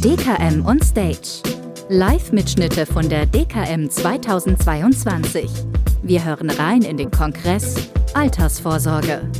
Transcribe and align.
DKM 0.00 0.64
on 0.64 0.80
Stage. 0.80 1.42
Live-Mitschnitte 1.90 2.86
von 2.86 3.06
der 3.10 3.26
DKM 3.26 3.90
2022. 3.90 5.50
Wir 6.02 6.24
hören 6.24 6.48
rein 6.48 6.80
in 6.80 6.96
den 6.96 7.10
Kongress 7.10 7.90
Altersvorsorge. 8.14 9.30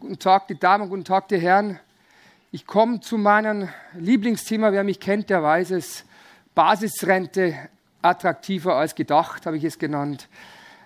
Guten 0.00 0.18
Tag, 0.18 0.48
die 0.48 0.58
Damen, 0.58 0.88
guten 0.88 1.04
Tag, 1.04 1.28
die 1.28 1.38
Herren. 1.38 1.78
Ich 2.50 2.66
komme 2.66 2.98
zu 2.98 3.18
meinem 3.18 3.68
Lieblingsthema. 3.96 4.72
Wer 4.72 4.82
mich 4.82 4.98
kennt, 4.98 5.30
der 5.30 5.44
weiß 5.44 5.70
es. 5.70 6.04
Basisrente 6.56 7.54
attraktiver 8.02 8.74
als 8.74 8.96
gedacht, 8.96 9.46
habe 9.46 9.56
ich 9.58 9.62
es 9.62 9.78
genannt. 9.78 10.28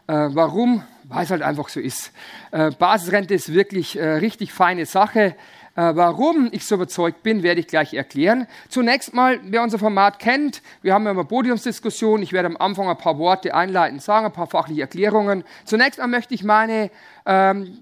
Äh, 0.07 0.29
warum? 0.31 0.83
Weil 1.05 1.25
es 1.25 1.31
halt 1.31 1.43
einfach 1.43 1.69
so 1.69 1.81
ist. 1.81 2.13
Äh, 2.51 2.71
Basisrente 2.71 3.35
ist 3.35 3.53
wirklich 3.53 3.99
äh, 3.99 4.05
richtig 4.15 4.53
feine 4.53 4.87
Sache. 4.87 5.37
Äh, 5.75 5.97
warum 5.97 6.51
ich 6.53 6.67
so 6.67 6.75
überzeugt 6.75 7.23
bin, 7.23 7.43
werde 7.43 7.61
ich 7.61 7.67
gleich 7.67 7.95
erklären. 7.95 8.47
Zunächst 8.69 9.15
mal, 9.15 9.41
wer 9.45 9.63
unser 9.63 9.79
Format 9.79 10.19
kennt, 10.19 10.61
wir 10.83 10.93
haben 10.93 11.05
ja 11.05 11.13
immer 11.13 11.25
Podiumsdiskussion. 11.25 12.23
Ich 12.23 12.33
werde 12.33 12.49
am 12.49 12.59
Anfang 12.59 12.89
ein 12.89 12.99
paar 12.99 13.19
Worte 13.19 13.55
einleitend 13.55 14.03
sagen, 14.03 14.27
ein 14.27 14.33
paar 14.33 14.49
fachliche 14.49 14.83
Erklärungen. 14.83 15.45
Zunächst 15.65 15.99
mal 15.99 16.09
möchte 16.09 16.35
ich 16.35 16.45
meine 16.45 16.91
ähm, 17.25 17.79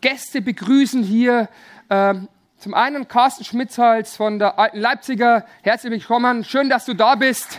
Gäste 0.00 0.40
begrüßen 0.40 1.02
hier. 1.02 1.48
Ähm, 1.90 2.28
zum 2.58 2.74
einen 2.74 3.08
Carsten 3.08 3.44
Schmitzhals 3.44 4.16
von 4.16 4.38
der 4.38 4.58
Alten 4.58 4.78
Leipziger. 4.78 5.44
Herzlich 5.62 5.92
willkommen. 5.92 6.44
Schön, 6.44 6.70
dass 6.70 6.86
du 6.86 6.94
da 6.94 7.14
bist. 7.14 7.58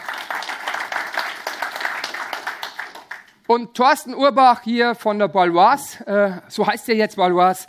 Und 3.51 3.73
Thorsten 3.73 4.13
Urbach 4.13 4.61
hier 4.61 4.93
von 4.93 5.17
der 5.17 5.27
Baloise, 5.27 6.05
äh, 6.05 6.33
so 6.49 6.67
heißt 6.67 6.87
er 6.89 6.95
jetzt 6.95 7.15
Baloise. 7.15 7.65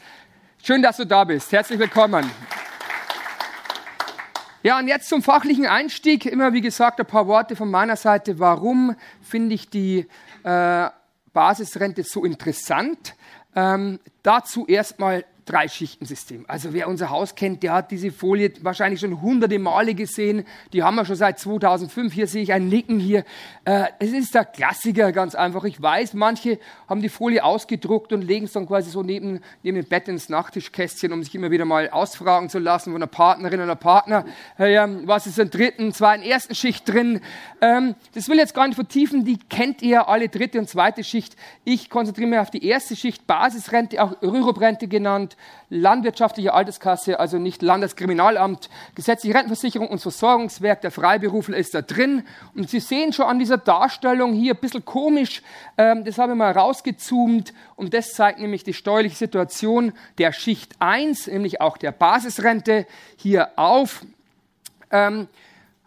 Schön, 0.62 0.82
dass 0.82 0.98
du 0.98 1.06
da 1.06 1.24
bist. 1.24 1.50
Herzlich 1.52 1.78
willkommen. 1.78 2.30
Ja, 4.62 4.78
und 4.78 4.88
jetzt 4.88 5.08
zum 5.08 5.22
fachlichen 5.22 5.64
Einstieg. 5.64 6.26
Immer 6.26 6.52
wie 6.52 6.60
gesagt 6.60 7.00
ein 7.00 7.06
paar 7.06 7.26
Worte 7.26 7.56
von 7.56 7.70
meiner 7.70 7.96
Seite. 7.96 8.38
Warum 8.38 8.94
finde 9.22 9.54
ich 9.54 9.70
die 9.70 10.06
äh, 10.42 10.90
Basisrente 11.32 12.02
so 12.02 12.26
interessant? 12.26 13.14
Ähm, 13.56 14.00
dazu 14.22 14.66
erstmal 14.66 15.24
Drei-Schichten-System. 15.50 16.44
Also 16.46 16.72
wer 16.72 16.86
unser 16.86 17.10
Haus 17.10 17.34
kennt, 17.34 17.64
der 17.64 17.72
hat 17.72 17.90
diese 17.90 18.12
Folie 18.12 18.52
wahrscheinlich 18.62 19.00
schon 19.00 19.20
hunderte 19.20 19.58
Male 19.58 19.94
gesehen. 19.94 20.44
Die 20.72 20.84
haben 20.84 20.94
wir 20.94 21.04
schon 21.04 21.16
seit 21.16 21.40
2005. 21.40 22.12
Hier 22.12 22.28
sehe 22.28 22.44
ich 22.44 22.52
ein 22.52 22.68
Nicken 22.68 23.00
hier. 23.00 23.24
Äh, 23.64 23.86
es 23.98 24.12
ist 24.12 24.32
der 24.32 24.44
Klassiker, 24.44 25.10
ganz 25.10 25.34
einfach. 25.34 25.64
Ich 25.64 25.82
weiß, 25.82 26.14
manche 26.14 26.60
haben 26.88 27.02
die 27.02 27.08
Folie 27.08 27.42
ausgedruckt 27.42 28.12
und 28.12 28.22
legen 28.22 28.44
es 28.44 28.52
dann 28.52 28.66
quasi 28.66 28.90
so 28.90 29.02
neben, 29.02 29.40
neben 29.64 29.76
dem 29.76 29.88
Bett 29.88 30.06
ins 30.06 30.28
Nachttischkästchen, 30.28 31.12
um 31.12 31.24
sich 31.24 31.34
immer 31.34 31.50
wieder 31.50 31.64
mal 31.64 31.90
ausfragen 31.90 32.48
zu 32.48 32.60
lassen 32.60 32.92
von 32.92 33.02
einer 33.02 33.08
Partnerin 33.08 33.60
oder 33.60 33.74
Partner. 33.74 34.24
Äh, 34.56 34.78
was 35.04 35.26
ist 35.26 35.38
in 35.40 35.50
der 35.50 35.58
dritten, 35.58 35.92
zweiten, 35.92 36.22
ersten 36.22 36.54
Schicht 36.54 36.88
drin? 36.88 37.20
Ähm, 37.60 37.96
das 38.14 38.28
will 38.28 38.36
ich 38.36 38.42
jetzt 38.42 38.54
gar 38.54 38.68
nicht 38.68 38.76
vertiefen. 38.76 39.24
Die 39.24 39.38
kennt 39.38 39.82
ihr 39.82 40.08
alle, 40.08 40.28
dritte 40.28 40.60
und 40.60 40.68
zweite 40.68 41.02
Schicht. 41.02 41.34
Ich 41.64 41.90
konzentriere 41.90 42.28
mich 42.28 42.38
auf 42.38 42.52
die 42.52 42.64
erste 42.64 42.94
Schicht, 42.94 43.26
Basisrente, 43.26 44.00
auch 44.00 44.22
Rüruprente 44.22 44.86
genannt 44.86 45.36
landwirtschaftliche 45.68 46.52
Alterskasse, 46.52 47.20
also 47.20 47.38
nicht 47.38 47.62
Landeskriminalamt, 47.62 48.68
gesetzliche 48.94 49.34
Rentenversicherung 49.34 49.88
und 49.88 50.00
Versorgungswerk 50.00 50.80
der 50.80 50.90
Freiberufler 50.90 51.56
ist 51.56 51.74
da 51.74 51.82
drin. 51.82 52.24
Und 52.54 52.68
Sie 52.68 52.80
sehen 52.80 53.12
schon 53.12 53.26
an 53.26 53.38
dieser 53.38 53.58
Darstellung 53.58 54.32
hier 54.32 54.54
ein 54.54 54.60
bisschen 54.60 54.84
komisch, 54.84 55.42
ähm, 55.78 56.04
das 56.04 56.18
habe 56.18 56.32
ich 56.32 56.38
mal 56.38 56.52
rausgezoomt 56.52 57.54
und 57.76 57.94
das 57.94 58.12
zeigt 58.12 58.40
nämlich 58.40 58.64
die 58.64 58.74
steuerliche 58.74 59.16
Situation 59.16 59.92
der 60.18 60.32
Schicht 60.32 60.74
1, 60.80 61.28
nämlich 61.28 61.60
auch 61.60 61.76
der 61.76 61.92
Basisrente 61.92 62.86
hier 63.16 63.50
auf. 63.56 64.04
Ähm, 64.90 65.28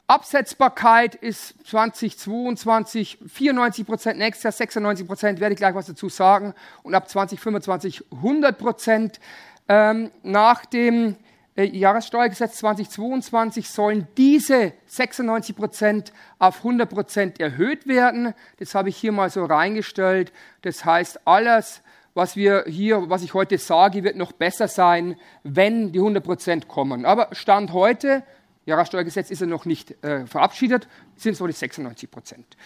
Absetzbarkeit 0.08 1.16
ist 1.16 1.56
2022 1.66 3.20
94 3.26 3.86
Prozent, 3.86 4.20
nächstes 4.20 4.44
Jahr 4.44 4.52
96 4.52 5.08
Prozent, 5.08 5.40
werde 5.40 5.54
ich 5.54 5.58
gleich 5.58 5.76
was 5.76 5.88
dazu 5.88 6.10
sagen. 6.10 6.54
Und 6.84 6.94
ab 6.94 7.10
2025 7.10 8.06
100 8.12 8.58
Prozent. 8.58 9.20
Ähm, 9.68 10.12
nach 10.24 10.66
dem 10.66 11.16
äh, 11.56 11.66
Jahressteuergesetz 11.66 12.58
2022 12.58 13.70
sollen 13.70 14.08
diese 14.18 14.74
96 14.88 15.56
Prozent 15.56 16.14
auf 16.40 16.58
100 16.58 16.90
Prozent 16.90 17.40
erhöht 17.40 17.88
werden. 17.88 18.34
Das 18.58 18.76
habe 18.76 18.90
ich 18.90 18.98
hier 18.98 19.12
mal 19.12 19.30
so 19.30 19.46
reingestellt. 19.46 20.34
Das 20.64 20.84
heißt, 20.84 21.28
alles, 21.28 21.82
was 22.14 22.36
wir 22.36 22.66
hier, 22.68 23.10
was 23.10 23.24
ich 23.24 23.34
heute 23.34 23.58
sage, 23.58 24.04
wird 24.04 24.16
noch 24.16 24.32
besser 24.32 24.68
sein, 24.68 25.16
wenn 25.44 25.92
die 25.92 26.00
100 26.00 26.24
Prozent 26.24 26.68
kommen. 26.68 27.06
Aber 27.06 27.30
Stand 27.34 27.72
heute 27.74 28.24
Jahressteuergesetz 28.66 29.30
ist 29.30 29.42
ja 29.42 29.48
noch 29.48 29.66
nicht 29.66 30.04
äh, 30.04 30.26
verabschiedet, 30.26 30.88
sind 31.16 31.36
so 31.36 31.46
die 31.48 31.54
96 31.54 32.10
Prozent. 32.10 32.58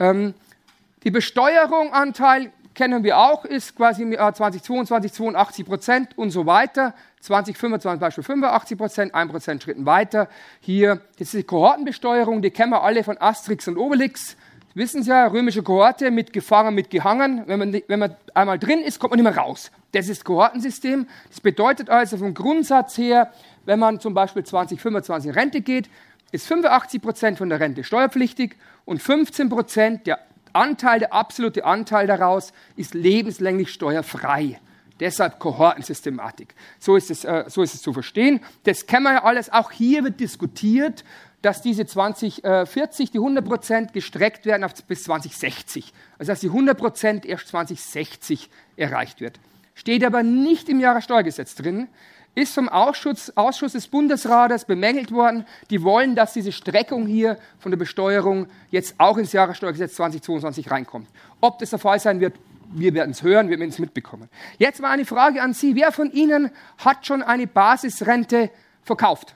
Ähm, 0.00 0.34
die 1.04 1.10
Besteuerung 1.10 1.92
Anteil 1.92 2.50
kennen 2.74 3.04
wir 3.04 3.18
auch, 3.18 3.44
ist 3.44 3.76
quasi 3.76 4.02
im 4.02 4.12
Jahr 4.12 4.34
2022 4.34 5.12
82 5.12 5.66
Prozent 5.66 6.18
und 6.18 6.30
so 6.30 6.46
weiter. 6.46 6.94
2025 7.20 8.00
Beispiel 8.00 8.24
85 8.24 8.78
Prozent, 8.78 9.14
1 9.14 9.30
Prozent 9.30 9.62
Schritten 9.62 9.86
weiter. 9.86 10.28
Hier, 10.60 11.00
das 11.18 11.28
ist 11.28 11.34
die 11.34 11.44
Kohortenbesteuerung, 11.44 12.42
die 12.42 12.50
kennen 12.50 12.72
wir 12.72 12.82
alle 12.82 13.04
von 13.04 13.16
Asterix 13.18 13.68
und 13.68 13.76
Obelix. 13.76 14.36
Wissen 14.74 15.04
Sie 15.04 15.10
ja, 15.10 15.28
römische 15.28 15.62
Kohorte 15.62 16.10
mit 16.10 16.32
gefangen, 16.32 16.74
mit 16.74 16.90
gehangen. 16.90 17.44
Wenn 17.46 17.60
man, 17.60 17.80
wenn 17.86 17.98
man 18.00 18.16
einmal 18.34 18.58
drin 18.58 18.80
ist, 18.80 18.98
kommt 18.98 19.12
man 19.12 19.20
nicht 19.22 19.32
mehr 19.32 19.42
raus. 19.42 19.70
Das 19.92 20.08
ist 20.08 20.24
Kohortensystem. 20.24 21.06
Das 21.28 21.40
bedeutet 21.40 21.90
also 21.90 22.16
vom 22.16 22.34
Grundsatz 22.34 22.98
her, 22.98 23.32
wenn 23.64 23.78
man 23.78 24.00
zum 24.00 24.14
Beispiel 24.14 24.42
2025 24.42 25.28
in 25.28 25.34
Rente 25.34 25.60
geht, 25.60 25.88
ist 26.32 26.48
85 26.48 27.00
Prozent 27.00 27.38
von 27.38 27.48
der 27.48 27.60
Rente 27.60 27.84
steuerpflichtig 27.84 28.56
und 28.84 29.00
15 29.00 29.48
Prozent, 29.48 30.06
der 30.08 30.18
Anteil, 30.54 31.00
der 31.00 31.12
absolute 31.12 31.64
Anteil 31.64 32.06
daraus, 32.06 32.52
ist 32.76 32.94
lebenslänglich 32.94 33.72
steuerfrei. 33.72 34.60
Deshalb 35.00 35.40
Kohortensystematik. 35.40 36.54
So 36.78 36.96
ist, 36.96 37.10
es, 37.10 37.24
äh, 37.24 37.44
so 37.48 37.62
ist 37.62 37.74
es 37.74 37.82
zu 37.82 37.92
verstehen. 37.92 38.40
Das 38.62 38.86
kennen 38.86 39.04
wir 39.04 39.12
ja 39.14 39.24
alles. 39.24 39.52
Auch 39.52 39.72
hier 39.72 40.04
wird 40.04 40.20
diskutiert, 40.20 41.04
dass 41.42 41.60
diese 41.60 41.84
2040, 41.84 43.10
die 43.10 43.18
100 43.18 43.44
Prozent 43.44 43.92
gestreckt 43.92 44.46
werden 44.46 44.64
auf 44.64 44.72
bis 44.86 45.02
2060. 45.04 45.92
Also 46.18 46.32
dass 46.32 46.40
die 46.40 46.48
100 46.48 46.78
Prozent 46.78 47.26
erst 47.26 47.48
2060 47.48 48.48
erreicht 48.76 49.20
wird. 49.20 49.40
Steht 49.74 50.04
aber 50.04 50.22
nicht 50.22 50.68
im 50.68 50.78
Jahressteuergesetz 50.78 51.56
drin 51.56 51.88
ist 52.34 52.54
vom 52.54 52.68
Ausschuss, 52.68 53.36
Ausschuss 53.36 53.72
des 53.72 53.86
Bundesrates 53.86 54.64
bemängelt 54.64 55.12
worden. 55.12 55.46
Die 55.70 55.82
wollen, 55.82 56.14
dass 56.14 56.32
diese 56.32 56.52
Streckung 56.52 57.06
hier 57.06 57.38
von 57.58 57.70
der 57.70 57.78
Besteuerung 57.78 58.48
jetzt 58.70 58.94
auch 58.98 59.18
ins 59.18 59.32
Jahressteuergesetz 59.32 59.94
2022 59.94 60.70
reinkommt. 60.70 61.08
Ob 61.40 61.58
das 61.58 61.70
der 61.70 61.78
Fall 61.78 62.00
sein 62.00 62.20
wird, 62.20 62.34
wir 62.72 62.92
werden 62.94 63.12
es 63.12 63.22
hören, 63.22 63.48
wir 63.48 63.58
werden 63.58 63.70
es 63.70 63.78
mitbekommen. 63.78 64.28
Jetzt 64.58 64.80
mal 64.80 64.90
eine 64.90 65.04
Frage 65.04 65.42
an 65.42 65.52
Sie. 65.52 65.76
Wer 65.76 65.92
von 65.92 66.10
Ihnen 66.10 66.50
hat 66.78 67.06
schon 67.06 67.22
eine 67.22 67.46
Basisrente 67.46 68.50
verkauft? 68.82 69.34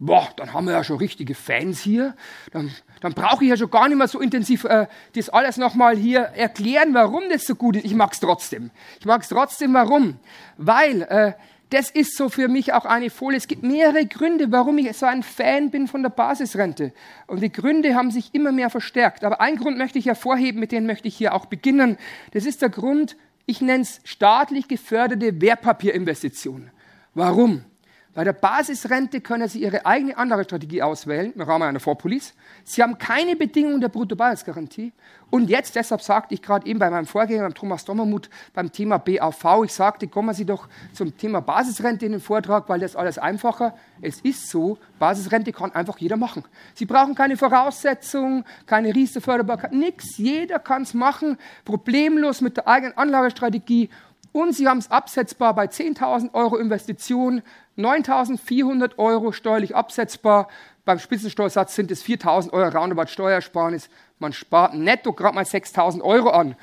Boah, 0.00 0.28
dann 0.36 0.52
haben 0.52 0.66
wir 0.66 0.72
ja 0.72 0.82
schon 0.82 0.96
richtige 0.96 1.34
Fans 1.34 1.80
hier. 1.80 2.14
Dann, 2.52 2.72
dann 3.00 3.12
brauche 3.12 3.44
ich 3.44 3.50
ja 3.50 3.56
schon 3.56 3.70
gar 3.70 3.86
nicht 3.88 3.98
mehr 3.98 4.08
so 4.08 4.18
intensiv 4.18 4.64
äh, 4.64 4.86
das 5.14 5.28
alles 5.28 5.58
nochmal 5.58 5.96
hier 5.96 6.20
erklären, 6.20 6.94
warum 6.94 7.24
das 7.30 7.44
so 7.44 7.54
gut 7.54 7.76
ist. 7.76 7.84
Ich 7.84 7.94
mag 7.94 8.12
es 8.12 8.20
trotzdem. 8.20 8.70
Ich 8.98 9.06
mag 9.06 9.22
es 9.22 9.28
trotzdem, 9.28 9.74
warum? 9.74 10.18
Weil 10.56 11.02
äh, 11.02 11.32
das 11.68 11.90
ist 11.90 12.16
so 12.16 12.28
für 12.28 12.48
mich 12.48 12.72
auch 12.72 12.84
eine 12.84 13.10
Folie. 13.10 13.36
Es 13.36 13.46
gibt 13.46 13.62
mehrere 13.62 14.04
Gründe, 14.06 14.50
warum 14.50 14.78
ich 14.78 14.92
so 14.96 15.06
ein 15.06 15.22
Fan 15.22 15.70
bin 15.70 15.86
von 15.86 16.02
der 16.02 16.10
Basisrente. 16.10 16.92
Und 17.28 17.42
die 17.42 17.52
Gründe 17.52 17.94
haben 17.94 18.10
sich 18.10 18.34
immer 18.34 18.50
mehr 18.50 18.70
verstärkt. 18.70 19.22
Aber 19.22 19.40
einen 19.40 19.58
Grund 19.58 19.78
möchte 19.78 19.98
ich 19.98 20.06
hervorheben, 20.06 20.58
mit 20.58 20.72
dem 20.72 20.86
möchte 20.86 21.06
ich 21.06 21.16
hier 21.16 21.32
auch 21.34 21.46
beginnen. 21.46 21.96
Das 22.32 22.44
ist 22.44 22.62
der 22.62 22.70
Grund, 22.70 23.16
ich 23.46 23.60
nenne 23.60 23.82
es 23.82 24.00
staatlich 24.04 24.66
geförderte 24.66 25.40
Wertpapierinvestitionen. 25.40 26.70
Warum? 27.14 27.64
Bei 28.12 28.24
der 28.24 28.32
Basisrente 28.32 29.20
können 29.20 29.46
Sie 29.46 29.62
Ihre 29.62 29.86
eigene 29.86 30.18
Anlagestrategie 30.18 30.82
auswählen 30.82 31.32
im 31.32 31.42
Rahmen 31.42 31.62
einer 31.62 31.78
Vorpolice. 31.78 32.32
Sie 32.64 32.82
haben 32.82 32.98
keine 32.98 33.36
Bedingungen 33.36 33.80
der 33.80 33.88
Bruttobasisgarantie. 33.88 34.92
Und 35.30 35.48
jetzt, 35.48 35.76
deshalb 35.76 36.02
sagte 36.02 36.34
ich 36.34 36.42
gerade 36.42 36.66
eben 36.66 36.80
bei 36.80 36.90
meinem 36.90 37.06
Vorgänger, 37.06 37.44
beim 37.44 37.54
Thomas 37.54 37.84
Dommermuth, 37.84 38.28
beim 38.52 38.72
Thema 38.72 38.98
BAV, 38.98 39.62
ich 39.64 39.72
sagte, 39.72 40.08
kommen 40.08 40.34
Sie 40.34 40.44
doch 40.44 40.68
zum 40.92 41.16
Thema 41.16 41.40
Basisrente 41.40 42.04
in 42.04 42.10
den 42.10 42.20
Vortrag, 42.20 42.68
weil 42.68 42.80
das 42.80 42.96
alles 42.96 43.16
einfacher. 43.16 43.76
Es 44.02 44.20
ist 44.22 44.50
so, 44.50 44.76
Basisrente 44.98 45.52
kann 45.52 45.70
einfach 45.70 45.98
jeder 45.98 46.16
machen. 46.16 46.42
Sie 46.74 46.86
brauchen 46.86 47.14
keine 47.14 47.36
Voraussetzungen, 47.36 48.44
keine 48.66 48.92
Riester-Förderbarkeit, 48.92 49.72
nichts. 49.72 50.18
Jeder 50.18 50.58
kann 50.58 50.82
es 50.82 50.94
machen, 50.94 51.38
problemlos 51.64 52.40
mit 52.40 52.56
der 52.56 52.66
eigenen 52.66 52.96
Anlagestrategie 52.96 53.88
und 54.32 54.54
Sie 54.54 54.68
haben 54.68 54.78
es 54.78 54.90
absetzbar 54.90 55.54
bei 55.54 55.66
10.000 55.66 56.34
Euro 56.34 56.56
Investition, 56.56 57.42
9.400 57.76 58.98
Euro 58.98 59.32
steuerlich 59.32 59.74
absetzbar. 59.74 60.48
Beim 60.84 60.98
Spitzensteuersatz 60.98 61.74
sind 61.74 61.90
es 61.90 62.04
4.000 62.04 62.52
Euro 62.52 62.76
Roundabout 62.76 63.08
Steuersparnis. 63.08 63.88
Man 64.18 64.32
spart 64.32 64.74
netto 64.74 65.12
gerade 65.12 65.34
mal 65.34 65.44
6.000 65.44 66.02
Euro 66.02 66.30
an. 66.30 66.56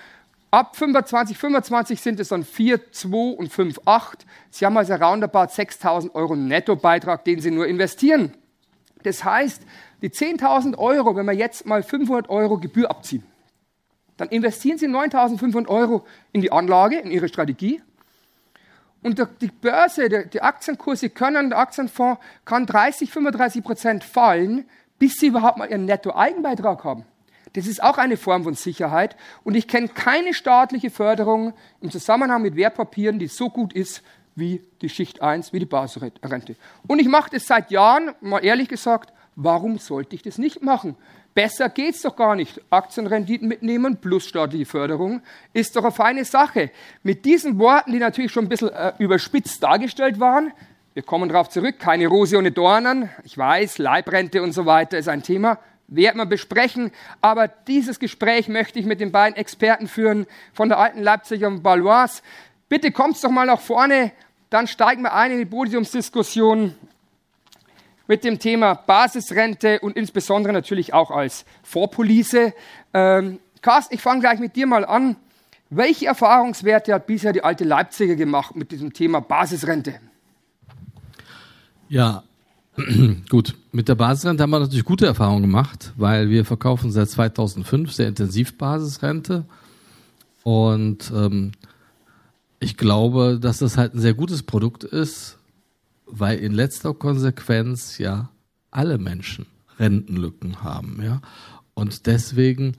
Ab 0.49 0.77
25, 0.77 1.37
25 1.37 2.01
sind 2.01 2.19
es 2.21 2.29
dann 2.29 2.45
4, 2.45 2.91
2 2.91 3.35
und 3.37 3.51
5, 3.51 3.81
8. 3.85 4.25
Sie 4.49 4.65
haben 4.65 4.77
also 4.77 4.93
roundabout 4.93 5.51
6.000 5.51 6.15
Euro 6.15 6.35
Nettobeitrag, 6.35 7.25
den 7.25 7.41
Sie 7.41 7.51
nur 7.51 7.67
investieren. 7.67 8.33
Das 9.03 9.23
heißt, 9.23 9.61
die 10.01 10.09
10.000 10.09 10.77
Euro, 10.77 11.15
wenn 11.15 11.25
wir 11.25 11.33
jetzt 11.33 11.65
mal 11.65 11.83
500 11.83 12.29
Euro 12.29 12.57
Gebühr 12.57 12.89
abziehen, 12.89 13.23
dann 14.17 14.29
investieren 14.29 14.77
Sie 14.77 14.87
9.500 14.87 15.67
Euro 15.67 16.05
in 16.31 16.41
die 16.41 16.51
Anlage, 16.51 16.99
in 16.99 17.11
Ihre 17.11 17.27
Strategie. 17.27 17.81
Und 19.03 19.25
die 19.41 19.47
Börse, 19.47 20.09
die 20.27 20.41
Aktienkurse 20.41 21.09
können, 21.09 21.51
der 21.51 21.59
Aktienfonds 21.59 22.19
kann 22.45 22.65
30, 22.65 23.11
35 23.11 23.63
Prozent 23.63 24.03
fallen, 24.03 24.65
bis 24.99 25.15
Sie 25.19 25.27
überhaupt 25.27 25.57
mal 25.57 25.69
Ihren 25.69 25.85
Netto-Eigenbeitrag 25.85 26.83
haben. 26.83 27.05
Das 27.53 27.67
ist 27.67 27.81
auch 27.81 27.97
eine 27.97 28.17
Form 28.17 28.43
von 28.43 28.55
Sicherheit. 28.55 29.15
Und 29.43 29.55
ich 29.55 29.67
kenne 29.67 29.87
keine 29.87 30.33
staatliche 30.33 30.89
Förderung 30.89 31.53
im 31.79 31.91
Zusammenhang 31.91 32.41
mit 32.41 32.55
Wertpapieren, 32.55 33.19
die 33.19 33.27
so 33.27 33.49
gut 33.49 33.73
ist 33.73 34.03
wie 34.35 34.63
die 34.81 34.89
Schicht 34.89 35.21
1, 35.21 35.53
wie 35.53 35.59
die 35.59 35.65
Basisrente. 35.65 36.55
Und 36.85 36.99
ich 36.99 37.07
mache 37.07 37.31
das 37.31 37.47
seit 37.47 37.71
Jahren, 37.71 38.11
mal 38.21 38.43
ehrlich 38.43 38.67
gesagt, 38.67 39.11
warum 39.35 39.79
sollte 39.79 40.15
ich 40.15 40.21
das 40.21 40.37
nicht 40.37 40.61
machen? 40.61 40.95
Besser 41.37 41.69
geht's 41.69 42.01
doch 42.01 42.15
gar 42.15 42.35
nicht. 42.35 42.59
Aktienrenditen 42.71 43.47
mitnehmen 43.47 43.97
plus 43.97 44.25
staatliche 44.25 44.65
Förderung 44.65 45.21
ist 45.53 45.75
doch 45.75 45.83
eine 45.83 45.91
feine 45.91 46.25
Sache. 46.25 46.71
Mit 47.03 47.25
diesen 47.25 47.59
Worten, 47.59 47.91
die 47.91 47.99
natürlich 47.99 48.31
schon 48.31 48.45
ein 48.45 48.49
bisschen 48.49 48.69
äh, 48.69 48.93
überspitzt 48.97 49.61
dargestellt 49.61 50.19
waren, 50.19 50.51
wir 50.95 51.03
kommen 51.03 51.29
darauf 51.29 51.49
zurück, 51.49 51.77
keine 51.77 52.07
Rose 52.07 52.39
ohne 52.39 52.51
Dornen. 52.51 53.11
Ich 53.23 53.37
weiß, 53.37 53.77
Leibrente 53.77 54.41
und 54.41 54.51
so 54.53 54.65
weiter 54.65 54.97
ist 54.97 55.09
ein 55.09 55.21
Thema, 55.21 55.59
werden 55.87 56.17
wir 56.17 56.25
besprechen. 56.25 56.89
Aber 57.21 57.47
dieses 57.47 57.99
Gespräch 57.99 58.47
möchte 58.47 58.79
ich 58.79 58.87
mit 58.87 58.99
den 58.99 59.11
beiden 59.11 59.37
Experten 59.37 59.87
führen 59.87 60.25
von 60.53 60.69
der 60.69 60.79
alten 60.79 61.03
Leipziger 61.03 61.49
und 61.49 61.61
Balois. 61.61 62.23
Bitte 62.67 62.91
kommt 62.91 63.23
doch 63.23 63.29
mal 63.29 63.45
nach 63.45 63.61
vorne, 63.61 64.11
dann 64.49 64.65
steigen 64.65 65.03
wir 65.03 65.13
ein 65.13 65.29
in 65.29 65.37
die 65.37 65.45
Podiumsdiskussion 65.45 66.73
mit 68.07 68.23
dem 68.23 68.39
Thema 68.39 68.73
Basisrente 68.73 69.79
und 69.79 69.95
insbesondere 69.95 70.53
natürlich 70.53 70.93
auch 70.93 71.11
als 71.11 71.45
Vorpolice. 71.63 72.53
Ähm, 72.93 73.39
Carsten, 73.61 73.95
ich 73.95 74.01
fange 74.01 74.21
gleich 74.21 74.39
mit 74.39 74.55
dir 74.55 74.67
mal 74.67 74.85
an. 74.85 75.17
Welche 75.69 76.05
Erfahrungswerte 76.05 76.93
hat 76.93 77.07
bisher 77.07 77.33
die 77.33 77.43
alte 77.43 77.65
Leipziger 77.65 78.15
gemacht 78.15 78.55
mit 78.55 78.71
diesem 78.71 78.93
Thema 78.93 79.19
Basisrente? 79.19 79.95
Ja, 81.89 82.23
gut. 83.29 83.55
Mit 83.71 83.89
der 83.89 83.95
Basisrente 83.95 84.43
haben 84.43 84.49
wir 84.49 84.59
natürlich 84.59 84.85
gute 84.85 85.05
Erfahrungen 85.05 85.41
gemacht, 85.41 85.93
weil 85.97 86.29
wir 86.29 86.45
verkaufen 86.45 86.91
seit 86.91 87.09
2005 87.09 87.91
sehr 87.91 88.07
intensiv 88.07 88.57
Basisrente. 88.57 89.45
Und 90.43 91.11
ähm, 91.13 91.51
ich 92.59 92.77
glaube, 92.77 93.39
dass 93.41 93.59
das 93.59 93.77
halt 93.77 93.93
ein 93.93 93.99
sehr 93.99 94.13
gutes 94.13 94.43
Produkt 94.43 94.83
ist, 94.83 95.36
weil 96.07 96.39
in 96.39 96.53
letzter 96.53 96.93
Konsequenz 96.93 97.97
ja 97.97 98.29
alle 98.71 98.97
Menschen 98.97 99.45
Rentenlücken 99.79 100.63
haben, 100.63 100.99
ja. 101.03 101.21
Und 101.73 102.07
deswegen, 102.07 102.75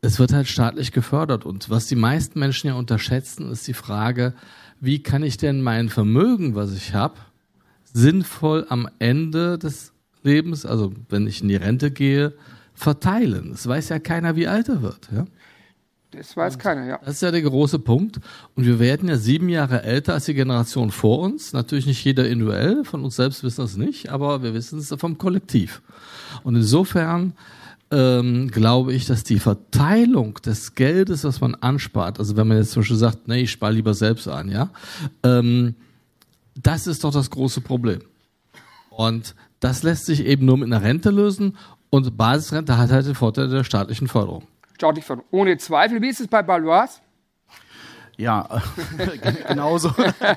es 0.00 0.20
wird 0.20 0.32
halt 0.32 0.46
staatlich 0.46 0.92
gefördert. 0.92 1.44
Und 1.44 1.68
was 1.68 1.86
die 1.88 1.96
meisten 1.96 2.38
Menschen 2.38 2.68
ja 2.68 2.74
unterschätzen, 2.74 3.50
ist 3.50 3.66
die 3.66 3.74
Frage, 3.74 4.34
wie 4.80 5.02
kann 5.02 5.24
ich 5.24 5.36
denn 5.36 5.62
mein 5.62 5.88
Vermögen, 5.88 6.54
was 6.54 6.72
ich 6.72 6.94
habe, 6.94 7.16
sinnvoll 7.92 8.66
am 8.68 8.88
Ende 8.98 9.58
des 9.58 9.92
Lebens, 10.22 10.64
also 10.64 10.92
wenn 11.08 11.26
ich 11.26 11.42
in 11.42 11.48
die 11.48 11.56
Rente 11.56 11.90
gehe, 11.90 12.34
verteilen. 12.74 13.52
Es 13.52 13.66
weiß 13.66 13.88
ja 13.88 13.98
keiner, 13.98 14.36
wie 14.36 14.46
alt 14.46 14.68
er 14.68 14.82
wird. 14.82 15.08
Ja? 15.12 15.26
Das 16.16 16.36
weiß 16.36 16.58
keiner, 16.58 16.86
ja. 16.86 16.98
Das 17.04 17.16
ist 17.16 17.22
ja 17.22 17.30
der 17.30 17.42
große 17.42 17.78
Punkt. 17.78 18.20
Und 18.54 18.66
wir 18.66 18.78
werden 18.78 19.08
ja 19.08 19.16
sieben 19.16 19.48
Jahre 19.48 19.82
älter 19.82 20.14
als 20.14 20.26
die 20.26 20.34
Generation 20.34 20.90
vor 20.90 21.20
uns. 21.20 21.52
Natürlich 21.52 21.86
nicht 21.86 22.04
jeder 22.04 22.28
individuell, 22.28 22.84
von 22.84 23.04
uns 23.04 23.16
selbst 23.16 23.42
wissen 23.42 23.58
wir 23.58 23.64
es 23.64 23.76
nicht, 23.76 24.10
aber 24.10 24.42
wir 24.42 24.54
wissen 24.54 24.78
es 24.78 24.94
vom 24.98 25.18
Kollektiv. 25.18 25.82
Und 26.42 26.56
insofern 26.56 27.32
ähm, 27.90 28.50
glaube 28.50 28.92
ich, 28.92 29.06
dass 29.06 29.24
die 29.24 29.38
Verteilung 29.38 30.34
des 30.44 30.74
Geldes, 30.74 31.24
was 31.24 31.40
man 31.40 31.54
anspart, 31.54 32.18
also 32.18 32.36
wenn 32.36 32.48
man 32.48 32.58
jetzt 32.58 32.72
zum 32.72 32.82
Beispiel 32.82 32.96
sagt, 32.96 33.28
nee, 33.28 33.42
ich 33.42 33.50
spare 33.50 33.72
lieber 33.72 33.94
selbst 33.94 34.28
an, 34.28 34.50
ja, 34.50 34.70
ähm, 35.22 35.74
das 36.60 36.86
ist 36.86 37.04
doch 37.04 37.12
das 37.12 37.30
große 37.30 37.60
Problem. 37.60 38.00
Und 38.90 39.34
das 39.60 39.82
lässt 39.82 40.06
sich 40.06 40.24
eben 40.24 40.46
nur 40.46 40.56
mit 40.56 40.66
einer 40.66 40.82
Rente 40.82 41.10
lösen 41.10 41.56
und 41.90 42.16
Basisrente 42.16 42.78
hat 42.78 42.90
halt 42.90 43.06
den 43.06 43.14
Vorteil 43.14 43.48
der 43.48 43.64
staatlichen 43.64 44.08
Förderung 44.08 44.44
staatlich 44.74 45.04
Förderung. 45.04 45.28
Ohne 45.30 45.56
Zweifel. 45.58 46.00
Wie 46.02 46.08
ist 46.08 46.20
es 46.20 46.28
bei 46.28 46.42
Balois? 46.42 47.00
Ja, 48.16 48.48
genauso. 49.48 49.92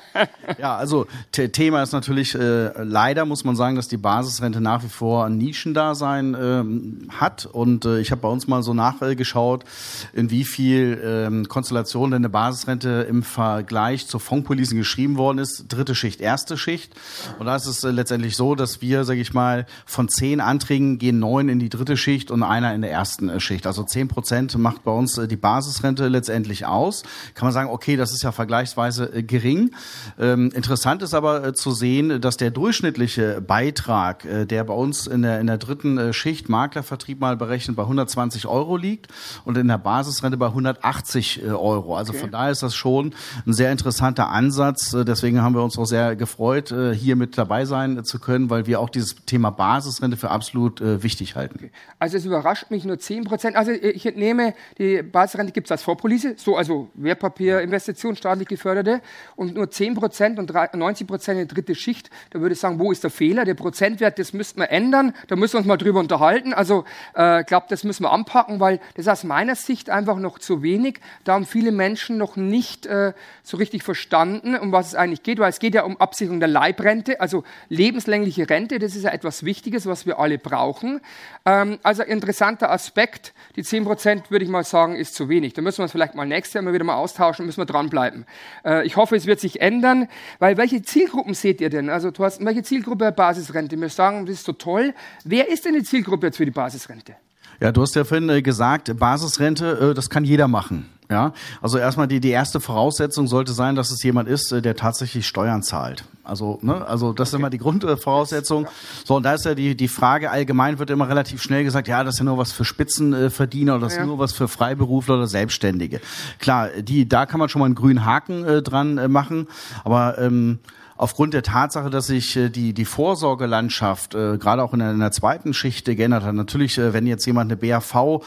ja, 0.58 0.76
also 0.76 1.06
Thema 1.30 1.82
ist 1.82 1.92
natürlich 1.92 2.34
äh, 2.34 2.72
leider 2.82 3.24
muss 3.24 3.44
man 3.44 3.56
sagen, 3.56 3.76
dass 3.76 3.88
die 3.88 3.96
Basisrente 3.96 4.60
nach 4.60 4.82
wie 4.82 4.88
vor 4.88 5.24
ein 5.24 5.38
Nischendasein 5.38 6.36
ähm, 6.40 7.08
hat. 7.10 7.46
Und 7.46 7.84
äh, 7.84 8.00
ich 8.00 8.10
habe 8.10 8.22
bei 8.22 8.28
uns 8.28 8.46
mal 8.46 8.62
so 8.62 8.74
nachgeschaut, 8.74 9.64
in 10.12 10.30
wie 10.30 10.44
viel 10.44 11.00
ähm, 11.04 11.48
Konstellationen 11.48 12.12
denn 12.12 12.22
eine 12.22 12.28
Basisrente 12.28 13.06
im 13.08 13.22
Vergleich 13.22 14.06
zur 14.06 14.20
Fondspolice 14.20 14.74
geschrieben 14.74 15.16
worden 15.16 15.38
ist. 15.38 15.66
Dritte 15.68 15.94
Schicht, 15.94 16.20
erste 16.20 16.56
Schicht. 16.56 16.94
Und 17.38 17.46
da 17.46 17.56
ist 17.56 17.66
es 17.66 17.84
äh, 17.84 17.90
letztendlich 17.90 18.36
so, 18.36 18.54
dass 18.54 18.80
wir, 18.82 19.04
sage 19.04 19.20
ich 19.20 19.32
mal, 19.32 19.66
von 19.86 20.08
zehn 20.08 20.40
Anträgen 20.40 20.98
gehen 20.98 21.18
neun 21.18 21.48
in 21.48 21.58
die 21.58 21.68
dritte 21.68 21.96
Schicht 21.96 22.30
und 22.30 22.42
einer 22.42 22.74
in 22.74 22.82
der 22.82 22.90
ersten 22.90 23.28
äh, 23.28 23.40
Schicht. 23.40 23.66
Also 23.66 23.84
zehn 23.84 24.08
Prozent 24.08 24.56
macht 24.58 24.84
bei 24.84 24.92
uns 24.92 25.18
äh, 25.18 25.28
die 25.28 25.36
Basisrente 25.36 26.08
letztendlich 26.08 26.66
aus. 26.66 27.02
Kann 27.34 27.46
man 27.46 27.52
sagen, 27.52 27.67
sagen, 27.68 27.74
okay, 27.74 27.96
das 27.96 28.12
ist 28.12 28.22
ja 28.22 28.32
vergleichsweise 28.32 29.12
äh, 29.14 29.22
gering. 29.22 29.70
Ähm, 30.18 30.50
interessant 30.54 31.02
ist 31.02 31.14
aber 31.14 31.44
äh, 31.44 31.52
zu 31.52 31.72
sehen, 31.72 32.20
dass 32.20 32.36
der 32.36 32.50
durchschnittliche 32.50 33.40
Beitrag, 33.40 34.24
äh, 34.24 34.46
der 34.46 34.64
bei 34.64 34.74
uns 34.74 35.06
in 35.06 35.22
der, 35.22 35.40
in 35.40 35.46
der 35.46 35.58
dritten 35.58 35.98
äh, 35.98 36.12
Schicht 36.12 36.48
Maklervertrieb 36.48 37.20
mal 37.20 37.36
berechnet, 37.36 37.76
bei 37.76 37.82
120 37.82 38.46
Euro 38.46 38.76
liegt 38.76 39.08
und 39.44 39.56
in 39.56 39.68
der 39.68 39.78
Basisrente 39.78 40.36
bei 40.36 40.46
180 40.46 41.42
äh, 41.42 41.48
Euro. 41.48 41.96
Also 41.96 42.12
okay. 42.12 42.20
von 42.20 42.30
daher 42.30 42.50
ist 42.50 42.62
das 42.62 42.74
schon 42.74 43.14
ein 43.46 43.52
sehr 43.52 43.70
interessanter 43.70 44.28
Ansatz. 44.28 44.92
Äh, 44.92 45.04
deswegen 45.04 45.42
haben 45.42 45.54
wir 45.54 45.62
uns 45.62 45.78
auch 45.78 45.86
sehr 45.86 46.16
gefreut, 46.16 46.74
hier 46.94 47.16
mit 47.16 47.38
dabei 47.38 47.64
sein 47.64 48.04
zu 48.04 48.18
können, 48.18 48.50
weil 48.50 48.66
wir 48.66 48.80
auch 48.80 48.90
dieses 48.90 49.16
Thema 49.26 49.50
Basisrente 49.50 50.16
für 50.16 50.30
absolut 50.30 50.80
wichtig 50.80 51.36
halten. 51.36 51.56
Okay. 51.58 51.70
Also 51.98 52.16
es 52.16 52.24
überrascht 52.24 52.70
mich 52.70 52.84
nur 52.84 52.98
10 52.98 53.24
Prozent. 53.24 53.56
Also 53.56 53.70
ich 53.70 54.04
entnehme, 54.06 54.54
die 54.78 55.02
Basisrente 55.02 55.52
gibt 55.52 55.66
es 55.66 55.72
als 55.72 55.82
Vorpolice, 55.82 56.34
so 56.36 56.56
also 56.56 56.88
Wertpapier 56.94 57.57
Investitionen 57.62 58.16
staatlich 58.16 58.48
geförderte 58.48 59.00
und 59.36 59.54
nur 59.54 59.70
10 59.70 59.94
Prozent 59.94 60.38
und 60.38 60.52
90 60.52 61.06
Prozent 61.06 61.40
in 61.40 61.48
die 61.48 61.54
dritte 61.54 61.74
Schicht. 61.74 62.10
Da 62.30 62.40
würde 62.40 62.54
ich 62.54 62.60
sagen, 62.60 62.78
wo 62.78 62.92
ist 62.92 63.04
der 63.04 63.10
Fehler? 63.10 63.44
Der 63.44 63.54
Prozentwert, 63.54 64.18
das 64.18 64.32
müssten 64.32 64.60
wir 64.60 64.70
ändern. 64.70 65.14
Da 65.28 65.36
müssen 65.36 65.54
wir 65.54 65.58
uns 65.58 65.66
mal 65.66 65.76
drüber 65.76 66.00
unterhalten. 66.00 66.52
Also 66.52 66.84
ich 67.12 67.20
äh, 67.20 67.44
glaube, 67.44 67.66
das 67.68 67.84
müssen 67.84 68.02
wir 68.02 68.12
anpacken, 68.12 68.60
weil 68.60 68.80
das 68.94 69.08
aus 69.08 69.24
meiner 69.24 69.54
Sicht 69.54 69.90
einfach 69.90 70.16
noch 70.16 70.38
zu 70.38 70.62
wenig. 70.62 71.00
Da 71.24 71.34
haben 71.34 71.46
viele 71.46 71.72
Menschen 71.72 72.18
noch 72.18 72.36
nicht 72.36 72.86
äh, 72.86 73.12
so 73.42 73.56
richtig 73.56 73.82
verstanden, 73.82 74.54
um 74.56 74.72
was 74.72 74.88
es 74.88 74.94
eigentlich 74.94 75.22
geht, 75.22 75.38
weil 75.38 75.50
es 75.50 75.58
geht 75.58 75.74
ja 75.74 75.82
um 75.82 75.96
Absicherung 75.98 76.40
der 76.40 76.48
Leibrente, 76.48 77.20
also 77.20 77.44
lebenslängliche 77.68 78.48
Rente. 78.48 78.78
Das 78.78 78.94
ist 78.94 79.04
ja 79.04 79.10
etwas 79.10 79.44
Wichtiges, 79.44 79.86
was 79.86 80.06
wir 80.06 80.18
alle 80.18 80.38
brauchen. 80.38 81.00
Ähm, 81.44 81.78
also 81.82 82.02
interessanter 82.02 82.70
Aspekt. 82.70 83.32
Die 83.56 83.62
10 83.62 83.84
Prozent, 83.84 84.30
würde 84.30 84.44
ich 84.44 84.50
mal 84.50 84.64
sagen, 84.64 84.96
ist 84.96 85.14
zu 85.14 85.28
wenig. 85.28 85.54
Da 85.54 85.62
müssen 85.62 85.78
wir 85.78 85.84
uns 85.84 85.92
vielleicht 85.92 86.14
mal 86.14 86.26
nächstes 86.26 86.54
Jahr 86.54 86.64
mal 86.64 86.72
wieder 86.72 86.84
mal 86.84 86.96
austauschen 86.96 87.46
müssen 87.48 87.60
wir 87.60 87.66
dranbleiben. 87.66 88.24
Äh, 88.64 88.86
ich 88.86 88.96
hoffe, 88.96 89.16
es 89.16 89.26
wird 89.26 89.40
sich 89.40 89.60
ändern, 89.60 90.08
weil 90.38 90.56
welche 90.56 90.82
Zielgruppen 90.82 91.34
seht 91.34 91.60
ihr 91.60 91.70
denn? 91.70 91.90
Also 91.90 92.10
Thorsten, 92.10 92.46
welche 92.46 92.62
Zielgruppe 92.62 93.10
Basisrente? 93.10 93.80
Wir 93.80 93.88
sagen, 93.88 94.26
das 94.26 94.36
ist 94.36 94.44
so 94.44 94.52
toll. 94.52 94.94
Wer 95.24 95.48
ist 95.48 95.64
denn 95.64 95.74
die 95.74 95.82
Zielgruppe 95.82 96.26
jetzt 96.26 96.36
für 96.36 96.44
die 96.44 96.52
Basisrente? 96.52 97.16
Ja, 97.60 97.72
du 97.72 97.82
hast 97.82 97.96
ja 97.96 98.04
vorhin 98.04 98.28
äh, 98.28 98.42
gesagt, 98.42 98.96
Basisrente, 98.96 99.90
äh, 99.90 99.94
das 99.94 100.08
kann 100.08 100.24
jeder 100.24 100.46
machen. 100.46 100.88
Ja, 101.10 101.32
also 101.62 101.78
erstmal 101.78 102.06
die, 102.06 102.20
die 102.20 102.30
erste 102.30 102.60
Voraussetzung 102.60 103.28
sollte 103.28 103.52
sein, 103.54 103.76
dass 103.76 103.90
es 103.90 104.02
jemand 104.02 104.28
ist, 104.28 104.52
äh, 104.52 104.60
der 104.60 104.76
tatsächlich 104.76 105.26
Steuern 105.26 105.62
zahlt. 105.62 106.04
Also, 106.22 106.58
ne, 106.60 106.86
also 106.86 107.14
das 107.14 107.28
okay. 107.28 107.36
ist 107.36 107.40
immer 107.40 107.50
die 107.50 107.56
Grundvoraussetzung. 107.56 108.66
So, 109.06 109.16
und 109.16 109.22
da 109.22 109.32
ist 109.32 109.46
ja 109.46 109.54
die, 109.54 109.74
die 109.74 109.88
Frage 109.88 110.30
allgemein 110.30 110.78
wird 110.78 110.90
immer 110.90 111.08
relativ 111.08 111.42
schnell 111.42 111.64
gesagt, 111.64 111.88
ja, 111.88 112.04
das 112.04 112.16
ist 112.16 112.18
ja 112.18 112.26
nur 112.26 112.36
was 112.36 112.52
für 112.52 112.66
Spitzenverdiener 112.66 113.76
oder 113.76 113.84
das 113.84 113.94
ist 113.94 114.00
ja. 114.00 114.04
nur 114.04 114.18
was 114.18 114.34
für 114.34 114.48
Freiberufler 114.48 115.14
oder 115.14 115.26
Selbstständige. 115.26 116.02
Klar, 116.38 116.68
die, 116.80 117.08
da 117.08 117.24
kann 117.24 117.40
man 117.40 117.48
schon 117.48 117.60
mal 117.60 117.66
einen 117.66 117.74
grünen 117.74 118.04
Haken 118.04 118.44
äh, 118.44 118.60
dran 118.60 118.98
äh, 118.98 119.08
machen, 119.08 119.48
aber 119.84 120.18
ähm, 120.18 120.58
aufgrund 120.98 121.32
der 121.32 121.42
Tatsache, 121.42 121.88
dass 121.88 122.08
sich 122.08 122.36
äh, 122.36 122.50
die, 122.50 122.74
die 122.74 122.84
Vorsorgelandschaft 122.84 124.14
äh, 124.14 124.36
gerade 124.36 124.62
auch 124.62 124.72
in 124.72 124.80
der, 124.80 124.90
in 124.90 124.98
der 124.98 125.12
zweiten 125.12 125.54
Schicht 125.54 125.86
geändert 125.86 126.24
hat. 126.24 126.34
Natürlich, 126.34 126.76
äh, 126.76 126.92
wenn 126.92 127.06
jetzt 127.06 127.24
jemand 127.24 127.50
eine 127.50 127.56
BAV, 127.56 128.22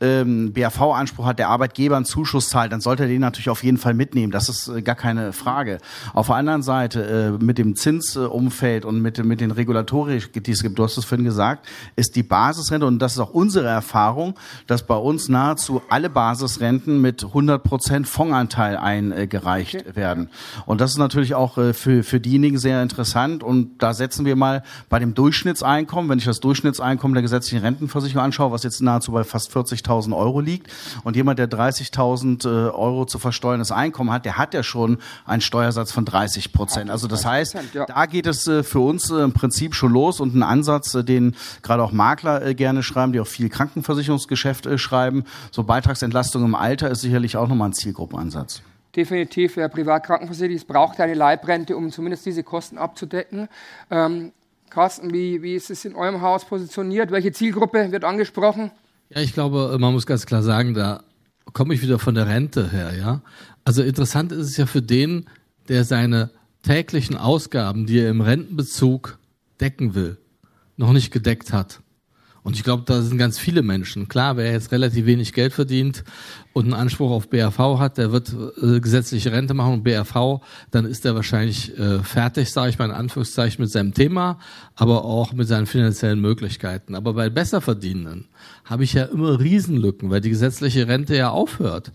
ähm, 0.00 0.52
BAV-Anspruch 0.52 1.26
hat, 1.26 1.38
der 1.38 1.48
Arbeitgeber 1.48 1.96
einen 1.96 2.06
Zuschuss 2.06 2.48
zahlt, 2.48 2.72
dann 2.72 2.80
sollte 2.80 3.04
er 3.04 3.08
den 3.08 3.20
natürlich 3.20 3.50
auf 3.50 3.62
jeden 3.62 3.78
Fall 3.78 3.94
mitnehmen. 3.94 4.32
Das 4.32 4.48
ist 4.48 4.68
äh, 4.68 4.82
gar 4.82 4.96
keine 4.96 5.32
Frage. 5.32 5.78
Auf 6.14 6.26
der 6.26 6.36
anderen 6.36 6.62
Seite, 6.62 7.36
äh, 7.38 7.44
mit 7.44 7.58
dem 7.58 7.76
Zinsumfeld 7.76 8.84
und 8.84 9.00
mit, 9.00 9.22
mit 9.24 9.40
den 9.40 9.50
Regulatorik, 9.50 10.32
die 10.32 10.50
es 10.50 10.62
gibt, 10.62 10.78
du 10.78 10.84
hast 10.84 10.96
es 10.96 11.04
vorhin 11.04 11.24
gesagt, 11.24 11.66
ist 11.94 12.16
die 12.16 12.22
Basisrente, 12.22 12.86
und 12.86 12.98
das 12.98 13.12
ist 13.12 13.18
auch 13.18 13.34
unsere 13.34 13.68
Erfahrung, 13.68 14.34
dass 14.66 14.86
bei 14.86 14.96
uns 14.96 15.28
nahezu 15.28 15.82
alle 15.90 16.08
Basisrenten 16.08 17.00
mit 17.00 17.22
100 17.22 17.62
Prozent 17.62 18.08
Fondsanteil 18.08 18.76
eingereicht 18.76 19.74
okay. 19.74 19.96
werden. 19.96 20.30
Und 20.66 20.80
das 20.80 20.92
ist 20.92 20.98
natürlich 20.98 21.34
auch 21.34 21.58
äh, 21.58 21.74
für, 21.74 22.02
für 22.14 22.20
diejenigen 22.20 22.58
sehr 22.58 22.80
interessant. 22.80 23.42
Und 23.42 23.82
da 23.82 23.92
setzen 23.92 24.24
wir 24.24 24.36
mal 24.36 24.62
bei 24.88 25.00
dem 25.00 25.14
Durchschnittseinkommen, 25.14 26.08
wenn 26.08 26.18
ich 26.20 26.24
das 26.24 26.38
Durchschnittseinkommen 26.38 27.12
der 27.12 27.22
gesetzlichen 27.22 27.64
Rentenversicherung 27.64 28.24
anschaue, 28.24 28.52
was 28.52 28.62
jetzt 28.62 28.80
nahezu 28.82 29.10
bei 29.10 29.24
fast 29.24 29.50
40.000 29.50 30.16
Euro 30.16 30.38
liegt, 30.38 30.70
und 31.02 31.16
jemand, 31.16 31.40
der 31.40 31.50
30.000 31.50 32.44
äh, 32.44 32.70
Euro 32.70 33.04
zu 33.04 33.18
versteuerndes 33.18 33.72
Einkommen 33.72 34.12
hat, 34.12 34.24
der 34.24 34.38
hat 34.38 34.54
ja 34.54 34.62
schon 34.62 34.98
einen 35.26 35.40
Steuersatz 35.40 35.90
von 35.90 36.04
30 36.04 36.52
Prozent. 36.52 36.88
Also 36.88 37.08
das 37.08 37.26
heißt, 37.26 37.56
da 37.72 38.06
geht 38.06 38.28
es 38.28 38.46
äh, 38.46 38.62
für 38.62 38.78
uns 38.78 39.10
im 39.10 39.32
Prinzip 39.32 39.74
schon 39.74 39.92
los 39.92 40.20
und 40.20 40.36
ein 40.36 40.44
Ansatz, 40.44 40.92
den 40.92 41.34
gerade 41.62 41.82
auch 41.82 41.90
Makler 41.90 42.54
gerne 42.54 42.84
schreiben, 42.84 43.12
die 43.12 43.18
auch 43.18 43.26
viel 43.26 43.48
Krankenversicherungsgeschäft 43.48 44.68
schreiben. 44.78 45.24
So 45.50 45.64
Beitragsentlastung 45.64 46.44
im 46.44 46.54
Alter 46.54 46.90
ist 46.90 47.00
sicherlich 47.00 47.36
auch 47.36 47.48
nochmal 47.48 47.70
ein 47.70 47.72
Zielgruppenansatz 47.72 48.62
definitiv 48.96 49.56
wer 49.56 49.68
privat 49.68 50.06
krankenversichert 50.06 50.52
ist, 50.52 50.66
braucht 50.66 51.00
eine 51.00 51.14
Leibrente, 51.14 51.76
um 51.76 51.90
zumindest 51.90 52.26
diese 52.26 52.42
Kosten 52.42 52.78
abzudecken. 52.78 53.48
Ähm, 53.90 54.32
Carsten, 54.70 55.12
wie, 55.12 55.42
wie 55.42 55.54
ist 55.54 55.70
es 55.70 55.84
in 55.84 55.94
eurem 55.94 56.20
Haus 56.20 56.44
positioniert? 56.44 57.10
Welche 57.10 57.32
Zielgruppe 57.32 57.92
wird 57.92 58.04
angesprochen? 58.04 58.70
Ja, 59.10 59.20
ich 59.20 59.32
glaube, 59.32 59.76
man 59.78 59.92
muss 59.92 60.06
ganz 60.06 60.26
klar 60.26 60.42
sagen, 60.42 60.74
da 60.74 61.04
komme 61.52 61.74
ich 61.74 61.82
wieder 61.82 61.98
von 61.98 62.14
der 62.14 62.26
Rente 62.26 62.70
her, 62.72 62.94
ja. 62.96 63.20
Also 63.64 63.82
interessant 63.82 64.32
ist 64.32 64.48
es 64.48 64.56
ja 64.56 64.66
für 64.66 64.82
den, 64.82 65.26
der 65.68 65.84
seine 65.84 66.30
täglichen 66.62 67.16
Ausgaben, 67.16 67.86
die 67.86 68.00
er 68.00 68.10
im 68.10 68.20
Rentenbezug 68.20 69.18
decken 69.60 69.94
will, 69.94 70.18
noch 70.76 70.92
nicht 70.92 71.12
gedeckt 71.12 71.52
hat. 71.52 71.80
Und 72.44 72.56
ich 72.56 72.62
glaube, 72.62 72.82
da 72.84 73.00
sind 73.00 73.16
ganz 73.16 73.38
viele 73.38 73.62
Menschen. 73.62 74.06
Klar, 74.06 74.36
wer 74.36 74.52
jetzt 74.52 74.70
relativ 74.70 75.06
wenig 75.06 75.32
Geld 75.32 75.54
verdient 75.54 76.04
und 76.52 76.64
einen 76.64 76.74
Anspruch 76.74 77.10
auf 77.10 77.30
BAV 77.30 77.78
hat, 77.78 77.96
der 77.96 78.12
wird 78.12 78.36
äh, 78.62 78.80
gesetzliche 78.80 79.32
Rente 79.32 79.54
machen 79.54 79.72
und 79.72 79.82
BAV, 79.82 80.42
dann 80.70 80.84
ist 80.84 81.06
er 81.06 81.14
wahrscheinlich 81.14 81.76
äh, 81.78 82.00
fertig, 82.00 82.52
sage 82.52 82.68
ich 82.68 82.78
mal 82.78 82.84
in 82.84 82.90
Anführungszeichen, 82.90 83.62
mit 83.62 83.72
seinem 83.72 83.94
Thema, 83.94 84.38
aber 84.76 85.06
auch 85.06 85.32
mit 85.32 85.48
seinen 85.48 85.64
finanziellen 85.64 86.20
Möglichkeiten. 86.20 86.94
Aber 86.94 87.14
bei 87.14 87.30
Besserverdienenden 87.30 88.28
habe 88.66 88.84
ich 88.84 88.92
ja 88.92 89.04
immer 89.04 89.40
Riesenlücken, 89.40 90.10
weil 90.10 90.20
die 90.20 90.30
gesetzliche 90.30 90.86
Rente 90.86 91.16
ja 91.16 91.30
aufhört. 91.30 91.92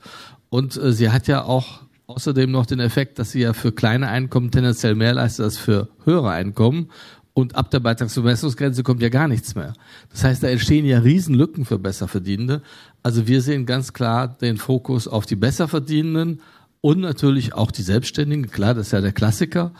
Und 0.50 0.76
äh, 0.78 0.94
sie 0.94 1.12
hat 1.12 1.28
ja 1.28 1.44
auch 1.44 1.82
außerdem 2.08 2.50
noch 2.50 2.66
den 2.66 2.80
Effekt, 2.80 3.20
dass 3.20 3.32
sie 3.32 3.42
ja 3.42 3.54
für 3.54 3.72
kleine 3.72 4.08
Einkommen 4.08 4.50
tendenziell 4.50 4.96
mehr 4.96 5.14
leistet 5.14 5.46
als 5.46 5.58
für 5.58 5.90
höhere 6.06 6.32
Einkommen 6.32 6.90
und 7.34 7.56
ab 7.56 7.72
der 7.72 7.80
Beitragsbemessungsgrenze 7.80 8.84
kommt 8.84 9.02
ja 9.02 9.10
gar 9.10 9.28
nichts 9.28 9.56
mehr. 9.56 9.74
Das 10.12 10.24
heißt, 10.24 10.44
da 10.44 10.48
entstehen 10.48 10.86
ja 10.86 11.00
Riesenlücken 11.00 11.66
für 11.66 11.80
Besserverdienende. 11.80 12.62
Also 13.04 13.28
wir 13.28 13.42
sehen 13.42 13.66
ganz 13.66 13.94
klar 13.94 14.28
den 14.28 14.58
Fokus 14.58 15.08
auf 15.08 15.26
die 15.26 15.36
Besserverdienenden 15.36 16.42
und 16.82 17.00
natürlich 17.00 17.54
auch 17.54 17.72
die 17.72 17.82
Selbstständigen. 17.82 18.50
Klar, 18.50 18.74
das 18.74 18.88
ist 18.88 18.94
ja 18.94 19.02
der 19.02 19.14
Klassiker. 19.14 19.74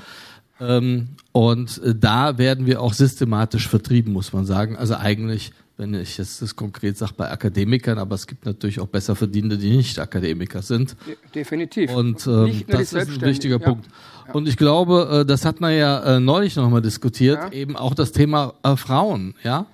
Ähm, 0.60 1.10
und 1.32 1.82
äh, 1.84 1.96
da 1.96 2.38
werden 2.38 2.66
wir 2.66 2.82
auch 2.82 2.94
systematisch 2.94 3.68
vertrieben, 3.68 4.14
muss 4.14 4.34
man 4.34 4.46
sagen. 4.46 4.76
Also 4.76 4.96
eigentlich, 4.96 5.52
wenn 5.80 5.94
ich 5.94 6.18
jetzt 6.18 6.42
das 6.42 6.56
konkret 6.56 6.98
sage, 6.98 7.14
bei 7.16 7.32
Akademikern, 7.32 7.98
aber 7.98 8.16
es 8.16 8.28
gibt 8.28 8.46
natürlich 8.46 8.82
auch 8.82 8.88
Besserverdienende, 8.88 9.58
die 9.58 9.78
nicht 9.78 9.98
Akademiker 9.98 10.62
sind. 10.62 10.96
Definitiv. 11.34 11.92
Und 11.92 12.28
ähm, 12.28 12.64
das 12.68 12.94
ist 12.94 12.96
ein 12.96 13.22
wichtiger 13.22 13.60
ja. 13.60 13.66
Punkt. 13.66 13.88
Und 14.34 14.48
ich 14.48 14.58
glaube, 14.58 15.22
äh, 15.22 15.26
das 15.26 15.46
hat 15.46 15.62
man 15.62 15.74
ja 15.74 16.18
äh, 16.18 16.20
neulich 16.20 16.58
noch 16.58 16.70
mal 16.70 16.82
diskutiert, 16.82 17.40
ja. 17.42 17.52
eben 17.52 17.78
auch 17.78 17.96
das 17.96 18.12
Thema 18.12 18.54
äh, 18.62 18.76
Frauen, 18.76 19.36
ja. 19.44 19.66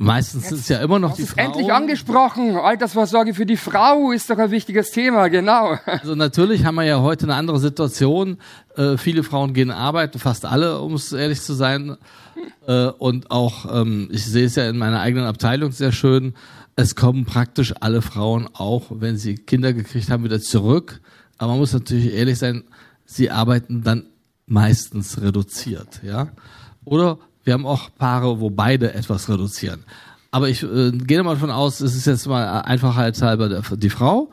Meistens 0.00 0.48
sind 0.48 0.60
es 0.60 0.68
ja 0.68 0.78
immer 0.78 1.00
noch 1.00 1.16
die 1.16 1.26
Frauen. 1.26 1.46
Endlich 1.46 1.72
angesprochen. 1.72 2.54
Altersvorsorge 2.54 3.34
für 3.34 3.46
die 3.46 3.56
Frau 3.56 4.12
ist 4.12 4.30
doch 4.30 4.38
ein 4.38 4.52
wichtiges 4.52 4.92
Thema, 4.92 5.26
genau. 5.26 5.76
Also 5.86 6.14
natürlich 6.14 6.64
haben 6.64 6.76
wir 6.76 6.84
ja 6.84 7.00
heute 7.00 7.24
eine 7.24 7.34
andere 7.34 7.58
Situation. 7.58 8.38
Äh, 8.76 8.96
viele 8.96 9.24
Frauen 9.24 9.54
gehen 9.54 9.72
arbeiten, 9.72 10.20
fast 10.20 10.44
alle, 10.44 10.80
um 10.80 10.94
es 10.94 11.12
ehrlich 11.12 11.40
zu 11.40 11.52
sein. 11.52 11.96
Äh, 12.68 12.86
und 12.86 13.32
auch, 13.32 13.66
ähm, 13.74 14.08
ich 14.12 14.24
sehe 14.24 14.46
es 14.46 14.54
ja 14.54 14.70
in 14.70 14.78
meiner 14.78 15.00
eigenen 15.00 15.26
Abteilung 15.26 15.72
sehr 15.72 15.90
schön, 15.90 16.34
es 16.76 16.94
kommen 16.94 17.24
praktisch 17.24 17.74
alle 17.80 18.00
Frauen 18.00 18.48
auch, 18.52 18.84
wenn 18.90 19.16
sie 19.16 19.34
Kinder 19.34 19.72
gekriegt 19.72 20.10
haben, 20.10 20.22
wieder 20.22 20.40
zurück. 20.40 21.00
Aber 21.38 21.50
man 21.50 21.58
muss 21.58 21.72
natürlich 21.72 22.14
ehrlich 22.14 22.38
sein, 22.38 22.62
sie 23.04 23.32
arbeiten 23.32 23.82
dann 23.82 24.06
meistens 24.46 25.20
reduziert, 25.20 26.00
ja. 26.04 26.28
Oder 26.84 27.18
wir 27.44 27.54
haben 27.54 27.66
auch 27.66 27.90
Paare, 27.96 28.40
wo 28.40 28.50
beide 28.50 28.94
etwas 28.94 29.28
reduzieren. 29.28 29.84
Aber 30.30 30.48
ich 30.48 30.62
äh, 30.62 30.90
gehe 30.92 31.22
mal 31.22 31.34
davon 31.34 31.50
aus, 31.50 31.80
es 31.80 31.94
ist 31.94 32.06
jetzt 32.06 32.26
mal 32.26 32.60
einfachheitshalber 32.60 33.48
der, 33.48 33.62
die 33.76 33.90
Frau. 33.90 34.30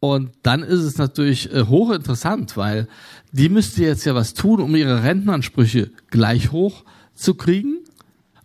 Und 0.00 0.30
dann 0.42 0.62
ist 0.62 0.80
es 0.80 0.98
natürlich 0.98 1.52
äh, 1.52 1.64
hochinteressant, 1.64 2.56
weil 2.56 2.86
die 3.32 3.48
müsste 3.48 3.82
jetzt 3.82 4.04
ja 4.04 4.14
was 4.14 4.34
tun, 4.34 4.60
um 4.60 4.74
ihre 4.76 5.02
Rentenansprüche 5.02 5.90
gleich 6.10 6.52
hoch 6.52 6.84
zu 7.14 7.34
kriegen. 7.34 7.78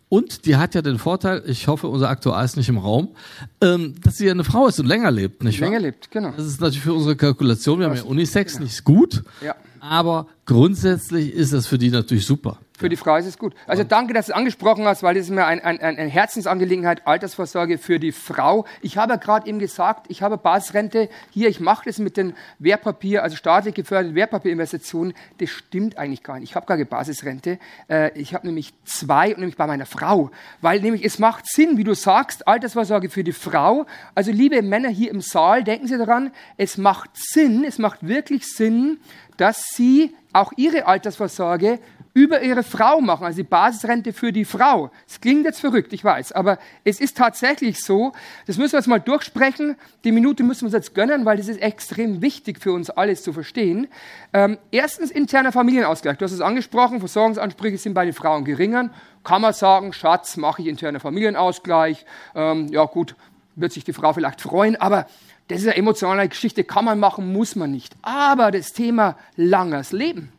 Und 0.10 0.46
die 0.46 0.58
hat 0.58 0.75
ja 0.75 0.82
den 0.82 1.00
Vorteil, 1.00 1.43
ich 1.48 1.67
hoffe, 1.67 1.88
unser 1.88 2.10
Aktuar 2.10 2.43
ist 2.43 2.55
nicht 2.55 2.70
im 2.70 2.77
Raum, 2.77 3.15
ähm, 3.62 3.96
dass 4.03 4.17
sie 4.17 4.27
ja 4.27 4.32
eine 4.32 4.43
Frau 4.43 4.67
ist 4.67 4.79
und 4.79 4.86
länger 4.86 5.10
lebt, 5.10 5.43
nicht 5.43 5.60
wahr? 5.60 5.70
Länger 5.70 5.82
lebt, 5.82 6.12
genau. 6.12 6.34
Das 6.38 6.46
ist 6.46 6.62
natürlich 6.62 6.84
für 6.84 6.93
unsere 6.93 7.15
Kalkulation, 7.15 7.79
wir 7.79 7.88
haben 7.88 7.96
ja 7.96 8.03
Unisex, 8.03 8.53
genau. 8.53 8.65
nicht 8.65 8.84
gut. 8.84 9.24
Ja. 9.43 9.55
Aber 9.79 10.27
grundsätzlich 10.46 11.34
ist 11.34 11.51
das 11.51 11.65
für 11.65 11.79
die 11.79 11.89
natürlich 11.89 12.27
super. 12.27 12.60
Für 12.83 12.89
die 12.89 12.97
Frau 12.97 13.15
ist 13.15 13.27
es 13.27 13.37
gut. 13.37 13.55
Also 13.65 13.85
danke, 13.85 14.13
dass 14.13 14.25
du 14.25 14.33
es 14.33 14.37
angesprochen 14.37 14.85
hast, 14.85 15.03
weil 15.03 15.15
das 15.15 15.23
ist 15.23 15.29
mir 15.29 15.45
ein, 15.45 15.61
ein, 15.61 15.79
eine 15.79 16.09
Herzensangelegenheit, 16.09 17.07
Altersvorsorge 17.07 17.77
für 17.77 17.97
die 17.97 18.11
Frau. 18.11 18.65
Ich 18.81 18.97
habe 18.97 19.13
ja 19.13 19.15
gerade 19.17 19.47
eben 19.47 19.57
gesagt, 19.57 20.07
ich 20.09 20.21
habe 20.21 20.37
Basisrente 20.37 21.07
hier, 21.31 21.47
ich 21.47 21.61
mache 21.61 21.85
das 21.85 21.99
mit 21.99 22.17
den 22.17 22.33
Wertpapier, 22.59 23.23
also 23.23 23.37
staatlich 23.37 23.73
geförderte 23.73 24.15
Wertpapierinvestitionen. 24.15 25.13
Das 25.37 25.49
stimmt 25.49 25.97
eigentlich 25.97 26.23
gar 26.23 26.41
nicht. 26.41 26.49
Ich 26.49 26.57
habe 26.57 26.65
gar 26.65 26.75
keine 26.75 26.85
Basisrente. 26.85 27.57
Äh, 27.87 28.19
ich 28.19 28.33
habe 28.33 28.47
nämlich 28.47 28.73
zwei, 28.83 29.29
und 29.29 29.37
nämlich 29.37 29.55
bei 29.55 29.65
meiner 29.65 29.85
Frau. 29.85 30.29
Weil 30.59 30.81
nämlich 30.81 31.05
es 31.05 31.19
macht 31.19 31.47
Sinn, 31.47 31.77
wie 31.77 31.85
du 31.85 31.93
sagst, 31.93 32.49
Altersvorsorge 32.49 33.09
für 33.09 33.23
die 33.23 33.31
Frau. 33.31 33.85
Also 34.13 34.33
liebe 34.33 34.61
Männer 34.61 34.89
hier 34.89 35.09
im 35.09 35.21
Saal, 35.21 35.63
denken 35.63 35.87
Sie 35.87 35.97
daran, 35.97 36.33
es 36.57 36.77
macht 36.77 37.11
Sinn, 37.13 37.63
es 37.65 37.77
macht 37.77 38.05
wirklich 38.05 38.45
Sinn, 38.45 38.99
dass 39.37 39.63
Sie 39.73 40.13
auch 40.33 40.51
Ihre 40.57 40.85
Altersvorsorge 40.85 41.79
über 42.13 42.41
ihre 42.43 42.62
Frau 42.62 43.01
machen, 43.01 43.25
also 43.25 43.38
die 43.38 43.43
Basisrente 43.43 44.13
für 44.13 44.32
die 44.32 44.46
Frau. 44.46 44.91
Es 45.08 45.20
klingt 45.20 45.46
jetzt 45.46 45.60
verrückt, 45.60 45.93
ich 45.93 46.03
weiß, 46.03 46.32
aber 46.32 46.60
es 46.84 47.01
ist 47.01 47.17
tatsächlich 47.17 47.84
so. 47.84 48.13
Das 48.46 48.58
müssen 48.58 48.74
wir 48.74 48.79
jetzt 48.79 48.88
mal 48.88 49.00
durchsprechen. 49.00 49.75
Die 50.03 50.12
Minute 50.12 50.43
müssen 50.43 50.62
wir 50.62 50.65
uns 50.67 50.74
jetzt 50.74 50.93
gönnen, 50.93 51.25
weil 51.25 51.38
das 51.38 51.48
ist 51.48 51.60
extrem 51.62 52.22
wichtig 52.22 52.60
für 52.60 52.72
uns 52.72 52.91
alles 52.91 53.24
zu 53.24 53.34
verstehen. 53.34 53.88
Ähm, 54.32 54.60
erstens 54.72 55.10
interner 55.10 55.51
Familienausgleich. 55.51 56.17
Du 56.17 56.25
hast 56.25 56.34
es 56.34 56.41
angesprochen, 56.41 57.00
Versorgungsansprüche 57.00 57.79
sind 57.79 57.96
bei 57.96 58.05
den 58.05 58.13
Frauen 58.13 58.46
geringer. 58.46 58.91
Kann 59.24 59.41
man 59.41 59.53
sagen, 59.53 59.91
Schatz, 59.91 60.38
mache 60.38 60.62
ich 60.62 60.67
interner 60.67 61.00
Familienausgleich. 61.00 62.05
Ähm, 62.36 62.67
ja 62.67 62.86
gut, 62.86 63.15
wird 63.55 63.72
sich 63.72 63.86
die 63.86 63.93
Frau 63.93 64.13
vielleicht 64.13 64.41
freuen, 64.41 64.75
aber 64.75 65.08
das 65.48 65.60
ist 65.60 65.67
eine 65.67 65.77
emotionale 65.77 66.29
Geschichte, 66.29 66.63
kann 66.63 66.86
man 66.86 67.00
machen, 67.00 67.34
muss 67.34 67.55
man 67.55 67.72
nicht. 67.72 67.96
Aber 68.01 68.51
das 68.51 68.74
Thema 68.74 69.17
langes 69.36 69.91
Leben 69.91 70.32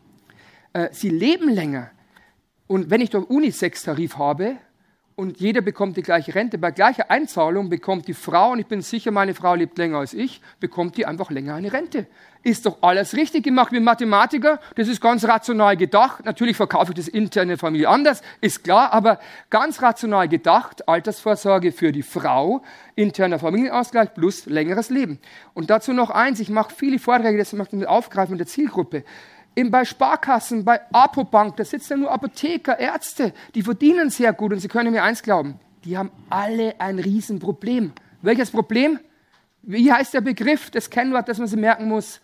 äh, 0.75 0.89
sie 0.93 1.09
leben 1.09 1.49
länger. 1.49 1.91
Und 2.67 2.91
wenn 2.91 3.01
ich 3.01 3.11
doch 3.11 3.29
Unisex-Tarif 3.29 4.19
habe 4.19 4.57
und 5.17 5.39
jeder 5.39 5.61
bekommt 5.61 5.97
die 5.97 6.03
gleiche 6.03 6.35
Rente, 6.35 6.59
bei 6.59 6.73
gleicher 6.73 7.11
Einzahlung 7.11 7.69
bekommt 7.69 8.09
die 8.09 8.15
Frau, 8.15 8.51
und 8.51 8.59
ich 8.59 8.67
bin 8.67 8.83
sicher, 8.83 9.13
meine 9.13 9.35
Frau 9.35 9.55
lebt 9.55 9.79
länger 9.79 9.99
als 9.99 10.13
ich, 10.13 10.41
bekommt 10.59 10.97
die 10.97 11.07
einfach 11.07 11.31
länger 11.31 11.55
eine 11.55 11.73
Rente. 11.73 12.07
Ist 12.43 12.67
doch 12.67 12.79
alles 12.83 13.15
richtig 13.15 13.45
gemacht 13.45 13.71
wie 13.71 13.81
Mathematiker, 13.81 14.59
das 14.75 14.89
ist 14.89 15.01
ganz 15.01 15.25
rational 15.25 15.77
gedacht. 15.77 16.25
Natürlich 16.25 16.57
verkaufe 16.57 16.91
ich 16.91 16.97
das 16.97 17.09
interne 17.09 17.57
Familie 17.57 17.89
anders, 17.89 18.23
ist 18.41 18.65
klar, 18.65 18.93
aber 18.93 19.21
ganz 19.51 19.81
rational 19.81 20.29
gedacht, 20.29 20.89
Altersvorsorge 20.89 21.71
für 21.71 21.93
die 21.93 22.03
Frau, 22.03 22.63
interner 22.97 23.39
Familienausgleich 23.39 24.13
plus 24.15 24.47
längeres 24.47 24.91
Leben. 24.91 25.21
Und 25.53 25.71
dazu 25.71 25.93
noch 25.93 26.11
eins, 26.11 26.41
ich 26.41 26.51
mache 26.51 26.75
viele 26.75 26.99
Vorträge, 26.99 27.39
das 27.39 27.53
möchte 27.53 27.77
ich 27.77 27.87
aufgreifen 27.87 28.33
mit 28.33 28.41
der 28.41 28.49
Zielgruppe. 28.49 29.05
Eben 29.57 29.71
bei 29.71 29.85
Sparkassen, 29.85 30.65
bei 30.65 30.81
Apobank, 30.93 31.57
da 31.57 31.65
sitzen 31.65 31.93
ja 31.93 31.97
nur 31.99 32.11
Apotheker, 32.11 32.79
Ärzte, 32.79 33.33
die 33.55 33.63
verdienen 33.63 34.11
sehr 34.11 34.33
gut 34.33 34.53
und 34.53 34.59
Sie 34.59 34.69
können 34.69 34.93
mir 34.93 35.05
eins 35.05 35.23
glauben, 35.23 35.61
die 35.85 35.97
haben 35.97 36.11
alle 36.29 36.81
ein 36.81 36.99
Riesenproblem. 36.99 37.93
Welches 38.23 38.51
Problem? 38.51 38.99
Wie 39.63 39.93
heißt 39.93 40.15
der 40.15 40.23
Begriff, 40.23 40.71
das 40.71 40.91
Kennwort, 40.91 41.29
das 41.29 41.39
man 41.39 41.47
sich 41.47 41.59
merken 41.59 41.89
muss? 41.89 42.21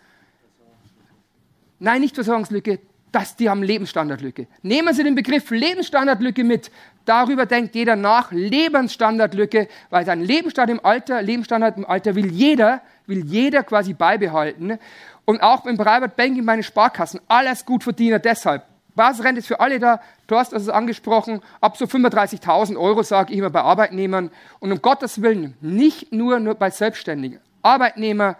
Nein, 1.79 2.01
nicht 2.01 2.15
Versorgungslücke, 2.15 2.79
dass 3.11 3.35
die 3.35 3.49
haben 3.49 3.63
Lebensstandardlücke. 3.63 4.47
Nehmen 4.61 4.93
Sie 4.93 5.03
den 5.03 5.15
Begriff 5.15 5.49
Lebensstandardlücke 5.49 6.43
mit. 6.43 6.71
Darüber 7.05 7.45
denkt 7.45 7.75
jeder 7.75 7.95
nach. 7.95 8.31
Lebensstandardlücke, 8.31 9.67
weil 9.89 10.05
sein 10.05 10.21
Lebensstandard 10.21 10.79
im 10.79 10.85
Alter, 10.85 11.21
Lebensstandard 11.21 11.77
im 11.77 11.85
Alter 11.85 12.15
will 12.15 12.31
jeder, 12.31 12.81
will 13.07 13.25
jeder 13.25 13.63
quasi 13.63 13.93
beibehalten. 13.93 14.79
Und 15.25 15.41
auch 15.41 15.65
im 15.65 15.77
Private 15.77 16.13
Banking, 16.15 16.45
meine 16.45 16.63
Sparkassen, 16.63 17.19
alles 17.27 17.65
gut 17.65 17.81
Gutverdiener 17.81 18.19
deshalb. 18.19 18.65
Basisrente 18.95 19.39
ist 19.39 19.47
für 19.47 19.59
alle 19.59 19.79
da. 19.79 20.01
Du 20.27 20.37
hast 20.37 20.53
es 20.53 20.69
angesprochen, 20.69 21.41
ab 21.59 21.77
so 21.77 21.85
35.000 21.85 22.77
Euro 22.77 23.03
sage 23.03 23.33
ich 23.33 23.39
immer 23.39 23.49
bei 23.49 23.61
Arbeitnehmern. 23.61 24.31
Und 24.59 24.71
um 24.71 24.81
Gottes 24.81 25.21
Willen, 25.21 25.55
nicht 25.61 26.11
nur, 26.11 26.39
nur 26.39 26.55
bei 26.55 26.69
Selbstständigen. 26.69 27.39
Arbeitnehmer, 27.61 28.37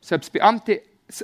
selbst 0.00 0.32
Beamte, 0.32 0.82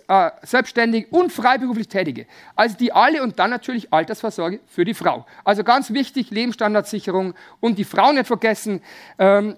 äh, 0.08 0.30
selbstständig 0.42 1.10
und 1.10 1.32
freiberuflich 1.32 1.88
Tätige. 1.88 2.26
Also 2.54 2.76
die 2.76 2.92
alle 2.92 3.22
und 3.22 3.38
dann 3.38 3.50
natürlich 3.50 3.92
Altersvorsorge 3.92 4.60
für 4.66 4.84
die 4.84 4.92
Frau. 4.92 5.26
Also 5.42 5.64
ganz 5.64 5.92
wichtig, 5.92 6.30
Lebensstandardsicherung 6.30 7.34
und 7.60 7.78
die 7.78 7.84
Frau 7.84 8.12
nicht 8.12 8.26
vergessen. 8.26 8.82
Ähm, 9.18 9.56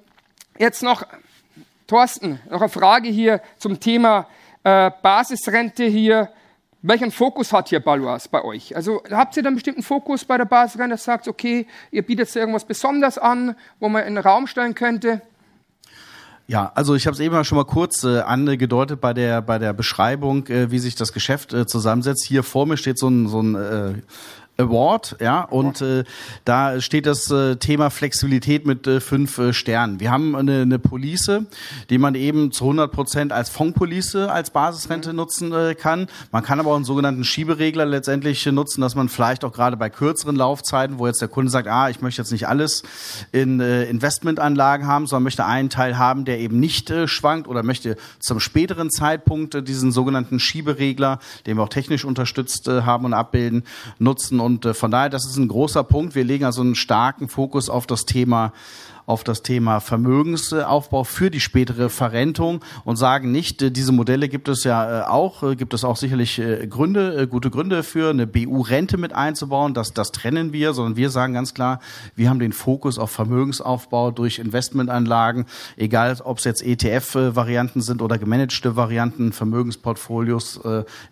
jetzt 0.59 0.83
noch, 0.83 1.05
Thorsten, 1.88 2.41
noch 2.49 2.61
eine 2.61 2.71
Frage 2.71 3.09
hier 3.09 3.41
zum 3.59 3.81
Thema 3.81 4.29
äh, 4.62 4.93
Basisrente 5.02 5.85
hier. 5.85 6.31
Welchen 6.83 7.11
Fokus 7.11 7.52
hat 7.52 7.69
hier 7.69 7.81
Balois 7.81 8.29
bei 8.31 8.43
euch? 8.43 8.75
Also 8.76 9.02
habt 9.11 9.37
ihr 9.37 9.43
da 9.43 9.49
einen 9.49 9.57
bestimmten 9.57 9.83
Fokus 9.83 10.25
bei 10.25 10.37
der 10.37 10.45
Basisrente, 10.45 10.95
dass 10.95 11.05
sagt, 11.05 11.26
okay, 11.26 11.67
ihr 11.91 12.02
bietet 12.02 12.35
irgendwas 12.35 12.64
besonders 12.64 13.19
an, 13.19 13.57
wo 13.81 13.88
man 13.88 14.05
in 14.05 14.14
den 14.14 14.25
Raum 14.25 14.47
stellen 14.47 14.75
könnte? 14.75 15.21
Ja, 16.52 16.71
also 16.75 16.94
ich 16.94 17.06
habe 17.06 17.14
es 17.14 17.21
eben 17.21 17.42
schon 17.47 17.56
mal 17.56 17.64
kurz 17.64 18.04
äh, 18.04 18.21
angedeutet 18.21 19.00
bei 19.00 19.14
der 19.14 19.40
bei 19.40 19.59
der 19.59 19.73
Beschreibung, 19.73 20.47
äh, 20.49 20.71
wie 20.71 20.80
sich 20.80 20.94
das 20.94 21.14
Geschäft 21.14 21.54
äh, 21.54 21.66
zusammensetzt. 21.66 22.26
Hier 22.26 22.42
vor 22.42 22.66
mir 22.66 22.76
steht 22.76 22.99
so 22.99 23.09
ein, 23.09 23.26
so 23.26 23.40
ein 23.40 23.54
äh, 23.54 23.94
Award, 24.59 25.16
ja, 25.18 25.42
und 25.42 25.80
äh, 25.80 26.04
da 26.44 26.80
steht 26.80 27.06
das 27.06 27.30
äh, 27.30 27.56
Thema 27.56 27.88
Flexibilität 27.88 28.66
mit 28.66 28.87
äh, 28.87 29.00
fünf 29.00 29.38
äh, 29.38 29.54
Sternen. 29.54 29.99
Wir 29.99 30.11
haben 30.11 30.37
eine, 30.37 30.62
eine 30.62 30.78
Police, 30.78 31.40
die 31.88 31.97
man 31.97 32.14
eben 32.14 32.52
zu 32.52 32.64
100 32.64 32.92
Prozent 32.92 33.32
als 33.32 33.49
Fondpolice 33.49 34.30
als 34.30 34.50
Basisrente 34.50 35.11
mhm. 35.11 35.16
nutzen 35.16 35.52
äh, 35.52 35.75
kann. 35.75 36.06
Man 36.32 36.42
kann 36.42 36.61
aber 36.61 36.73
auch 36.73 36.76
einen 36.76 36.85
sogenannten 36.85 37.25
Schieberegler 37.25 37.87
letztendlich 37.87 38.47
äh, 38.47 38.52
nutzen, 38.52 38.82
dass 38.82 38.94
man 38.94 39.09
vielleicht 39.09 39.42
auch 39.44 39.52
gerade 39.52 39.78
bei 39.78 39.88
kürzeren 39.88 40.37
Laufzeiten, 40.37 40.99
wo 40.99 41.06
jetzt 41.06 41.23
der 41.23 41.28
Kunde 41.28 41.50
sagt, 41.50 41.66
ah, 41.66 41.88
ich 41.88 42.02
möchte 42.02 42.21
jetzt 42.21 42.30
nicht 42.30 42.47
alles 42.47 42.82
in 43.32 43.59
äh, 43.61 43.85
Investmentanlagen 43.85 44.87
haben, 44.87 45.06
sondern 45.06 45.25
möchte 45.25 45.47
einen 45.47 45.71
Teil 45.71 45.97
haben, 45.97 46.26
der 46.26 46.40
eben 46.40 46.61
nicht 46.61 46.90
äh, 46.90 47.09
schwankt 47.09 47.49
oder 47.49 47.62
möchte 47.62 47.97
zum 48.21 48.38
späteren 48.38 48.90
Zeitpunkt 48.90 49.54
äh, 49.54 49.62
diesen 49.62 49.92
sogenannten 49.92 50.38
Schieberegler, 50.38 51.21
den 51.47 51.56
wir 51.56 51.62
auch 51.62 51.71
technisch 51.71 52.04
unterstützt 52.04 52.68
äh, 52.68 52.82
haben 52.82 53.06
und 53.06 53.14
abbilden, 53.14 53.64
nutzen 53.99 54.40
und 54.42 54.51
äh, 54.64 54.75
von 54.75 54.90
daher, 54.90 55.09
das 55.09 55.26
ist 55.26 55.37
ein 55.37 55.49
großer 55.49 55.85
Punkt. 55.85 56.14
Wir 56.14 56.25
legen 56.25 56.44
also 56.44 56.61
einen 56.61 56.75
starken 56.75 57.28
Fokus 57.28 57.68
auf 57.68 57.87
das 57.87 58.04
Thema 58.04 58.52
auf 59.06 59.25
das 59.25 59.42
Thema 59.42 59.80
Vermögensaufbau 59.80 61.04
für 61.04 61.30
die 61.30 61.40
spätere 61.40 61.88
Verrentung 61.88 62.64
und 62.85 62.97
sagen 62.97 63.32
nicht, 63.32 63.62
äh, 63.62 63.71
diese 63.71 63.92
Modelle 63.92 64.28
gibt 64.28 64.49
es 64.49 64.64
ja 64.64 65.00
äh, 65.00 65.04
auch, 65.04 65.42
äh, 65.42 65.56
gibt 65.56 65.75
es 65.75 65.85
auch 65.85 65.97
sicherlich 65.97 66.40
Gründe, 66.68 67.26
gute 67.28 67.50
Gründe 67.50 67.82
für 67.82 68.11
eine 68.11 68.26
BU-Rente 68.26 68.97
mit 68.97 69.12
einzubauen. 69.12 69.75
Das, 69.75 69.92
das 69.92 70.12
trennen 70.12 70.52
wir, 70.52 70.73
sondern 70.73 70.97
wir 70.97 71.11
sagen 71.11 71.35
ganz 71.35 71.54
klar, 71.54 71.80
wir 72.14 72.30
haben 72.30 72.38
den 72.38 72.52
Fokus 72.52 72.99
auf 72.99 73.11
Vermögensaufbau 73.11 74.11
durch 74.11 74.38
Investmentanlagen, 74.38 75.47
egal 75.76 76.16
ob 76.25 76.38
es 76.38 76.44
jetzt 76.44 76.64
ETF-Varianten 76.64 77.80
sind 77.80 78.02
oder 78.02 78.18
gemanagte 78.18 78.76
Varianten, 78.76 79.32
Vermögensportfolios 79.32 80.61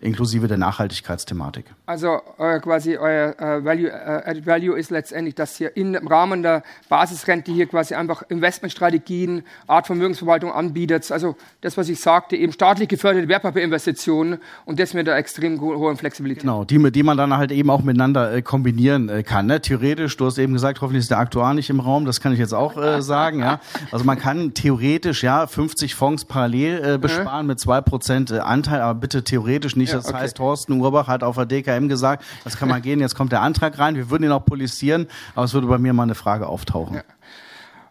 inklusive 0.00 0.48
der 0.48 0.58
Nachhaltigkeitsthematik. 0.58 1.66
Also 1.86 2.20
euer, 2.38 2.60
quasi 2.60 2.96
euer 2.96 3.34
Value, 3.64 3.92
Added 3.92 4.46
Value 4.46 4.78
ist 4.78 4.90
letztendlich, 4.90 5.34
dass 5.34 5.58
ihr 5.60 5.76
im 5.76 5.94
Rahmen 5.94 6.42
der 6.42 6.62
Basisrente 6.88 7.52
hier 7.52 7.66
quasi 7.66 7.79
quasi 7.80 7.94
einfach 7.94 8.22
Investmentstrategien, 8.28 9.42
Art 9.66 9.86
Vermögensverwaltung 9.86 10.52
anbietet. 10.52 11.10
Also 11.10 11.36
das, 11.62 11.78
was 11.78 11.88
ich 11.88 11.98
sagte, 11.98 12.36
eben 12.36 12.52
staatlich 12.52 12.90
geförderte 12.90 13.26
Wertpapierinvestitionen 13.26 14.38
und 14.66 14.78
das 14.78 14.92
mit 14.92 15.06
der 15.06 15.16
extrem 15.16 15.58
hohen 15.60 15.96
Flexibilität. 15.96 16.42
Genau, 16.42 16.64
die, 16.64 16.92
die 16.92 17.02
man 17.02 17.16
dann 17.16 17.34
halt 17.34 17.52
eben 17.52 17.70
auch 17.70 17.82
miteinander 17.82 18.34
äh, 18.34 18.42
kombinieren 18.42 19.08
äh, 19.08 19.22
kann. 19.22 19.46
Ne? 19.46 19.62
Theoretisch, 19.62 20.14
du 20.18 20.26
hast 20.26 20.36
eben 20.36 20.52
gesagt, 20.52 20.82
hoffentlich 20.82 21.00
ist 21.04 21.10
der 21.10 21.18
Aktuar 21.18 21.54
nicht 21.54 21.70
im 21.70 21.80
Raum, 21.80 22.04
das 22.04 22.20
kann 22.20 22.34
ich 22.34 22.38
jetzt 22.38 22.52
auch 22.52 22.76
äh, 22.76 23.00
sagen. 23.10 23.40
ja. 23.40 23.60
Also 23.90 24.04
man 24.04 24.18
kann 24.18 24.52
theoretisch 24.52 25.22
ja 25.22 25.46
50 25.46 25.94
Fonds 25.94 26.26
parallel 26.26 26.84
äh, 26.84 26.98
besparen 26.98 27.46
mhm. 27.46 27.52
mit 27.52 27.60
2% 27.60 28.34
äh, 28.34 28.40
Anteil, 28.40 28.82
aber 28.82 29.00
bitte 29.00 29.24
theoretisch 29.24 29.74
nicht. 29.74 29.90
Ja, 29.90 29.96
das 29.96 30.08
okay. 30.08 30.18
heißt, 30.18 30.36
Thorsten 30.36 30.78
Urbach 30.80 31.08
hat 31.08 31.22
auf 31.22 31.36
der 31.36 31.46
DKM 31.46 31.88
gesagt, 31.88 32.24
das 32.44 32.58
kann 32.58 32.68
man 32.68 32.82
gehen, 32.82 33.00
jetzt 33.00 33.14
kommt 33.14 33.32
der 33.32 33.40
Antrag 33.40 33.78
rein, 33.78 33.96
wir 33.96 34.10
würden 34.10 34.24
ihn 34.24 34.32
auch 34.32 34.44
polisieren, 34.44 35.06
aber 35.34 35.46
es 35.46 35.54
würde 35.54 35.66
bei 35.66 35.78
mir 35.78 35.94
mal 35.94 36.02
eine 36.02 36.14
Frage 36.14 36.46
auftauchen. 36.46 36.96
Ja. 36.96 37.02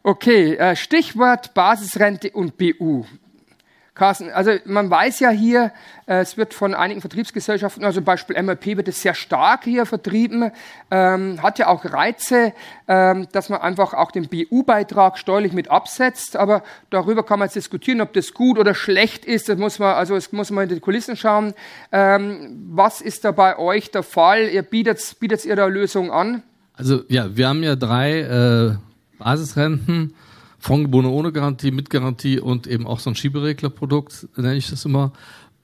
Okay, 0.01 0.55
äh, 0.55 0.75
Stichwort 0.75 1.53
Basisrente 1.53 2.31
und 2.31 2.57
BU. 2.57 3.05
Carsten, 3.99 4.31
also 4.31 4.51
man 4.63 4.89
weiß 4.89 5.19
ja 5.19 5.29
hier, 5.29 5.73
äh, 6.07 6.21
es 6.21 6.37
wird 6.37 6.53
von 6.53 6.73
einigen 6.73 7.01
Vertriebsgesellschaften, 7.01 7.83
also 7.83 7.97
zum 7.97 8.05
Beispiel 8.05 8.41
MLP 8.41 8.77
wird 8.77 8.87
es 8.87 9.01
sehr 9.01 9.13
stark 9.13 9.65
hier 9.65 9.85
vertrieben, 9.85 10.51
ähm, 10.89 11.43
hat 11.43 11.59
ja 11.59 11.67
auch 11.67 11.83
Reize, 11.83 12.53
ähm, 12.87 13.27
dass 13.33 13.49
man 13.49 13.59
einfach 13.59 13.93
auch 13.93 14.11
den 14.11 14.29
BU-Beitrag 14.29 15.17
steuerlich 15.17 15.51
mit 15.51 15.69
absetzt, 15.69 16.37
aber 16.37 16.63
darüber 16.89 17.23
kann 17.23 17.39
man 17.39 17.47
jetzt 17.47 17.57
diskutieren, 17.57 17.99
ob 17.99 18.13
das 18.13 18.33
gut 18.33 18.57
oder 18.57 18.73
schlecht 18.73 19.25
ist, 19.25 19.49
das 19.49 19.57
muss 19.57 19.79
man, 19.79 19.95
also 19.95 20.15
es 20.15 20.31
muss 20.31 20.49
man 20.49 20.69
in 20.69 20.75
die 20.75 20.79
Kulissen 20.79 21.17
schauen. 21.17 21.53
Ähm, 21.91 22.69
was 22.71 23.01
ist 23.01 23.25
da 23.25 23.31
bei 23.31 23.59
euch 23.59 23.91
der 23.91 24.03
Fall? 24.03 24.47
Ihr 24.47 24.63
bietet, 24.63 25.17
bietet 25.19 25.43
ihr 25.43 25.57
da 25.57 25.65
Lösungen 25.65 26.09
an? 26.09 26.41
Also 26.73 27.01
ja, 27.09 27.35
wir 27.35 27.49
haben 27.49 27.63
ja 27.63 27.75
drei 27.75 28.21
äh 28.21 28.88
Basisrenten, 29.19 30.13
Fondgebone 30.57 31.09
ohne 31.09 31.31
Garantie, 31.31 31.71
mit 31.71 31.89
Garantie 31.89 32.39
und 32.39 32.67
eben 32.67 32.87
auch 32.87 32.99
so 32.99 33.11
ein 33.11 33.15
Schiebereglerprodukt, 33.15 34.27
nenne 34.35 34.55
ich 34.55 34.69
das 34.69 34.85
immer. 34.85 35.13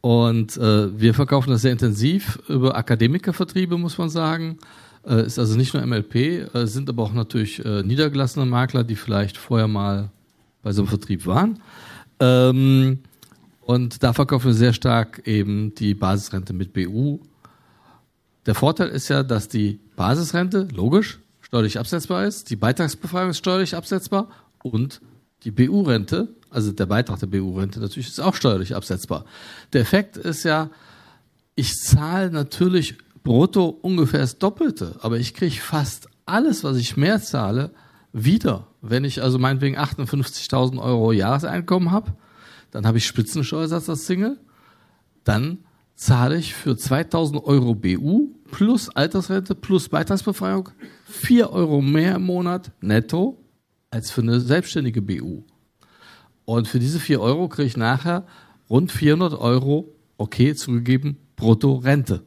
Und 0.02 0.56
äh, 0.58 1.00
wir 1.00 1.16
verkaufen 1.16 1.50
das 1.50 1.64
sehr 1.64 1.72
intensiv 1.72 2.40
über 2.48 2.78
Akademikervertriebe, 2.78 3.78
muss 3.78 3.98
man 3.98 4.10
sagen. 4.10 4.60
Äh, 5.06 5.26
ist 5.26 5.40
also 5.40 5.58
nicht 5.58 5.74
nur 5.74 5.86
MLP, 5.86 6.16
äh, 6.16 6.68
sind 6.68 6.90
aber 6.90 7.04
auch 7.04 7.14
natürlich 7.14 7.64
äh, 7.66 7.82
niedergelassene 7.82 8.46
Makler, 8.46 8.84
die 8.84 8.96
vielleicht 8.96 9.38
vorher 9.38 9.68
mal 9.68 10.12
bei 10.62 10.72
so 10.72 10.84
einem 10.84 10.90
Vertrieb 10.90 11.26
waren. 11.26 11.60
Ähm, 12.20 13.00
und 13.62 14.04
da 14.04 14.14
verkaufen 14.14 14.48
wir 14.48 14.54
sehr 14.54 14.74
stark 14.74 15.24
eben 15.26 15.74
die 15.76 15.96
Basisrente 15.96 16.54
mit 16.54 16.72
BU. 16.72 17.20
Der 18.46 18.54
Vorteil 18.54 18.90
ist 18.90 19.10
ja, 19.10 19.24
dass 19.24 19.48
die 19.48 19.80
Basisrente, 19.96 20.68
logisch, 20.72 21.20
steuerlich 21.46 21.78
absetzbar 21.78 22.26
ist, 22.26 22.50
die 22.50 22.56
Beitragsbefreiung 22.56 23.30
ist 23.30 23.38
steuerlich 23.38 23.76
absetzbar 23.76 24.30
und 24.64 25.00
die 25.44 25.52
BU-Rente, 25.52 26.30
also 26.50 26.72
der 26.72 26.88
Beitrag 26.88 27.20
der 27.20 27.28
BU-Rente 27.28 27.80
natürlich 27.80 28.08
ist 28.08 28.20
auch 28.20 28.34
steuerlich 28.34 28.76
absetzbar. 28.76 29.26
Der 29.72 29.82
Effekt 29.82 30.18
ist 30.18 30.44
ja, 30.44 30.72
ich 31.54 31.76
zahle 31.76 32.32
natürlich 32.32 32.98
brutto 33.24 33.66
ungefähr 33.68 34.22
das 34.22 34.40
Doppelte, 34.40 34.96
aber 35.02 35.20
ich 35.20 35.36
kriege 35.36 35.56
fast 35.56 36.10
alles, 36.26 36.64
was 36.64 36.78
ich 36.78 36.98
mehr 36.98 37.22
zahle, 37.22 37.70
wieder. 38.12 38.66
Wenn 38.82 39.04
ich 39.04 39.22
also 39.22 39.38
meinetwegen 39.38 39.78
58.000 39.78 40.82
Euro 40.82 41.12
Jahreseinkommen 41.12 41.92
habe, 41.92 42.16
dann 42.72 42.88
habe 42.88 42.98
ich 42.98 43.06
Spitzensteuersatz 43.06 43.88
als 43.88 44.08
Single, 44.08 44.40
dann 45.24 45.60
zahle 45.96 46.38
ich 46.38 46.54
für 46.54 46.78
2000 46.78 47.44
Euro 47.46 47.74
BU 47.74 48.30
plus 48.52 48.90
Altersrente 48.90 49.56
plus 49.56 49.90
Beitragsbefreiung 49.90 50.70
4 51.08 51.52
Euro 51.52 51.82
mehr 51.82 52.16
im 52.16 52.24
Monat 52.24 52.72
netto 52.82 53.38
als 53.90 54.12
für 54.12 54.22
eine 54.22 54.40
selbstständige 54.40 55.02
BU. 55.02 55.44
Und 56.44 56.68
für 56.68 56.80
diese 56.80 57.00
4 57.00 57.22
Euro 57.22 57.48
kriege 57.48 57.68
ich 57.68 57.78
nachher 57.78 58.26
rund 58.70 58.92
400 58.92 59.34
Euro, 59.40 59.94
okay, 60.18 60.54
zugegeben, 60.54 61.18
brutto 61.36 61.76
Rente. 61.76 62.24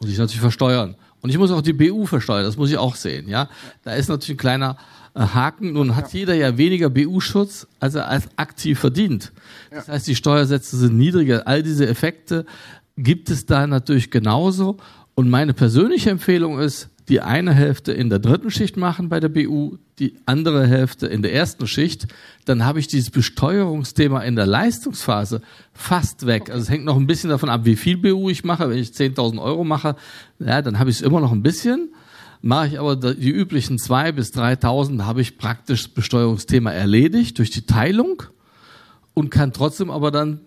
Ja. 0.00 0.06
Muss 0.06 0.12
ich 0.12 0.18
natürlich 0.18 0.40
versteuern. 0.40 0.96
Und 1.20 1.30
ich 1.30 1.38
muss 1.38 1.50
auch 1.50 1.60
die 1.60 1.74
BU 1.74 2.06
versteuern, 2.06 2.44
das 2.44 2.56
muss 2.56 2.70
ich 2.70 2.78
auch 2.78 2.96
sehen, 2.96 3.28
ja. 3.28 3.48
Da 3.82 3.92
ist 3.92 4.08
natürlich 4.08 4.36
ein 4.36 4.40
kleiner 4.40 4.76
äh, 5.14 5.20
Haken. 5.20 5.72
Nun 5.74 5.94
hat 5.96 6.12
jeder 6.12 6.34
ja 6.34 6.56
weniger 6.56 6.88
BU-Schutz, 6.88 7.66
als 7.78 7.94
er 7.94 8.08
als 8.08 8.28
aktiv 8.36 8.78
verdient. 8.78 9.32
Das 9.70 9.88
heißt, 9.88 10.06
die 10.06 10.16
Steuersätze 10.16 10.76
sind 10.76 10.96
niedriger. 10.96 11.46
All 11.46 11.62
diese 11.62 11.86
Effekte 11.86 12.46
gibt 12.96 13.30
es 13.30 13.46
da 13.46 13.66
natürlich 13.66 14.10
genauso. 14.10 14.78
Und 15.14 15.28
meine 15.28 15.52
persönliche 15.52 16.10
Empfehlung 16.10 16.58
ist, 16.58 16.88
die 17.10 17.20
eine 17.20 17.52
Hälfte 17.52 17.92
in 17.92 18.08
der 18.08 18.20
dritten 18.20 18.52
Schicht 18.52 18.76
machen 18.76 19.08
bei 19.08 19.18
der 19.18 19.28
BU, 19.28 19.78
die 19.98 20.14
andere 20.26 20.66
Hälfte 20.66 21.08
in 21.08 21.22
der 21.22 21.34
ersten 21.34 21.66
Schicht. 21.66 22.06
Dann 22.44 22.64
habe 22.64 22.78
ich 22.78 22.86
dieses 22.86 23.10
Besteuerungsthema 23.10 24.20
in 24.20 24.36
der 24.36 24.46
Leistungsphase 24.46 25.42
fast 25.74 26.26
weg. 26.26 26.50
Also 26.50 26.62
es 26.62 26.70
hängt 26.70 26.84
noch 26.84 26.96
ein 26.96 27.08
bisschen 27.08 27.28
davon 27.28 27.48
ab, 27.48 27.62
wie 27.64 27.74
viel 27.74 27.96
BU 27.96 28.30
ich 28.30 28.44
mache. 28.44 28.70
Wenn 28.70 28.78
ich 28.78 28.90
10.000 28.90 29.42
Euro 29.42 29.64
mache, 29.64 29.96
ja, 30.38 30.62
dann 30.62 30.78
habe 30.78 30.88
ich 30.88 30.96
es 30.96 31.02
immer 31.02 31.20
noch 31.20 31.32
ein 31.32 31.42
bisschen. 31.42 31.92
Mache 32.42 32.68
ich 32.68 32.78
aber 32.78 32.94
die 32.94 33.30
üblichen 33.30 33.78
zwei 33.78 34.12
bis 34.12 34.32
3.000, 34.32 35.02
habe 35.02 35.20
ich 35.20 35.36
praktisch 35.36 35.82
das 35.82 35.92
Besteuerungsthema 35.92 36.70
erledigt 36.70 37.38
durch 37.38 37.50
die 37.50 37.66
Teilung 37.66 38.22
und 39.14 39.30
kann 39.30 39.52
trotzdem 39.52 39.90
aber 39.90 40.12
dann 40.12 40.40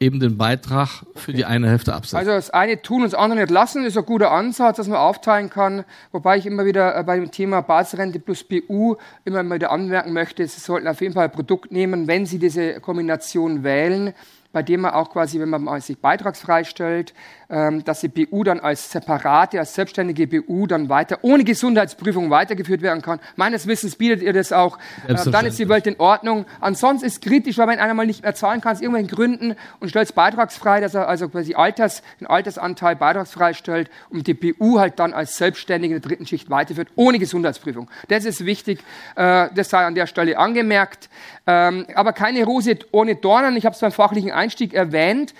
eben 0.00 0.18
den 0.18 0.38
Beitrag 0.38 1.04
für 1.14 1.34
die 1.34 1.44
eine 1.44 1.68
Hälfte 1.68 1.94
absetzen. 1.94 2.16
Also 2.16 2.30
das 2.30 2.50
eine 2.50 2.80
tun 2.80 3.02
und 3.02 3.12
das 3.12 3.14
andere 3.14 3.40
nicht 3.40 3.50
lassen 3.50 3.84
ist 3.84 3.98
ein 3.98 4.06
guter 4.06 4.32
Ansatz, 4.32 4.78
dass 4.78 4.88
man 4.88 4.96
aufteilen 4.96 5.50
kann. 5.50 5.84
Wobei 6.10 6.38
ich 6.38 6.46
immer 6.46 6.64
wieder 6.64 6.96
äh, 6.96 7.04
bei 7.04 7.16
dem 7.16 7.30
Thema 7.30 7.60
Basisrente 7.60 8.18
plus 8.18 8.42
BU 8.42 8.96
immer 9.26 9.48
wieder 9.54 9.70
anmerken 9.70 10.14
möchte, 10.14 10.46
Sie 10.46 10.58
sollten 10.58 10.88
auf 10.88 11.02
jeden 11.02 11.12
Fall 11.12 11.24
ein 11.24 11.32
Produkt 11.32 11.70
nehmen, 11.70 12.08
wenn 12.08 12.24
Sie 12.24 12.38
diese 12.38 12.80
Kombination 12.80 13.62
wählen, 13.62 14.14
bei 14.52 14.62
dem 14.62 14.80
man 14.80 14.92
auch 14.92 15.10
quasi, 15.10 15.38
wenn 15.38 15.48
man 15.48 15.80
sich 15.80 15.98
beitragsfrei 15.98 16.64
stellt, 16.64 17.14
ähm, 17.48 17.84
dass 17.84 18.00
die 18.00 18.08
BU 18.08 18.44
dann 18.44 18.60
als 18.60 18.90
separate, 18.90 19.58
als 19.58 19.74
selbstständige 19.74 20.26
BU 20.26 20.66
dann 20.66 20.88
weiter 20.88 21.18
ohne 21.22 21.44
Gesundheitsprüfung 21.44 22.30
weitergeführt 22.30 22.82
werden 22.82 23.02
kann. 23.02 23.20
Meines 23.36 23.66
Wissens 23.66 23.96
bietet 23.96 24.22
ihr 24.22 24.32
das 24.32 24.52
auch. 24.52 24.78
Äh, 25.06 25.14
dann 25.30 25.46
ist 25.46 25.58
die 25.58 25.68
Welt 25.68 25.86
in 25.86 25.98
Ordnung. 25.98 26.46
Ansonsten 26.60 27.06
ist 27.06 27.22
kritisch, 27.22 27.58
weil 27.58 27.68
wenn 27.68 27.78
einer 27.78 27.94
mal 27.94 28.06
nicht 28.06 28.22
mehr 28.22 28.34
zahlen 28.34 28.60
kann, 28.60 28.72
aus 28.72 28.80
irgendwelchen 28.80 29.14
Gründen 29.14 29.56
und 29.80 29.88
stellt 29.88 30.06
es 30.06 30.12
beitragsfrei, 30.12 30.80
dass 30.80 30.94
er 30.94 31.08
also 31.08 31.28
quasi 31.28 31.54
Alters, 31.54 32.02
den 32.20 32.26
Altersanteil 32.26 32.96
beitragsfrei 32.96 33.52
stellt 33.52 33.90
und 34.10 34.26
die 34.26 34.34
BU 34.34 34.78
halt 34.78 34.98
dann 34.98 35.12
als 35.12 35.36
selbstständige 35.36 35.94
in 35.94 36.00
der 36.00 36.08
dritten 36.08 36.26
Schicht 36.26 36.50
weiterführt, 36.50 36.88
ohne 36.96 37.18
Gesundheitsprüfung. 37.18 37.88
Das 38.08 38.24
ist 38.24 38.44
wichtig. 38.44 38.80
Äh, 39.16 39.48
das 39.54 39.70
sei 39.70 39.84
an 39.84 39.94
der 39.94 40.06
Stelle 40.06 40.38
angemerkt. 40.38 41.08
Ähm, 41.46 41.86
aber 41.94 42.12
keine 42.12 42.44
Rose 42.44 42.78
ohne 42.92 43.16
Dornen. 43.16 43.56
Ich 43.56 43.64
habe 43.66 43.74
es 43.74 43.80
beim 43.80 43.92
fachlichen 43.92 44.30
Einstieg 44.40 44.74
erwähnt. 44.74 45.34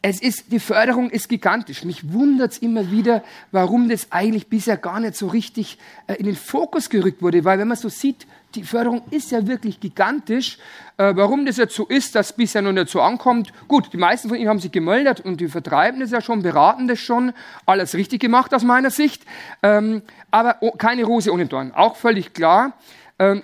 Es 0.00 0.20
ist, 0.22 0.52
die 0.52 0.60
Förderung 0.60 1.10
ist 1.10 1.28
gigantisch. 1.28 1.84
Mich 1.84 2.12
wundert 2.12 2.52
es 2.52 2.58
immer 2.58 2.92
wieder, 2.92 3.24
warum 3.50 3.88
das 3.88 4.12
eigentlich 4.12 4.46
bisher 4.46 4.76
gar 4.76 5.00
nicht 5.00 5.16
so 5.16 5.26
richtig 5.26 5.76
äh, 6.06 6.14
in 6.14 6.26
den 6.26 6.36
Fokus 6.36 6.88
gerückt 6.88 7.20
wurde. 7.20 7.44
Weil 7.44 7.58
wenn 7.58 7.66
man 7.66 7.76
so 7.76 7.88
sieht, 7.88 8.26
die 8.54 8.62
Förderung 8.62 9.02
ist 9.10 9.32
ja 9.32 9.46
wirklich 9.46 9.80
gigantisch. 9.80 10.58
Äh, 10.96 11.16
warum 11.16 11.44
das 11.44 11.56
jetzt 11.56 11.74
so 11.74 11.84
ist, 11.86 12.14
dass 12.14 12.32
bisher 12.32 12.62
noch 12.62 12.72
nicht 12.72 12.88
so 12.88 13.00
ankommt. 13.00 13.52
Gut, 13.66 13.92
die 13.92 13.96
meisten 13.96 14.28
von 14.28 14.38
Ihnen 14.38 14.48
haben 14.48 14.60
sich 14.60 14.72
gemeldet 14.72 15.20
und 15.20 15.40
die 15.40 15.48
vertreiben 15.48 16.00
das 16.00 16.12
ja 16.12 16.20
schon, 16.20 16.42
beraten 16.42 16.86
das 16.86 17.00
schon. 17.00 17.32
Alles 17.66 17.94
richtig 17.94 18.20
gemacht 18.20 18.54
aus 18.54 18.62
meiner 18.62 18.90
Sicht. 18.90 19.24
Ähm, 19.64 20.02
aber 20.30 20.58
oh, 20.60 20.70
keine 20.70 21.04
Rose 21.04 21.32
ohne 21.32 21.46
Dorn. 21.46 21.72
Auch 21.72 21.96
völlig 21.96 22.32
klar. 22.34 22.72
Ähm, 23.18 23.42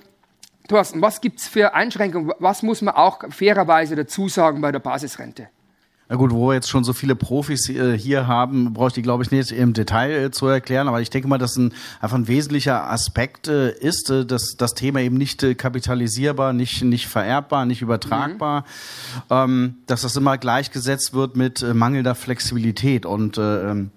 Thorsten, 0.68 1.02
was 1.02 1.20
gibt's 1.20 1.46
für 1.46 1.74
Einschränkungen? 1.74 2.32
Was 2.38 2.62
muss 2.62 2.80
man 2.80 2.94
auch 2.94 3.20
fairerweise 3.30 3.96
dazu 3.96 4.28
sagen 4.28 4.60
bei 4.60 4.72
der 4.72 4.78
Basisrente? 4.78 5.48
Na 6.08 6.16
gut, 6.16 6.32
wo 6.32 6.48
wir 6.48 6.54
jetzt 6.54 6.68
schon 6.68 6.84
so 6.84 6.92
viele 6.92 7.16
Profis 7.16 7.68
äh, 7.70 7.96
hier 7.96 8.26
haben, 8.26 8.74
brauche 8.74 8.88
ich 8.88 8.94
die, 8.94 9.02
glaube 9.02 9.22
ich, 9.22 9.30
nicht 9.30 9.50
im 9.52 9.72
Detail 9.72 10.26
äh, 10.26 10.30
zu 10.30 10.46
erklären. 10.46 10.86
Aber 10.86 11.00
ich 11.00 11.08
denke 11.08 11.28
mal, 11.28 11.38
dass 11.38 11.56
ein 11.56 11.72
einfach 12.00 12.16
ein 12.16 12.28
wesentlicher 12.28 12.90
Aspekt 12.90 13.48
äh, 13.48 13.70
ist, 13.70 14.10
dass 14.10 14.56
das 14.58 14.74
Thema 14.74 15.00
eben 15.00 15.16
nicht 15.16 15.46
kapitalisierbar, 15.56 16.52
nicht 16.52 16.82
nicht 16.82 17.06
vererbbar, 17.06 17.64
nicht 17.64 17.80
übertragbar, 17.80 18.60
mhm. 18.60 18.64
Ähm, 19.30 19.74
dass 19.86 20.02
das 20.02 20.16
immer 20.16 20.36
gleichgesetzt 20.36 21.14
wird 21.14 21.36
mit 21.36 21.62
mangelnder 21.74 22.14
Flexibilität 22.14 23.06
und 23.06 23.38
ähm, 23.38 23.90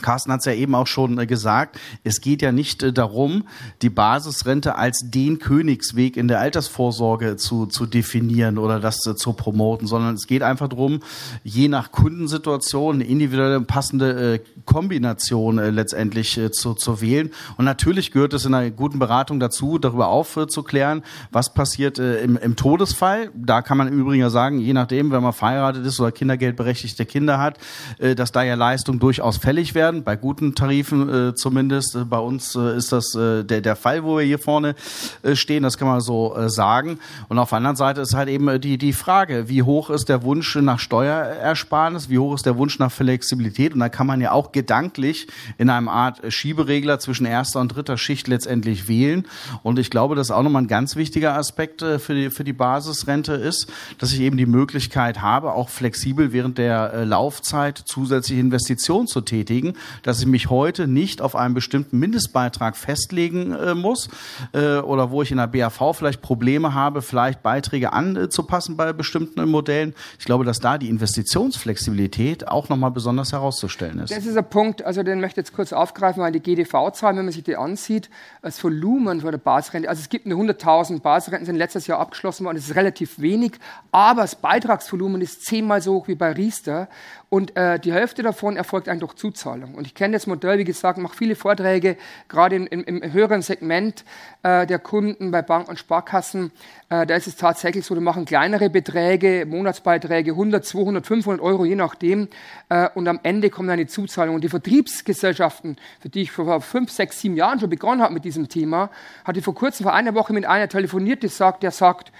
Carsten 0.00 0.32
hat 0.32 0.40
es 0.40 0.46
ja 0.46 0.54
eben 0.54 0.74
auch 0.74 0.86
schon 0.86 1.18
äh, 1.18 1.26
gesagt, 1.26 1.78
es 2.02 2.20
geht 2.20 2.40
ja 2.40 2.50
nicht 2.50 2.82
äh, 2.82 2.92
darum, 2.92 3.44
die 3.82 3.90
Basisrente 3.90 4.76
als 4.76 5.02
den 5.04 5.38
Königsweg 5.38 6.16
in 6.16 6.28
der 6.28 6.40
Altersvorsorge 6.40 7.36
zu, 7.36 7.66
zu 7.66 7.84
definieren 7.84 8.56
oder 8.56 8.80
das 8.80 9.06
äh, 9.06 9.14
zu 9.14 9.34
promoten, 9.34 9.86
sondern 9.86 10.14
es 10.14 10.26
geht 10.26 10.42
einfach 10.42 10.68
darum, 10.68 11.00
je 11.44 11.68
nach 11.68 11.92
Kundensituation 11.92 12.96
eine 12.96 13.04
individuelle 13.04 13.60
passende 13.60 14.40
Kombination 14.64 15.56
letztendlich 15.56 16.40
zu, 16.52 16.74
zu 16.74 17.00
wählen. 17.00 17.30
Und 17.56 17.64
natürlich 17.64 18.12
gehört 18.12 18.32
es 18.32 18.44
in 18.44 18.54
einer 18.54 18.70
guten 18.70 18.98
Beratung 18.98 19.40
dazu, 19.40 19.78
darüber 19.78 20.08
aufzuklären, 20.08 21.02
was 21.30 21.52
passiert 21.52 21.98
im, 21.98 22.36
im 22.36 22.56
Todesfall. 22.56 23.30
Da 23.34 23.62
kann 23.62 23.78
man 23.78 23.88
im 23.88 23.98
Übrigen 23.98 24.20
ja 24.20 24.30
sagen, 24.30 24.58
je 24.58 24.72
nachdem, 24.72 25.10
wenn 25.10 25.22
man 25.22 25.32
verheiratet 25.32 25.84
ist 25.84 26.00
oder 26.00 26.12
kindergeldberechtigte 26.12 27.06
Kinder 27.06 27.38
hat, 27.38 27.58
dass 27.98 28.32
da 28.32 28.42
ja 28.42 28.54
Leistungen 28.54 28.98
durchaus 28.98 29.36
fällig 29.36 29.74
werden 29.74 29.81
werden, 29.82 30.04
bei 30.04 30.14
guten 30.14 30.54
Tarifen 30.54 31.08
äh, 31.08 31.34
zumindest. 31.34 31.96
Äh, 31.96 32.04
bei 32.04 32.18
uns 32.18 32.54
äh, 32.54 32.76
ist 32.76 32.92
das 32.92 33.16
äh, 33.16 33.42
der, 33.42 33.60
der 33.60 33.74
Fall, 33.74 34.04
wo 34.04 34.16
wir 34.16 34.24
hier 34.24 34.38
vorne 34.38 34.76
äh, 35.22 35.34
stehen, 35.34 35.64
das 35.64 35.76
kann 35.76 35.88
man 35.88 36.00
so 36.00 36.36
äh, 36.36 36.48
sagen. 36.48 37.00
Und 37.28 37.40
auf 37.40 37.48
der 37.48 37.58
anderen 37.58 37.74
Seite 37.74 38.00
ist 38.00 38.14
halt 38.14 38.28
eben 38.28 38.46
äh, 38.46 38.60
die, 38.60 38.78
die 38.78 38.92
Frage, 38.92 39.48
wie 39.48 39.64
hoch 39.64 39.90
ist 39.90 40.08
der 40.08 40.22
Wunsch 40.22 40.54
nach 40.54 40.78
Steuerersparnis, 40.78 42.08
wie 42.08 42.18
hoch 42.18 42.34
ist 42.34 42.46
der 42.46 42.56
Wunsch 42.58 42.78
nach 42.78 42.92
Flexibilität. 42.92 43.74
Und 43.74 43.80
da 43.80 43.88
kann 43.88 44.06
man 44.06 44.20
ja 44.20 44.30
auch 44.30 44.52
gedanklich 44.52 45.26
in 45.58 45.68
einem 45.68 45.88
Art 45.88 46.20
Schieberegler 46.32 47.00
zwischen 47.00 47.26
erster 47.26 47.60
und 47.60 47.74
dritter 47.74 47.98
Schicht 47.98 48.28
letztendlich 48.28 48.86
wählen. 48.86 49.26
Und 49.64 49.80
ich 49.80 49.90
glaube, 49.90 50.14
das 50.14 50.28
ist 50.28 50.30
auch 50.30 50.44
nochmal 50.44 50.62
ein 50.62 50.68
ganz 50.68 50.94
wichtiger 50.94 51.36
Aspekt 51.36 51.82
äh, 51.82 51.98
für, 51.98 52.14
die, 52.14 52.30
für 52.30 52.44
die 52.44 52.52
Basisrente 52.52 53.32
ist, 53.32 53.66
dass 53.98 54.12
ich 54.12 54.20
eben 54.20 54.36
die 54.36 54.46
Möglichkeit 54.46 55.20
habe, 55.22 55.54
auch 55.54 55.70
flexibel 55.70 56.32
während 56.32 56.58
der 56.58 57.04
Laufzeit 57.04 57.78
zusätzliche 57.78 58.40
Investitionen 58.40 59.08
zu 59.08 59.22
tätigen 59.22 59.71
dass 60.02 60.20
ich 60.20 60.26
mich 60.26 60.50
heute 60.50 60.86
nicht 60.86 61.20
auf 61.20 61.36
einen 61.36 61.54
bestimmten 61.54 61.98
Mindestbeitrag 61.98 62.76
festlegen 62.76 63.52
äh, 63.52 63.74
muss 63.74 64.08
äh, 64.52 64.78
oder 64.78 65.10
wo 65.10 65.22
ich 65.22 65.30
in 65.30 65.38
der 65.38 65.46
BAV 65.46 65.96
vielleicht 65.96 66.22
Probleme 66.22 66.74
habe, 66.74 67.02
vielleicht 67.02 67.42
Beiträge 67.42 67.92
anzupassen 67.92 68.76
bei 68.76 68.92
bestimmten 68.92 69.48
Modellen. 69.48 69.94
Ich 70.18 70.24
glaube, 70.24 70.44
dass 70.44 70.60
da 70.60 70.78
die 70.78 70.88
Investitionsflexibilität 70.88 72.48
auch 72.48 72.68
nochmal 72.68 72.90
besonders 72.90 73.32
herauszustellen 73.32 73.98
ist. 74.00 74.10
Das 74.10 74.26
ist 74.26 74.36
ein 74.36 74.48
Punkt, 74.48 74.84
also 74.84 75.02
den 75.02 75.20
möchte 75.20 75.40
ich 75.40 75.46
jetzt 75.46 75.54
kurz 75.54 75.72
aufgreifen, 75.72 76.22
weil 76.22 76.32
die 76.32 76.40
GDV-Zahlen, 76.40 77.16
wenn 77.16 77.24
man 77.24 77.32
sich 77.32 77.44
die 77.44 77.56
ansieht, 77.56 78.10
das 78.42 78.62
Volumen 78.62 79.20
von 79.20 79.30
der 79.30 79.38
Basisrente, 79.38 79.88
also 79.88 80.00
es 80.00 80.08
gibt 80.08 80.26
eine 80.26 80.34
100.000 80.34 81.00
Basisrenten, 81.00 81.46
sind 81.46 81.56
letztes 81.56 81.86
Jahr 81.86 81.98
abgeschlossen 81.98 82.44
worden, 82.44 82.56
das 82.56 82.68
ist 82.68 82.76
relativ 82.76 83.18
wenig, 83.20 83.52
aber 83.90 84.22
das 84.22 84.36
Beitragsvolumen 84.36 85.20
ist 85.20 85.44
zehnmal 85.44 85.80
so 85.80 85.94
hoch 85.94 86.08
wie 86.08 86.14
bei 86.14 86.32
Riester 86.32 86.88
und 87.32 87.56
äh, 87.56 87.78
die 87.78 87.94
Hälfte 87.94 88.22
davon 88.22 88.58
erfolgt 88.58 88.90
eigentlich 88.90 89.08
durch 89.08 89.14
Zuzahlung. 89.14 89.74
Und 89.74 89.86
ich 89.86 89.94
kenne 89.94 90.12
das 90.12 90.26
Modell, 90.26 90.58
wie 90.58 90.64
gesagt, 90.64 90.98
mache 90.98 91.16
viele 91.16 91.34
Vorträge, 91.34 91.96
gerade 92.28 92.56
im, 92.56 92.66
im 92.66 93.10
höheren 93.10 93.40
Segment 93.40 94.04
äh, 94.42 94.66
der 94.66 94.78
Kunden 94.78 95.30
bei 95.30 95.40
Banken 95.40 95.70
und 95.70 95.78
Sparkassen. 95.78 96.52
Äh, 96.90 97.06
da 97.06 97.16
ist 97.16 97.26
es 97.26 97.36
tatsächlich 97.36 97.86
so, 97.86 97.94
die 97.94 98.02
machen 98.02 98.26
kleinere 98.26 98.68
Beträge, 98.68 99.46
Monatsbeiträge, 99.46 100.32
100, 100.32 100.62
200, 100.62 101.06
500 101.06 101.42
Euro, 101.42 101.64
je 101.64 101.74
nachdem. 101.74 102.28
Äh, 102.68 102.90
und 102.94 103.08
am 103.08 103.18
Ende 103.22 103.48
kommt 103.48 103.70
eine 103.70 103.86
Zuzahlung. 103.86 104.34
Und 104.34 104.44
die 104.44 104.50
Vertriebsgesellschaften, 104.50 105.78
für 106.00 106.10
die 106.10 106.20
ich 106.20 106.32
vor 106.32 106.60
fünf, 106.60 106.90
sechs, 106.90 107.18
sieben 107.22 107.36
Jahren 107.36 107.58
schon 107.58 107.70
begonnen 107.70 108.02
habe 108.02 108.12
mit 108.12 108.26
diesem 108.26 108.50
Thema, 108.50 108.90
hatte 109.24 109.40
vor 109.40 109.54
kurzem, 109.54 109.84
vor 109.84 109.94
einer 109.94 110.14
Woche 110.14 110.34
mit 110.34 110.44
einer 110.44 110.68
telefoniert, 110.68 111.22
die 111.22 111.28
sagt, 111.28 111.62
der 111.62 111.70
sagt, 111.70 112.12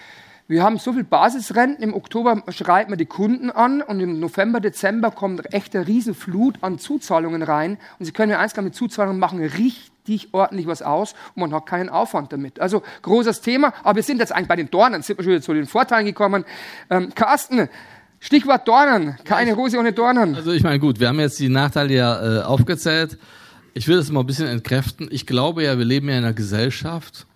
wir 0.48 0.62
haben 0.62 0.78
so 0.78 0.92
viel 0.92 1.04
Basisrenten, 1.04 1.82
im 1.82 1.94
Oktober 1.94 2.42
schreibt 2.48 2.90
man 2.90 2.98
die 2.98 3.06
Kunden 3.06 3.50
an 3.50 3.80
und 3.80 4.00
im 4.00 4.20
November, 4.20 4.60
Dezember 4.60 5.10
kommt 5.10 5.54
echt 5.54 5.74
eine 5.74 5.86
Riesenflut 5.86 6.56
an 6.62 6.78
Zuzahlungen 6.78 7.42
rein. 7.42 7.78
Und 7.98 8.06
Sie 8.06 8.12
können 8.12 8.32
mir 8.32 8.38
eins 8.38 8.56
mit 8.56 8.74
Zuzahlungen 8.74 9.18
machen 9.18 9.42
richtig 9.42 10.28
ordentlich 10.32 10.66
was 10.66 10.82
aus 10.82 11.14
und 11.34 11.40
man 11.40 11.54
hat 11.54 11.66
keinen 11.66 11.88
Aufwand 11.88 12.32
damit. 12.32 12.60
Also 12.60 12.82
großes 13.02 13.40
Thema, 13.40 13.72
aber 13.82 13.96
wir 13.96 14.02
sind 14.02 14.18
jetzt 14.18 14.32
eigentlich 14.32 14.48
bei 14.48 14.56
den 14.56 14.70
Dornen, 14.70 15.02
sind 15.02 15.18
wir 15.18 15.24
schon 15.24 15.32
wieder 15.32 15.42
zu 15.42 15.54
den 15.54 15.66
Vorteilen 15.66 16.06
gekommen. 16.06 16.44
Ähm, 16.90 17.14
Carsten, 17.14 17.68
Stichwort 18.18 18.68
Dornen, 18.68 19.16
keine 19.24 19.54
Rose 19.54 19.78
ohne 19.78 19.92
Dornen. 19.92 20.34
Also 20.34 20.52
ich 20.52 20.62
meine, 20.62 20.78
gut, 20.80 21.00
wir 21.00 21.08
haben 21.08 21.18
jetzt 21.18 21.38
die 21.38 21.48
Nachteile 21.48 21.94
ja 21.94 22.40
äh, 22.40 22.42
aufgezählt. 22.42 23.18
Ich 23.74 23.88
will 23.88 23.96
das 23.96 24.10
mal 24.10 24.20
ein 24.20 24.26
bisschen 24.26 24.48
entkräften. 24.48 25.08
Ich 25.10 25.26
glaube 25.26 25.64
ja, 25.64 25.78
wir 25.78 25.84
leben 25.84 26.08
ja 26.08 26.18
in 26.18 26.24
einer 26.24 26.34
Gesellschaft, 26.34 27.26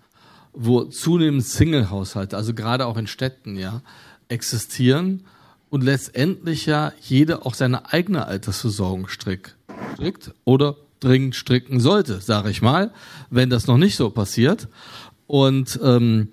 wo 0.59 0.83
zunehmend 0.85 1.45
Single-Haushalte, 1.45 2.35
also 2.35 2.53
gerade 2.53 2.87
auch 2.87 2.97
in 2.97 3.07
Städten, 3.07 3.57
ja, 3.57 3.81
existieren 4.27 5.23
und 5.69 5.83
letztendlich 5.83 6.65
ja 6.65 6.93
jeder 6.99 7.45
auch 7.45 7.53
seine 7.53 7.93
eigene 7.93 8.25
Altersversorgung 8.25 9.07
strickt, 9.07 9.55
oder 10.45 10.75
dringend 10.99 11.35
stricken 11.35 11.79
sollte, 11.79 12.21
sage 12.21 12.49
ich 12.49 12.61
mal, 12.61 12.91
wenn 13.29 13.49
das 13.49 13.67
noch 13.67 13.77
nicht 13.77 13.95
so 13.95 14.09
passiert. 14.09 14.67
Und 15.27 15.79
ähm, 15.83 16.29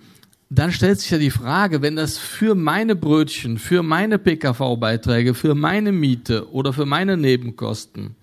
dann 0.48 0.72
stellt 0.72 1.00
sich 1.00 1.10
ja 1.10 1.18
die 1.18 1.30
Frage, 1.30 1.82
wenn 1.82 1.96
das 1.96 2.16
für 2.16 2.54
meine 2.54 2.96
Brötchen, 2.96 3.58
für 3.58 3.82
meine 3.82 4.18
PKV-Beiträge, 4.18 5.34
für 5.34 5.54
meine 5.54 5.92
Miete 5.92 6.50
oder 6.50 6.72
für 6.72 6.86
meine 6.86 7.16
Nebenkosten 7.16 8.14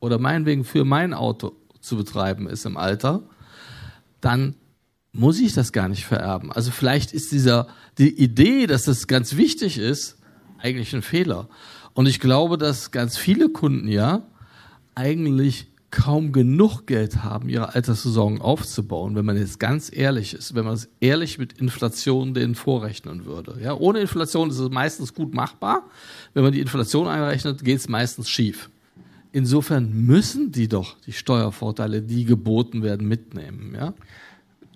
oder 0.00 0.18
meinetwegen 0.18 0.64
für 0.64 0.84
mein 0.84 1.14
Auto 1.14 1.52
zu 1.80 1.96
betreiben 1.96 2.48
ist 2.48 2.66
im 2.66 2.76
Alter, 2.76 3.22
dann 4.20 4.54
muss 5.18 5.40
ich 5.40 5.52
das 5.52 5.72
gar 5.72 5.88
nicht 5.88 6.04
vererben. 6.04 6.52
Also 6.52 6.70
vielleicht 6.70 7.12
ist 7.12 7.32
dieser, 7.32 7.66
die 7.98 8.22
Idee, 8.22 8.66
dass 8.66 8.84
das 8.84 9.06
ganz 9.06 9.36
wichtig 9.36 9.78
ist, 9.78 10.18
eigentlich 10.58 10.94
ein 10.94 11.02
Fehler. 11.02 11.48
Und 11.94 12.06
ich 12.06 12.20
glaube, 12.20 12.58
dass 12.58 12.90
ganz 12.90 13.16
viele 13.16 13.48
Kunden 13.48 13.88
ja 13.88 14.22
eigentlich 14.94 15.68
kaum 15.90 16.32
genug 16.32 16.86
Geld 16.86 17.22
haben, 17.24 17.48
ihre 17.48 17.74
Altersversorgung 17.74 18.40
aufzubauen, 18.40 19.14
wenn 19.14 19.24
man 19.24 19.36
jetzt 19.36 19.58
ganz 19.58 19.90
ehrlich 19.94 20.34
ist, 20.34 20.54
wenn 20.54 20.64
man 20.64 20.74
es 20.74 20.88
ehrlich 21.00 21.38
mit 21.38 21.54
Inflation 21.54 22.34
denen 22.34 22.54
vorrechnen 22.54 23.24
würde. 23.24 23.58
Ja, 23.62 23.74
ohne 23.74 24.00
Inflation 24.00 24.50
ist 24.50 24.58
es 24.58 24.70
meistens 24.70 25.14
gut 25.14 25.34
machbar. 25.34 25.84
Wenn 26.34 26.42
man 26.42 26.52
die 26.52 26.60
Inflation 26.60 27.08
einrechnet, 27.08 27.64
geht 27.64 27.78
es 27.78 27.88
meistens 27.88 28.28
schief. 28.28 28.68
Insofern 29.32 29.92
müssen 29.92 30.52
die 30.52 30.68
doch 30.68 30.96
die 31.06 31.12
Steuervorteile, 31.12 32.02
die 32.02 32.24
geboten 32.24 32.82
werden, 32.82 33.06
mitnehmen. 33.06 33.74
Ja? 33.74 33.94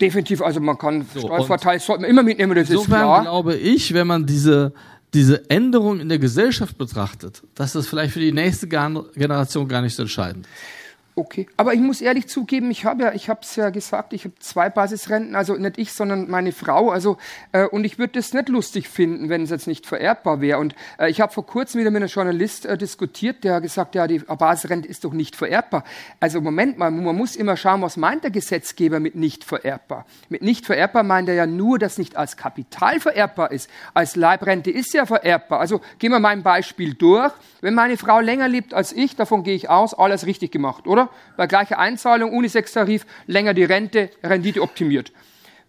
Definitiv, 0.01 0.43
also 0.43 0.61
man 0.61 0.79
kann 0.79 1.07
so, 1.15 1.21
sollte 1.21 2.01
man 2.01 2.05
immer 2.05 2.23
mitnehmen, 2.23 2.55
das 2.55 2.71
ist 2.71 2.87
klar. 2.87 3.23
glaube 3.23 3.57
ich, 3.57 3.93
wenn 3.93 4.07
man 4.07 4.27
diese 4.27 4.73
diese 5.13 5.51
Änderung 5.51 5.99
in 5.99 6.09
der 6.09 6.21
Gesellschaft 6.21 6.79
betrachtet, 6.79 7.43
dass 7.57 7.73
das 7.73 7.89
vielleicht 7.89 8.13
für 8.13 8.21
die 8.21 8.31
nächste 8.31 8.69
Generation 8.69 9.67
gar 9.67 9.83
nicht 9.83 9.97
so 9.97 10.03
entscheidend 10.03 10.47
ist. 10.47 10.80
Okay, 11.21 11.47
aber 11.59 11.75
ich 11.75 11.81
muss 11.81 12.01
ehrlich 12.01 12.29
zugeben, 12.29 12.71
ich 12.71 12.87
habe 12.87 13.03
ja, 13.03 13.13
ich 13.13 13.29
habe 13.29 13.41
es 13.43 13.55
ja 13.55 13.69
gesagt, 13.69 14.15
ich 14.15 14.25
habe 14.25 14.35
zwei 14.39 14.71
Basisrenten, 14.71 15.37
also 15.37 15.53
nicht 15.53 15.77
ich, 15.77 15.93
sondern 15.93 16.31
meine 16.31 16.51
Frau. 16.51 16.89
Also 16.89 17.19
äh, 17.53 17.67
und 17.67 17.85
ich 17.85 17.99
würde 17.99 18.15
das 18.15 18.33
nicht 18.33 18.49
lustig 18.49 18.89
finden, 18.89 19.29
wenn 19.29 19.43
es 19.43 19.51
jetzt 19.51 19.67
nicht 19.67 19.85
vererbbar 19.85 20.41
wäre. 20.41 20.59
Und 20.59 20.75
äh, 20.99 21.11
ich 21.11 21.21
habe 21.21 21.31
vor 21.31 21.45
kurzem 21.45 21.79
wieder 21.79 21.91
mit 21.91 22.01
einem 22.01 22.09
Journalist 22.09 22.65
äh, 22.65 22.79
diskutiert, 22.79 23.45
der 23.45 23.57
hat 23.57 23.65
gesagt, 23.65 23.95
ja, 23.95 24.07
die 24.07 24.21
Basisrente 24.21 24.89
ist 24.89 25.05
doch 25.05 25.13
nicht 25.13 25.37
vererbbar. 25.37 25.85
Also 26.21 26.41
Moment 26.41 26.79
mal, 26.79 26.91
man 26.91 27.15
muss 27.15 27.37
immer 27.37 27.59
schauen, 27.59 27.83
was 27.83 27.99
meint 27.99 28.25
der 28.25 28.31
Gesetzgeber 28.31 28.99
mit 28.99 29.15
nicht 29.15 29.45
vererbbar. 29.45 30.07
Mit 30.31 30.41
nicht 30.41 30.65
vererbbar 30.65 31.03
meint 31.03 31.29
er 31.29 31.35
ja 31.35 31.45
nur, 31.45 31.79
dass 31.79 31.99
nicht 31.99 32.17
als 32.17 32.39
Kapital 32.39 32.99
vererbbar 32.99 33.53
ist. 33.53 33.69
Als 33.93 34.17
Leibrente 34.17 34.71
ist 34.71 34.95
ja 34.95 35.05
vererbbar. 35.05 35.61
Also 35.61 35.83
gehen 35.99 36.13
wir 36.13 36.19
mein 36.19 36.43
Beispiel 36.43 36.95
durch. 36.95 37.35
Wenn 37.61 37.75
meine 37.75 37.99
Frau 37.99 38.21
länger 38.21 38.49
lebt 38.49 38.73
als 38.73 38.93
ich, 38.93 39.17
davon 39.17 39.43
gehe 39.43 39.55
ich 39.55 39.69
aus, 39.69 39.93
alles 39.93 40.25
richtig 40.25 40.51
gemacht, 40.51 40.87
oder? 40.87 41.10
Bei 41.37 41.47
gleicher 41.47 41.79
Einzahlung, 41.79 42.33
Unisex-Tarif, 42.33 43.07
länger 43.27 43.55
die 43.55 43.65
Rente, 43.65 44.11
Rendite 44.23 44.63
optimiert. 44.63 45.13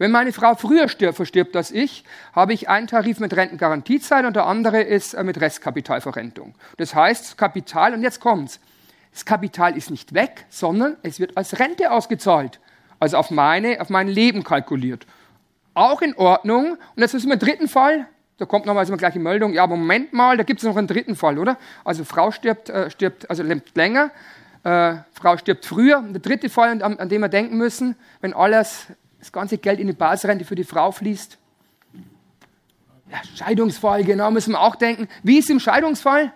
Wenn 0.01 0.09
meine 0.09 0.33
Frau 0.33 0.55
früher 0.55 0.87
stirbt, 0.87 1.17
verstirbt 1.17 1.55
als 1.55 1.69
ich, 1.69 2.03
habe 2.33 2.53
ich 2.53 2.69
einen 2.69 2.87
Tarif 2.87 3.19
mit 3.19 3.35
Rentengarantiezeit 3.35 4.25
und 4.25 4.35
der 4.35 4.47
andere 4.47 4.81
ist 4.81 5.13
äh, 5.13 5.23
mit 5.23 5.39
Restkapitalverrentung. 5.39 6.55
Das 6.77 6.95
heißt, 6.95 7.37
Kapital, 7.37 7.93
und 7.93 8.01
jetzt 8.01 8.19
kommt's. 8.19 8.59
Das 9.11 9.25
Kapital 9.25 9.77
ist 9.77 9.91
nicht 9.91 10.15
weg, 10.15 10.45
sondern 10.49 10.97
es 11.03 11.19
wird 11.19 11.37
als 11.37 11.59
Rente 11.59 11.91
ausgezahlt. 11.91 12.59
Also 12.99 13.17
auf 13.17 13.29
meine, 13.29 13.79
auf 13.79 13.89
mein 13.89 14.07
Leben 14.07 14.43
kalkuliert. 14.43 15.05
Auch 15.75 16.01
in 16.01 16.15
Ordnung. 16.15 16.77
Und 16.95 17.01
jetzt 17.01 17.13
ist 17.13 17.25
im 17.25 17.37
dritten 17.37 17.67
Fall, 17.67 18.07
da 18.37 18.45
kommt 18.45 18.65
nochmal 18.65 18.87
so 18.87 18.93
eine 18.93 18.97
gleiche 18.97 19.19
Meldung, 19.19 19.53
ja, 19.53 19.67
Moment 19.67 20.13
mal, 20.13 20.35
da 20.35 20.41
gibt 20.41 20.61
es 20.61 20.65
noch 20.65 20.77
einen 20.77 20.87
dritten 20.87 21.15
Fall, 21.15 21.37
oder? 21.37 21.57
Also 21.85 22.03
Frau 22.05 22.31
stirbt, 22.31 22.71
äh, 22.71 22.89
stirbt 22.89 23.29
also 23.29 23.43
lebt 23.43 23.77
länger, 23.77 24.09
äh, 24.63 24.95
Frau 25.13 25.37
stirbt 25.37 25.65
früher. 25.65 26.01
Der 26.01 26.21
dritte 26.21 26.49
Fall, 26.49 26.81
an, 26.81 26.97
an 26.97 27.09
den 27.09 27.21
wir 27.21 27.29
denken 27.29 27.57
müssen, 27.57 27.95
wenn 28.21 28.33
alles, 28.33 28.87
das 29.19 29.31
ganze 29.31 29.57
Geld 29.57 29.79
in 29.79 29.87
die 29.87 29.93
Basisrente 29.93 30.45
für 30.45 30.55
die 30.55 30.63
Frau 30.63 30.91
fließt. 30.91 31.37
Ja, 33.11 33.17
Scheidungsfall, 33.35 34.03
genau, 34.03 34.31
müssen 34.31 34.53
wir 34.53 34.61
auch 34.61 34.75
denken. 34.75 35.07
Wie 35.21 35.37
ist 35.37 35.49
im 35.49 35.59
Scheidungsfall? 35.59 36.33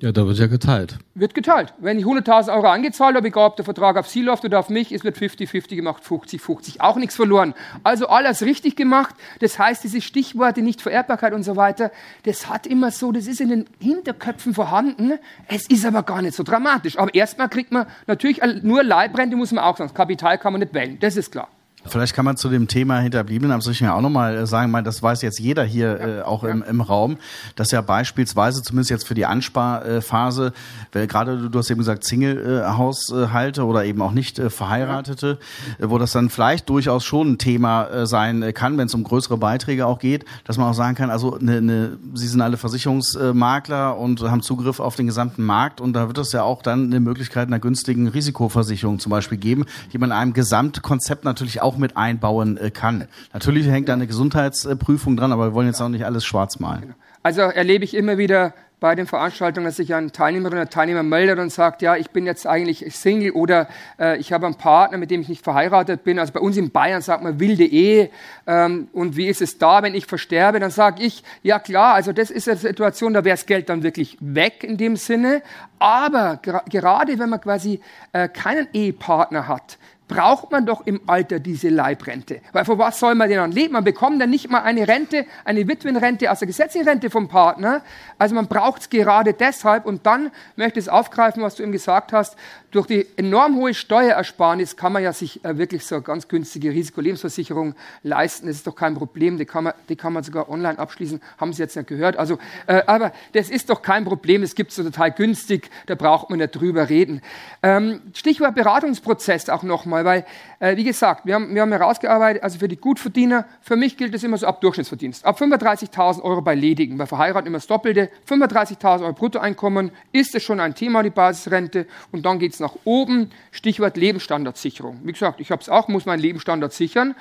Ja, 0.00 0.12
da 0.12 0.26
wird 0.26 0.38
ja 0.38 0.46
geteilt. 0.46 0.96
Wird 1.14 1.34
geteilt. 1.34 1.74
Wenn 1.78 1.98
ich 1.98 2.06
100.000 2.06 2.54
Euro 2.54 2.68
angezahlt 2.68 3.16
habe, 3.16 3.28
egal 3.28 3.48
ob 3.48 3.56
der 3.56 3.66
Vertrag 3.66 3.98
auf 3.98 4.08
Sie 4.08 4.22
läuft 4.22 4.46
oder 4.46 4.58
auf 4.58 4.70
mich, 4.70 4.92
es 4.92 5.04
wird 5.04 5.18
50-50 5.18 5.76
gemacht, 5.76 6.02
50-50. 6.02 6.80
Auch 6.80 6.96
nichts 6.96 7.16
verloren. 7.16 7.52
Also 7.84 8.08
alles 8.08 8.40
richtig 8.40 8.76
gemacht. 8.76 9.14
Das 9.40 9.58
heißt, 9.58 9.84
diese 9.84 10.00
Stichworte, 10.00 10.62
nicht 10.62 10.80
Vererbbarkeit 10.80 11.34
und 11.34 11.42
so 11.42 11.56
weiter, 11.56 11.92
das 12.22 12.48
hat 12.48 12.66
immer 12.66 12.90
so, 12.92 13.12
das 13.12 13.26
ist 13.26 13.42
in 13.42 13.50
den 13.50 13.66
Hinterköpfen 13.78 14.54
vorhanden. 14.54 15.18
Es 15.48 15.68
ist 15.68 15.84
aber 15.84 16.02
gar 16.02 16.22
nicht 16.22 16.34
so 16.34 16.44
dramatisch. 16.44 16.98
Aber 16.98 17.14
erstmal 17.14 17.50
kriegt 17.50 17.70
man 17.70 17.86
natürlich 18.06 18.40
nur 18.62 18.82
Leibrente, 18.82 19.36
muss 19.36 19.52
man 19.52 19.64
auch 19.64 19.76
sagen. 19.76 19.88
Das 19.88 19.94
Kapital 19.94 20.38
kann 20.38 20.54
man 20.54 20.60
nicht 20.60 20.72
wählen. 20.72 20.98
Das 20.98 21.18
ist 21.18 21.30
klar. 21.30 21.48
Vielleicht 21.86 22.14
kann 22.14 22.26
man 22.26 22.36
zu 22.36 22.50
dem 22.50 22.68
Thema 22.68 22.98
Hinterbliebenen 22.98 23.52
am 23.52 23.60
ja 23.60 23.94
auch 23.94 24.00
nochmal 24.02 24.36
äh, 24.36 24.46
sagen, 24.46 24.70
mal, 24.70 24.82
das 24.82 25.02
weiß 25.02 25.22
jetzt 25.22 25.38
jeder 25.38 25.64
hier 25.64 25.98
ja, 25.98 26.06
äh, 26.06 26.22
auch 26.22 26.42
ja. 26.42 26.50
im, 26.50 26.62
im 26.62 26.80
Raum, 26.80 27.16
dass 27.56 27.70
ja 27.70 27.80
beispielsweise, 27.80 28.62
zumindest 28.62 28.90
jetzt 28.90 29.06
für 29.06 29.14
die 29.14 29.24
Ansparphase, 29.24 30.52
weil 30.92 31.06
gerade 31.06 31.38
du, 31.38 31.48
du 31.48 31.58
hast 31.58 31.70
eben 31.70 31.78
gesagt, 31.78 32.04
Single-Haushalte 32.04 33.64
oder 33.64 33.84
eben 33.84 34.02
auch 34.02 34.12
nicht 34.12 34.38
äh, 34.38 34.50
Verheiratete, 34.50 35.38
ja. 35.78 35.90
wo 35.90 35.96
das 35.96 36.12
dann 36.12 36.28
vielleicht 36.28 36.68
durchaus 36.68 37.04
schon 37.04 37.32
ein 37.32 37.38
Thema 37.38 37.86
äh, 37.86 38.06
sein 38.06 38.52
kann, 38.52 38.76
wenn 38.76 38.86
es 38.86 38.94
um 38.94 39.04
größere 39.04 39.38
Beiträge 39.38 39.86
auch 39.86 39.98
geht, 39.98 40.26
dass 40.44 40.58
man 40.58 40.68
auch 40.68 40.74
sagen 40.74 40.96
kann, 40.96 41.10
also 41.10 41.38
eine, 41.38 41.62
ne, 41.62 41.98
sie 42.14 42.28
sind 42.28 42.42
alle 42.42 42.58
Versicherungsmakler 42.58 43.96
und 43.96 44.20
haben 44.22 44.42
Zugriff 44.42 44.80
auf 44.80 44.96
den 44.96 45.06
gesamten 45.06 45.44
Markt 45.44 45.80
und 45.80 45.94
da 45.94 46.08
wird 46.08 46.18
es 46.18 46.32
ja 46.32 46.42
auch 46.42 46.62
dann 46.62 46.86
eine 46.86 47.00
Möglichkeit 47.00 47.48
einer 47.48 47.58
günstigen 47.58 48.08
Risikoversicherung 48.08 48.98
zum 48.98 49.10
Beispiel 49.10 49.38
geben, 49.38 49.64
die 49.92 49.98
man 49.98 50.10
in 50.10 50.16
einem 50.16 50.32
Gesamtkonzept 50.34 51.24
natürlich 51.24 51.62
auch 51.62 51.69
auch 51.70 51.78
mit 51.78 51.96
einbauen 51.96 52.56
äh, 52.56 52.70
kann. 52.70 53.06
Natürlich 53.32 53.68
hängt 53.68 53.88
da 53.88 53.92
eine 53.92 54.08
Gesundheitsprüfung 54.08 55.16
dran, 55.16 55.32
aber 55.32 55.48
wir 55.48 55.54
wollen 55.54 55.68
jetzt 55.68 55.80
auch 55.80 55.88
nicht 55.88 56.04
alles 56.04 56.24
schwarz 56.24 56.58
malen. 56.58 56.94
Also 57.22 57.42
erlebe 57.42 57.84
ich 57.84 57.94
immer 57.94 58.18
wieder 58.18 58.54
bei 58.80 58.94
den 58.94 59.06
Veranstaltungen, 59.06 59.66
dass 59.66 59.76
sich 59.76 59.94
ein 59.94 60.10
Teilnehmer 60.10 60.48
oder 60.48 60.68
Teilnehmer 60.68 61.02
meldet 61.02 61.38
und 61.38 61.52
sagt, 61.52 61.82
ja, 61.82 61.96
ich 61.96 62.10
bin 62.10 62.24
jetzt 62.24 62.46
eigentlich 62.46 62.84
Single 62.96 63.32
oder 63.32 63.68
äh, 63.98 64.18
ich 64.18 64.32
habe 64.32 64.46
einen 64.46 64.54
Partner, 64.56 64.96
mit 64.96 65.10
dem 65.10 65.20
ich 65.20 65.28
nicht 65.28 65.44
verheiratet 65.44 66.02
bin. 66.02 66.18
Also 66.18 66.32
bei 66.32 66.40
uns 66.40 66.56
in 66.56 66.70
Bayern 66.70 67.02
sagt 67.02 67.22
man 67.22 67.38
wilde 67.38 67.64
Ehe. 67.64 68.10
Ähm, 68.46 68.88
und 68.92 69.16
wie 69.16 69.28
ist 69.28 69.42
es 69.42 69.58
da, 69.58 69.82
wenn 69.82 69.94
ich 69.94 70.06
versterbe? 70.06 70.58
Dann 70.60 70.70
sage 70.70 71.02
ich, 71.02 71.22
ja 71.42 71.58
klar, 71.58 71.94
also 71.94 72.12
das 72.12 72.30
ist 72.30 72.48
eine 72.48 72.56
Situation, 72.56 73.12
da 73.12 73.22
wäre 73.22 73.34
das 73.34 73.44
Geld 73.44 73.68
dann 73.68 73.82
wirklich 73.82 74.16
weg 74.20 74.64
in 74.64 74.78
dem 74.78 74.96
Sinne. 74.96 75.42
Aber 75.78 76.38
ger 76.42 76.64
gerade 76.68 77.18
wenn 77.18 77.28
man 77.28 77.40
quasi 77.40 77.80
äh, 78.12 78.28
keinen 78.28 78.66
Ehepartner 78.72 79.46
hat, 79.46 79.78
braucht 80.10 80.50
man 80.50 80.66
doch 80.66 80.86
im 80.86 81.00
Alter 81.06 81.38
diese 81.38 81.68
Leibrente. 81.68 82.40
Weil 82.52 82.64
vor 82.64 82.78
was 82.78 82.98
soll 82.98 83.14
man 83.14 83.28
denn 83.28 83.38
dann 83.38 83.52
leben? 83.52 83.74
Man 83.74 83.84
bekommt 83.84 84.20
dann 84.20 84.28
nicht 84.28 84.50
mal 84.50 84.62
eine 84.62 84.88
Rente, 84.88 85.24
eine 85.44 85.68
Witwenrente, 85.68 86.28
also 86.28 86.46
gesetzliche 86.46 86.84
Rente 86.84 87.10
vom 87.10 87.28
Partner. 87.28 87.82
Also 88.18 88.34
man 88.34 88.48
braucht 88.48 88.82
es 88.82 88.90
gerade 88.90 89.32
deshalb. 89.32 89.86
Und 89.86 90.06
dann 90.06 90.32
möchte 90.56 90.80
ich 90.80 90.86
es 90.86 90.88
aufgreifen, 90.88 91.44
was 91.44 91.54
du 91.54 91.62
eben 91.62 91.70
gesagt 91.70 92.12
hast. 92.12 92.36
Durch 92.72 92.88
die 92.88 93.06
enorm 93.16 93.56
hohe 93.56 93.72
Steuerersparnis 93.72 94.76
kann 94.76 94.92
man 94.92 95.02
ja 95.02 95.12
sich 95.12 95.44
äh, 95.44 95.58
wirklich 95.58 95.86
so 95.86 95.96
eine 95.96 96.02
ganz 96.02 96.26
günstige 96.26 96.70
Risikolebensversicherung 96.70 97.76
leisten. 98.02 98.48
Das 98.48 98.56
ist 98.56 98.66
doch 98.66 98.74
kein 98.74 98.96
Problem. 98.96 99.38
Die 99.38 99.44
kann 99.44 99.64
man, 99.64 99.74
die 99.88 99.96
kann 99.96 100.12
man 100.12 100.24
sogar 100.24 100.48
online 100.48 100.78
abschließen. 100.78 101.20
Haben 101.38 101.52
Sie 101.52 101.62
jetzt 101.62 101.76
nicht 101.76 101.88
gehört. 101.88 102.16
Also, 102.16 102.38
äh, 102.66 102.82
aber 102.86 103.12
das 103.32 103.48
ist 103.48 103.70
doch 103.70 103.82
kein 103.82 104.04
Problem. 104.04 104.42
Es 104.42 104.56
gibt 104.56 104.72
so 104.72 104.82
total 104.82 105.12
günstig. 105.12 105.70
Da 105.86 105.94
braucht 105.94 106.30
man 106.30 106.40
nicht 106.40 106.56
drüber 106.56 106.88
reden. 106.88 107.22
Ähm, 107.62 108.00
Stichwort 108.12 108.56
Beratungsprozess 108.56 109.48
auch 109.48 109.62
nochmal 109.62 109.99
mal, 110.02 110.24
weil, 110.60 110.72
äh, 110.72 110.76
wie 110.76 110.84
gesagt, 110.84 111.26
wir 111.26 111.34
haben, 111.34 111.54
wir 111.54 111.62
haben 111.62 111.72
herausgearbeitet, 111.72 112.42
also 112.42 112.58
für 112.58 112.68
die 112.68 112.76
Gutverdiener, 112.76 113.46
für 113.60 113.76
mich 113.76 113.96
gilt 113.96 114.14
es 114.14 114.22
immer 114.22 114.36
so 114.36 114.46
ab 114.46 114.60
Durchschnittsverdienst. 114.60 115.24
Ab 115.24 115.40
35.000 115.40 116.22
Euro 116.22 116.42
bei 116.42 116.54
Ledigen, 116.54 116.98
bei 116.98 117.06
Verheiraten 117.06 117.46
immer 117.46 117.58
das 117.58 117.66
Doppelte. 117.66 118.10
35.000 118.28 119.02
Euro 119.02 119.12
Bruttoeinkommen 119.12 119.90
ist 120.12 120.34
es 120.34 120.42
schon 120.42 120.60
ein 120.60 120.74
Thema, 120.74 121.02
die 121.02 121.10
Basisrente. 121.10 121.86
Und 122.12 122.26
dann 122.26 122.38
geht 122.38 122.54
es 122.54 122.60
nach 122.60 122.74
oben, 122.84 123.30
Stichwort 123.50 123.96
Lebensstandardsicherung. 123.96 125.00
Wie 125.04 125.12
gesagt, 125.12 125.40
ich 125.40 125.50
habe 125.50 125.62
es 125.62 125.68
auch, 125.68 125.88
muss 125.88 126.06
meinen 126.06 126.20
Lebensstandard 126.20 126.72
sichern. 126.72 127.14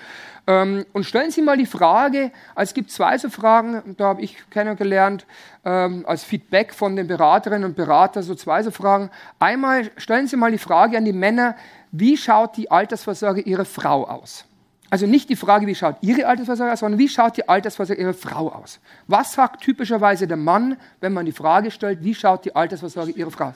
Ähm, 0.49 0.83
und 0.93 1.03
stellen 1.03 1.29
Sie 1.29 1.43
mal 1.43 1.57
die 1.57 1.67
Frage, 1.67 2.31
also 2.55 2.71
es 2.71 2.73
gibt 2.73 2.89
zwei 2.89 3.15
so 3.19 3.29
Fragen, 3.29 3.95
da 3.97 4.05
habe 4.05 4.23
ich 4.23 4.35
kennengelernt, 4.49 5.27
ähm, 5.63 6.03
als 6.07 6.23
Feedback 6.23 6.73
von 6.73 6.95
den 6.95 7.05
Beraterinnen 7.05 7.65
und 7.65 7.75
Beratern, 7.75 8.23
so 8.23 8.33
zwei 8.33 8.63
so 8.63 8.71
Fragen. 8.71 9.11
Einmal 9.37 9.91
stellen 9.97 10.25
Sie 10.25 10.37
mal 10.37 10.49
die 10.49 10.57
Frage 10.57 10.97
an 10.97 11.05
die 11.05 11.13
Männer, 11.13 11.55
wie 11.91 12.17
schaut 12.17 12.57
die 12.57 12.71
Altersvorsorge 12.71 13.41
Ihrer 13.41 13.65
Frau 13.65 14.07
aus? 14.07 14.45
Also 14.89 15.05
nicht 15.05 15.29
die 15.29 15.35
Frage, 15.35 15.67
wie 15.67 15.75
schaut 15.75 15.97
Ihre 16.01 16.25
Altersvorsorge 16.25 16.73
aus, 16.73 16.79
sondern 16.79 16.99
wie 16.99 17.09
schaut 17.09 17.37
die 17.37 17.47
Altersvorsorge 17.47 18.01
Ihrer 18.01 18.13
Frau 18.13 18.49
aus? 18.49 18.79
Was 19.07 19.33
sagt 19.33 19.61
typischerweise 19.61 20.27
der 20.27 20.37
Mann, 20.37 20.77
wenn 20.99 21.13
man 21.13 21.25
die 21.25 21.31
Frage 21.31 21.71
stellt, 21.71 22.03
wie 22.03 22.15
schaut 22.15 22.45
die 22.45 22.55
Altersvorsorge 22.55 23.11
Ihrer 23.11 23.31
Frau 23.31 23.45
aus? 23.49 23.55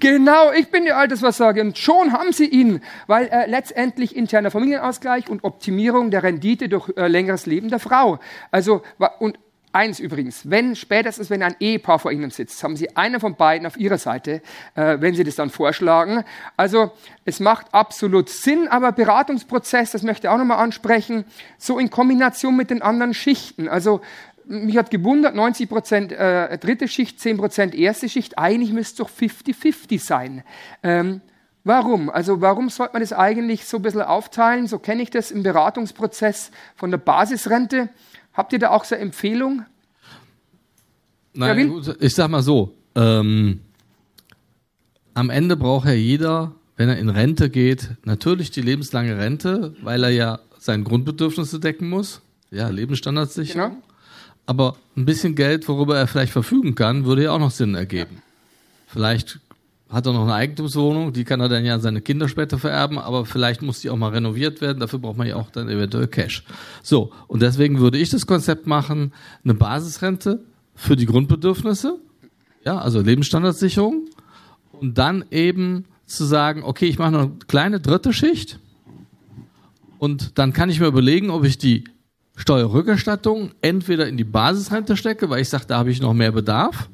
Genau, 0.00 0.52
ich 0.52 0.70
bin 0.70 0.84
die 0.84 0.92
Altersvorsorge 0.92 1.62
und 1.62 1.78
schon 1.78 2.12
haben 2.12 2.32
Sie 2.32 2.46
ihn, 2.46 2.80
weil 3.06 3.26
äh, 3.28 3.48
letztendlich 3.48 4.14
interner 4.14 4.50
Familienausgleich 4.50 5.30
und 5.30 5.44
Optimierung 5.44 6.10
der 6.10 6.22
Rendite 6.22 6.68
durch 6.68 6.92
äh, 6.96 7.08
längeres 7.08 7.46
Leben 7.46 7.68
der 7.68 7.78
Frau. 7.78 8.18
Also 8.50 8.82
und 9.18 9.38
Eins 9.76 10.00
übrigens, 10.00 10.48
wenn 10.48 10.74
spätestens, 10.74 11.28
wenn 11.28 11.42
ein 11.42 11.54
Ehepaar 11.60 11.98
vor 11.98 12.10
Ihnen 12.10 12.30
sitzt, 12.30 12.64
haben 12.64 12.76
Sie 12.76 12.96
einen 12.96 13.20
von 13.20 13.36
beiden 13.36 13.66
auf 13.66 13.76
Ihrer 13.76 13.98
Seite, 13.98 14.40
äh, 14.74 14.96
wenn 15.00 15.14
Sie 15.14 15.22
das 15.22 15.34
dann 15.34 15.50
vorschlagen. 15.50 16.24
Also 16.56 16.92
es 17.26 17.40
macht 17.40 17.66
absolut 17.74 18.30
Sinn, 18.30 18.68
aber 18.68 18.92
Beratungsprozess, 18.92 19.90
das 19.90 20.02
möchte 20.02 20.28
ich 20.28 20.30
auch 20.30 20.38
nochmal 20.38 20.64
ansprechen, 20.64 21.26
so 21.58 21.78
in 21.78 21.90
Kombination 21.90 22.56
mit 22.56 22.70
den 22.70 22.80
anderen 22.80 23.12
Schichten. 23.12 23.68
Also 23.68 24.00
mich 24.46 24.78
hat 24.78 24.90
gewundert, 24.90 25.34
90 25.34 25.68
Prozent 25.68 26.10
äh, 26.12 26.56
dritte 26.56 26.88
Schicht, 26.88 27.20
10 27.20 27.36
Prozent 27.36 27.74
erste 27.74 28.08
Schicht. 28.08 28.38
Eigentlich 28.38 28.72
müsste 28.72 29.02
es 29.02 29.10
doch 29.10 29.10
50-50 29.10 30.00
sein. 30.00 30.42
Ähm, 30.82 31.20
Warum? 31.68 32.10
Also 32.10 32.40
warum 32.40 32.68
sollte 32.68 32.92
man 32.92 33.02
das 33.02 33.12
eigentlich 33.12 33.64
so 33.64 33.78
ein 33.78 33.82
bisschen 33.82 34.02
aufteilen? 34.02 34.68
So 34.68 34.78
kenne 34.78 35.02
ich 35.02 35.10
das 35.10 35.32
im 35.32 35.42
Beratungsprozess 35.42 36.52
von 36.76 36.92
der 36.92 36.98
Basisrente. 36.98 37.88
Habt 38.36 38.52
ihr 38.52 38.58
da 38.58 38.70
auch 38.70 38.84
so 38.84 38.94
eine 38.94 39.02
Empfehlung? 39.02 39.64
Nein, 41.32 41.82
ich 42.00 42.14
sag 42.14 42.30
mal 42.30 42.42
so, 42.42 42.76
ähm, 42.94 43.60
am 45.14 45.30
Ende 45.30 45.56
braucht 45.56 45.86
ja 45.86 45.92
jeder, 45.92 46.52
wenn 46.76 46.88
er 46.88 46.98
in 46.98 47.08
Rente 47.08 47.50
geht, 47.50 47.90
natürlich 48.04 48.50
die 48.50 48.62
lebenslange 48.62 49.18
Rente, 49.18 49.74
weil 49.82 50.04
er 50.04 50.10
ja 50.10 50.40
seine 50.58 50.82
Grundbedürfnisse 50.82 51.60
decken 51.60 51.88
muss. 51.88 52.20
Ja, 52.50 52.68
Lebensstandardsicherung. 52.68 53.70
Genau. 53.70 53.82
Aber 54.46 54.76
ein 54.96 55.04
bisschen 55.04 55.34
Geld, 55.34 55.66
worüber 55.68 55.98
er 55.98 56.06
vielleicht 56.06 56.32
verfügen 56.32 56.74
kann, 56.74 57.04
würde 57.04 57.24
ja 57.24 57.32
auch 57.32 57.38
noch 57.38 57.50
Sinn 57.50 57.74
ergeben. 57.74 58.16
Ja. 58.16 58.22
Vielleicht 58.86 59.40
hat 59.88 60.06
er 60.06 60.12
noch 60.12 60.22
eine 60.22 60.34
Eigentumswohnung, 60.34 61.12
die 61.12 61.24
kann 61.24 61.40
er 61.40 61.48
dann 61.48 61.64
ja 61.64 61.74
an 61.74 61.80
seine 61.80 62.00
Kinder 62.00 62.28
später 62.28 62.58
vererben, 62.58 62.98
aber 62.98 63.24
vielleicht 63.24 63.62
muss 63.62 63.80
die 63.80 63.90
auch 63.90 63.96
mal 63.96 64.10
renoviert 64.10 64.60
werden, 64.60 64.80
dafür 64.80 64.98
braucht 64.98 65.16
man 65.16 65.28
ja 65.28 65.36
auch 65.36 65.50
dann 65.50 65.68
eventuell 65.68 66.08
Cash. 66.08 66.42
So, 66.82 67.12
und 67.28 67.40
deswegen 67.40 67.78
würde 67.78 67.98
ich 67.98 68.10
das 68.10 68.26
Konzept 68.26 68.66
machen, 68.66 69.12
eine 69.44 69.54
Basisrente 69.54 70.44
für 70.74 70.96
die 70.96 71.06
Grundbedürfnisse, 71.06 71.98
ja, 72.64 72.78
also 72.78 73.00
Lebensstandardsicherung, 73.00 74.08
und 74.72 74.98
dann 74.98 75.24
eben 75.30 75.84
zu 76.04 76.24
sagen, 76.24 76.62
okay, 76.64 76.86
ich 76.86 76.98
mache 76.98 77.12
noch 77.12 77.20
eine 77.20 77.36
kleine 77.46 77.80
dritte 77.80 78.12
Schicht 78.12 78.58
und 79.98 80.38
dann 80.38 80.52
kann 80.52 80.68
ich 80.68 80.80
mir 80.80 80.86
überlegen, 80.86 81.30
ob 81.30 81.44
ich 81.44 81.58
die 81.58 81.84
Steuerrückerstattung 82.34 83.52
entweder 83.62 84.08
in 84.08 84.16
die 84.16 84.24
Basisrente 84.24 84.96
stecke, 84.96 85.30
weil 85.30 85.40
ich 85.40 85.48
sage, 85.48 85.64
da 85.68 85.78
habe 85.78 85.90
ich 85.90 86.02
noch 86.02 86.12
mehr 86.12 86.32
Bedarf, 86.32 86.90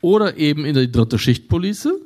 oder 0.00 0.36
eben 0.36 0.64
in 0.64 0.74
die 0.74 0.90
dritte 0.90 1.18
Schichtpolice. 1.18 2.00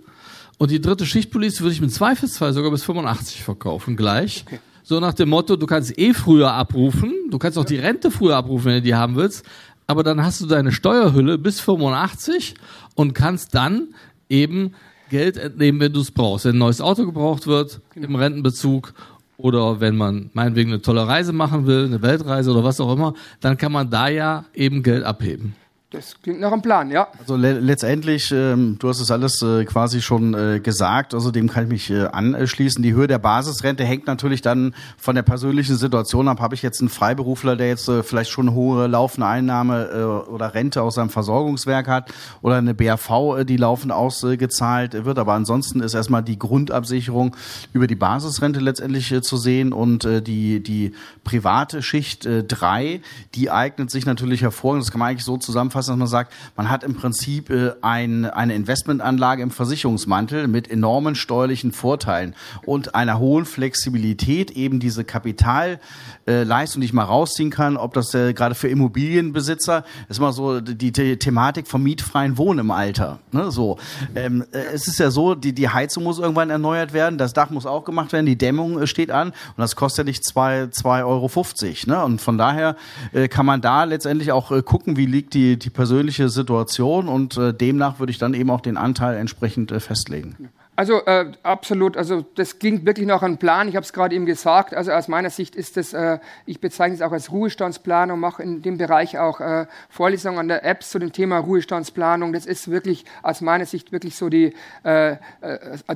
Und 0.60 0.70
die 0.70 0.82
dritte 0.82 1.06
Schichtpolice 1.06 1.62
würde 1.62 1.72
ich 1.72 1.80
mit 1.80 1.90
Zweifelsfall 1.90 2.52
sogar 2.52 2.70
bis 2.70 2.82
85 2.82 3.42
verkaufen, 3.42 3.96
gleich. 3.96 4.44
Okay. 4.46 4.58
So 4.82 5.00
nach 5.00 5.14
dem 5.14 5.30
Motto, 5.30 5.56
du 5.56 5.64
kannst 5.64 5.98
eh 5.98 6.12
früher 6.12 6.52
abrufen, 6.52 7.14
du 7.30 7.38
kannst 7.38 7.56
auch 7.56 7.64
die 7.64 7.78
Rente 7.78 8.10
früher 8.10 8.36
abrufen, 8.36 8.66
wenn 8.66 8.74
du 8.74 8.82
die 8.82 8.94
haben 8.94 9.16
willst, 9.16 9.42
aber 9.86 10.02
dann 10.02 10.22
hast 10.22 10.38
du 10.42 10.44
deine 10.44 10.70
Steuerhülle 10.70 11.38
bis 11.38 11.60
85 11.60 12.56
und 12.94 13.14
kannst 13.14 13.54
dann 13.54 13.94
eben 14.28 14.74
Geld 15.08 15.38
entnehmen, 15.38 15.80
wenn 15.80 15.94
du 15.94 16.00
es 16.00 16.10
brauchst. 16.10 16.44
Wenn 16.44 16.56
ein 16.56 16.58
neues 16.58 16.82
Auto 16.82 17.06
gebraucht 17.06 17.46
wird 17.46 17.80
genau. 17.94 18.08
im 18.08 18.14
Rentenbezug 18.16 18.92
oder 19.38 19.80
wenn 19.80 19.96
man 19.96 20.28
meinetwegen 20.34 20.72
eine 20.72 20.82
tolle 20.82 21.08
Reise 21.08 21.32
machen 21.32 21.66
will, 21.66 21.86
eine 21.86 22.02
Weltreise 22.02 22.50
oder 22.50 22.64
was 22.64 22.82
auch 22.82 22.92
immer, 22.92 23.14
dann 23.40 23.56
kann 23.56 23.72
man 23.72 23.88
da 23.88 24.08
ja 24.08 24.44
eben 24.52 24.82
Geld 24.82 25.04
abheben. 25.04 25.54
Das 25.92 26.14
klingt 26.22 26.38
nach 26.38 26.52
einem 26.52 26.62
Plan, 26.62 26.92
ja. 26.92 27.08
Also 27.18 27.34
le 27.34 27.58
letztendlich, 27.58 28.30
ähm, 28.30 28.76
du 28.78 28.88
hast 28.88 29.00
es 29.00 29.10
alles 29.10 29.42
äh, 29.42 29.64
quasi 29.64 30.00
schon 30.00 30.34
äh, 30.34 30.60
gesagt, 30.60 31.14
also 31.14 31.32
dem 31.32 31.48
kann 31.48 31.64
ich 31.64 31.68
mich 31.68 31.90
äh, 31.90 32.06
anschließen. 32.06 32.80
Die 32.80 32.94
Höhe 32.94 33.08
der 33.08 33.18
Basisrente 33.18 33.84
hängt 33.84 34.06
natürlich 34.06 34.40
dann 34.40 34.72
von 34.96 35.16
der 35.16 35.22
persönlichen 35.22 35.74
Situation 35.74 36.28
ab. 36.28 36.38
Habe 36.38 36.54
ich 36.54 36.62
jetzt 36.62 36.78
einen 36.78 36.90
Freiberufler, 36.90 37.56
der 37.56 37.66
jetzt 37.66 37.88
äh, 37.88 38.04
vielleicht 38.04 38.30
schon 38.30 38.46
eine 38.46 38.56
hohe 38.56 38.86
laufende 38.86 39.26
Einnahme 39.26 39.90
äh, 39.92 40.30
oder 40.30 40.54
Rente 40.54 40.80
aus 40.80 40.94
seinem 40.94 41.10
Versorgungswerk 41.10 41.88
hat 41.88 42.12
oder 42.40 42.58
eine 42.58 42.72
BAV, 42.72 43.38
äh, 43.38 43.44
die 43.44 43.56
laufend 43.56 43.90
ausgezahlt 43.90 45.04
wird. 45.04 45.18
Aber 45.18 45.32
ansonsten 45.32 45.80
ist 45.80 45.94
erstmal 45.94 46.22
die 46.22 46.38
Grundabsicherung 46.38 47.34
über 47.72 47.88
die 47.88 47.96
Basisrente 47.96 48.60
letztendlich 48.60 49.12
zu 49.22 49.36
sehen 49.36 49.72
und 49.72 50.04
die, 50.04 50.62
die 50.62 50.92
private 51.24 51.82
Schicht 51.82 52.28
drei, 52.46 53.00
die 53.34 53.50
eignet 53.50 53.90
sich 53.90 54.06
natürlich 54.06 54.42
hervorragend. 54.42 54.84
Das 54.84 54.92
kann 54.92 55.00
man 55.00 55.08
eigentlich 55.08 55.24
so 55.24 55.36
zusammenfassen 55.36 55.79
zusammenfassen, 55.82 55.92
dass 55.92 55.98
man 55.98 56.06
sagt, 56.06 56.32
man 56.56 56.70
hat 56.70 56.84
im 56.84 56.94
Prinzip 56.94 57.50
äh, 57.50 57.72
ein, 57.82 58.24
eine 58.26 58.54
Investmentanlage 58.54 59.42
im 59.42 59.50
Versicherungsmantel 59.50 60.48
mit 60.48 60.70
enormen 60.70 61.14
steuerlichen 61.14 61.72
Vorteilen 61.72 62.34
und 62.66 62.94
einer 62.94 63.18
hohen 63.18 63.44
Flexibilität, 63.44 64.50
eben 64.52 64.80
diese 64.80 65.04
Kapitalleistung, 65.04 66.80
die 66.80 66.86
ich 66.86 66.92
mal 66.92 67.04
rausziehen 67.04 67.50
kann, 67.50 67.76
ob 67.76 67.94
das 67.94 68.14
äh, 68.14 68.32
gerade 68.32 68.54
für 68.54 68.68
Immobilienbesitzer, 68.68 69.84
ist 70.08 70.18
immer 70.18 70.32
so 70.32 70.60
die, 70.60 70.92
die 70.92 71.16
Thematik 71.16 71.66
vom 71.66 71.82
mietfreien 71.82 72.36
Wohnen 72.36 72.60
im 72.60 72.70
Alter. 72.70 73.18
Ne? 73.32 73.50
So, 73.50 73.78
ähm, 74.14 74.44
äh, 74.52 74.58
es 74.74 74.86
ist 74.86 74.98
ja 74.98 75.10
so, 75.10 75.34
die, 75.34 75.52
die 75.52 75.68
Heizung 75.68 76.04
muss 76.04 76.18
irgendwann 76.18 76.50
erneuert 76.50 76.92
werden, 76.92 77.18
das 77.18 77.32
Dach 77.32 77.50
muss 77.50 77.66
auch 77.66 77.84
gemacht 77.84 78.12
werden, 78.12 78.26
die 78.26 78.36
Dämmung 78.36 78.80
äh, 78.80 78.86
steht 78.86 79.10
an 79.10 79.28
und 79.28 79.58
das 79.58 79.76
kostet 79.76 80.06
ja 80.06 80.10
nicht 80.10 80.24
zwei, 80.24 80.68
zwei 80.68 81.04
Euro. 81.04 81.30
50, 81.30 81.86
ne? 81.86 82.04
Und 82.04 82.20
von 82.20 82.36
daher 82.36 82.76
äh, 83.12 83.28
kann 83.28 83.46
man 83.46 83.60
da 83.60 83.84
letztendlich 83.84 84.32
auch 84.32 84.50
äh, 84.50 84.62
gucken, 84.62 84.96
wie 84.96 85.06
liegt 85.06 85.34
die, 85.34 85.58
die 85.58 85.69
die 85.70 85.74
persönliche 85.76 86.28
Situation 86.28 87.08
und 87.08 87.36
äh, 87.36 87.54
demnach 87.54 88.00
würde 88.00 88.10
ich 88.10 88.18
dann 88.18 88.34
eben 88.34 88.50
auch 88.50 88.60
den 88.60 88.76
Anteil 88.76 89.16
entsprechend 89.16 89.70
äh, 89.70 89.78
festlegen. 89.78 90.50
Also 90.74 91.04
äh, 91.04 91.32
absolut, 91.42 91.96
also 91.96 92.24
das 92.36 92.58
klingt 92.58 92.86
wirklich 92.86 93.06
nach 93.06 93.22
einem 93.22 93.36
Plan. 93.36 93.68
Ich 93.68 93.76
habe 93.76 93.84
es 93.84 93.92
gerade 93.92 94.14
eben 94.14 94.24
gesagt. 94.24 94.72
Also 94.72 94.92
aus 94.92 95.08
meiner 95.08 95.28
Sicht 95.28 95.54
ist 95.54 95.76
das, 95.76 95.92
äh, 95.92 96.18
ich 96.46 96.58
bezeichne 96.58 96.94
es 96.94 97.02
auch 97.02 97.12
als 97.12 97.30
Ruhestandsplanung, 97.30 98.18
mache 98.18 98.42
in 98.42 98.62
dem 98.62 98.78
Bereich 98.78 99.18
auch 99.18 99.40
äh, 99.40 99.66
Vorlesungen 99.90 100.38
an 100.38 100.48
der 100.48 100.64
Apps 100.64 100.90
zu 100.90 100.98
dem 100.98 101.12
Thema 101.12 101.38
Ruhestandsplanung. 101.38 102.32
Das 102.32 102.46
ist 102.46 102.70
wirklich 102.70 103.04
aus 103.22 103.42
meiner 103.42 103.66
Sicht 103.66 103.92
wirklich 103.92 104.16
so 104.16 104.30
die, 104.30 104.54
äh, 104.82 105.12
äh, 105.12 105.16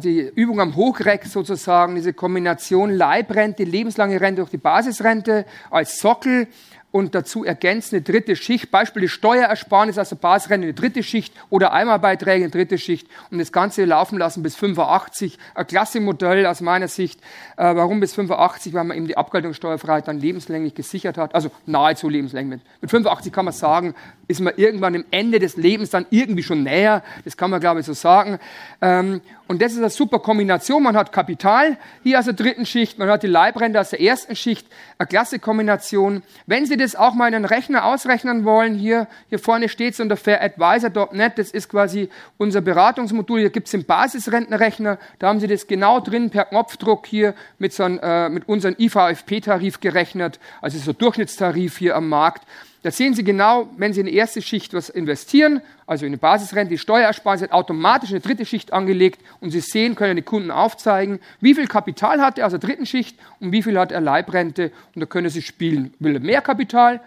die 0.00 0.20
Übung 0.20 0.60
am 0.60 0.76
Hochreck 0.76 1.24
sozusagen, 1.24 1.94
diese 1.94 2.12
Kombination 2.12 2.90
Leibrente, 2.90 3.64
lebenslange 3.64 4.20
Rente 4.20 4.42
durch 4.42 4.50
die 4.50 4.58
Basisrente 4.58 5.46
als 5.70 5.98
Sockel 5.98 6.46
und 6.94 7.16
dazu 7.16 7.44
ergänzt 7.44 7.92
eine 7.92 8.02
dritte 8.02 8.36
Schicht, 8.36 8.70
Beispiel 8.70 9.02
die 9.02 9.08
Steuerersparnis 9.08 9.98
aus 9.98 10.10
der 10.10 10.16
Basisrente, 10.16 10.66
eine 10.66 10.74
dritte 10.74 11.02
Schicht 11.02 11.34
oder 11.50 11.72
Einmalbeiträge, 11.72 12.44
eine 12.44 12.52
dritte 12.52 12.78
Schicht 12.78 13.08
und 13.32 13.40
das 13.40 13.50
Ganze 13.50 13.84
laufen 13.84 14.16
lassen 14.16 14.44
bis 14.44 14.54
85. 14.54 15.36
Ein 15.56 15.66
klasse 15.66 15.98
Modell 15.98 16.46
aus 16.46 16.60
meiner 16.60 16.86
Sicht. 16.86 17.18
Äh, 17.56 17.74
warum 17.74 17.98
bis 17.98 18.14
85? 18.14 18.74
Weil 18.74 18.84
man 18.84 18.96
eben 18.96 19.08
die 19.08 19.16
Abgeltungssteuerfreiheit 19.16 20.06
dann 20.06 20.20
lebenslänglich 20.20 20.76
gesichert 20.76 21.18
hat, 21.18 21.34
also 21.34 21.50
nahezu 21.66 22.08
lebenslänglich. 22.08 22.60
Mit 22.80 22.92
85 22.92 23.32
kann 23.32 23.46
man 23.46 23.54
sagen, 23.54 23.96
ist 24.28 24.40
man 24.40 24.54
irgendwann 24.56 24.94
im 24.94 25.04
Ende 25.10 25.40
des 25.40 25.56
Lebens 25.56 25.90
dann 25.90 26.06
irgendwie 26.10 26.44
schon 26.44 26.62
näher, 26.62 27.02
das 27.24 27.36
kann 27.36 27.50
man 27.50 27.58
glaube 27.58 27.80
ich 27.80 27.86
so 27.86 27.92
sagen. 27.92 28.38
Ähm, 28.80 29.20
und 29.46 29.60
das 29.60 29.72
ist 29.72 29.78
eine 29.78 29.90
super 29.90 30.20
Kombination. 30.20 30.82
Man 30.82 30.96
hat 30.96 31.12
Kapital 31.12 31.76
hier 32.02 32.18
aus 32.18 32.24
der 32.24 32.32
dritten 32.32 32.64
Schicht, 32.64 32.98
man 32.98 33.08
hat 33.08 33.22
die 33.22 33.28
Leibrente 33.28 33.78
aus 33.78 33.90
der 33.90 34.00
ersten 34.00 34.34
Schicht. 34.36 34.66
Eine 34.98 35.06
klasse 35.06 35.38
Kombination. 35.38 36.22
Wenn 36.46 36.64
Sie 36.64 36.78
das 36.78 36.96
auch 36.96 37.12
mal 37.14 37.28
in 37.28 37.34
einen 37.34 37.44
Rechner 37.44 37.84
ausrechnen 37.84 38.44
wollen, 38.44 38.74
hier, 38.74 39.06
hier 39.28 39.38
vorne 39.38 39.68
steht 39.68 39.94
es 39.94 40.00
unter 40.00 40.16
fairadvisor.net. 40.16 41.38
Das 41.38 41.50
ist 41.50 41.68
quasi 41.68 42.08
unser 42.38 42.62
Beratungsmodul. 42.62 43.40
Hier 43.40 43.50
gibt 43.50 43.66
es 43.66 43.72
den 43.72 43.84
Basisrentenrechner. 43.84 44.98
Da 45.18 45.28
haben 45.28 45.40
Sie 45.40 45.46
das 45.46 45.66
genau 45.66 46.00
drin 46.00 46.30
per 46.30 46.46
Knopfdruck 46.46 47.06
hier 47.06 47.34
mit, 47.58 47.74
so 47.74 47.82
einem, 47.82 47.98
äh, 48.02 48.30
mit 48.30 48.48
unserem 48.48 48.76
IVFP-Tarif 48.78 49.80
gerechnet. 49.80 50.40
Also 50.62 50.78
so 50.78 50.94
Durchschnittstarif 50.94 51.76
hier 51.76 51.96
am 51.96 52.08
Markt. 52.08 52.44
Da 52.84 52.90
sehen 52.90 53.14
Sie 53.14 53.24
genau, 53.24 53.70
wenn 53.78 53.94
Sie 53.94 54.00
in 54.00 54.06
die 54.06 54.14
erste 54.14 54.42
Schicht 54.42 54.74
was 54.74 54.90
investieren, 54.90 55.62
also 55.86 56.04
in 56.04 56.10
eine 56.10 56.18
Basisrente, 56.18 56.68
die 56.68 56.76
Steuerersparnis 56.76 57.50
automatisch 57.50 58.10
in 58.10 58.16
eine 58.16 58.20
dritte 58.20 58.44
Schicht 58.44 58.74
angelegt 58.74 59.22
und 59.40 59.52
Sie 59.52 59.60
sehen, 59.60 59.94
können 59.94 60.16
die 60.16 60.22
Kunden 60.22 60.50
aufzeigen, 60.50 61.18
wie 61.40 61.54
viel 61.54 61.66
Kapital 61.66 62.20
hat 62.20 62.38
er 62.38 62.44
aus 62.44 62.52
der 62.52 62.58
dritten 62.58 62.84
Schicht 62.84 63.18
und 63.40 63.52
wie 63.52 63.62
viel 63.62 63.78
hat 63.78 63.90
er 63.90 64.02
Leibrente 64.02 64.70
und 64.94 65.00
da 65.00 65.06
können 65.06 65.30
Sie 65.30 65.40
spielen. 65.40 65.94
Will 65.98 66.16
er 66.16 66.20
mehr 66.20 66.42
Kapital, 66.42 67.00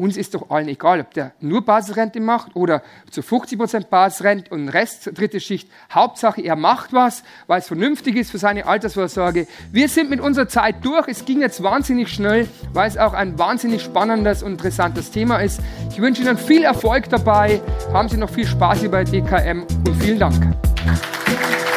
uns 0.00 0.16
ist 0.16 0.34
doch 0.34 0.50
allen 0.50 0.68
egal, 0.68 1.00
ob 1.00 1.14
der 1.14 1.32
nur 1.40 1.64
Basisrente 1.64 2.20
macht 2.20 2.56
oder 2.56 2.82
zu 3.10 3.22
50 3.22 3.58
Prozent 3.58 3.90
Basisrente 3.90 4.50
und 4.50 4.68
Rest 4.68 5.10
dritte 5.14 5.40
Schicht. 5.40 5.68
Hauptsache, 5.92 6.40
er 6.42 6.56
macht 6.56 6.92
was, 6.92 7.22
weil 7.46 7.60
es 7.60 7.68
vernünftig 7.68 8.16
ist 8.16 8.30
für 8.30 8.38
seine 8.38 8.66
Altersvorsorge. 8.66 9.46
Wir 9.70 9.88
sind 9.88 10.10
mit 10.10 10.20
unserer 10.20 10.48
Zeit 10.48 10.84
durch. 10.84 11.06
Es 11.08 11.24
ging 11.24 11.40
jetzt 11.40 11.62
wahnsinnig 11.62 12.08
schnell, 12.08 12.48
weil 12.72 12.88
es 12.88 12.96
auch 12.96 13.12
ein 13.12 13.38
wahnsinnig 13.38 13.82
spannendes 13.82 14.42
und 14.42 14.52
interessantes 14.52 15.10
Thema 15.10 15.36
ist. 15.38 15.60
Ich 15.90 16.00
wünsche 16.00 16.22
Ihnen 16.22 16.38
viel 16.38 16.62
Erfolg 16.62 17.08
dabei. 17.10 17.60
Haben 17.92 18.08
Sie 18.08 18.16
noch 18.16 18.30
viel 18.30 18.46
Spaß 18.46 18.80
hier 18.80 18.90
bei 18.90 19.04
DKM 19.04 19.62
und 19.86 19.96
vielen 20.02 20.18
Dank. 20.18 20.56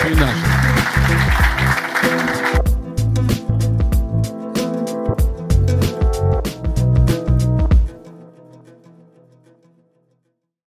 Vielen 0.02 0.20
Dank. 0.20 0.83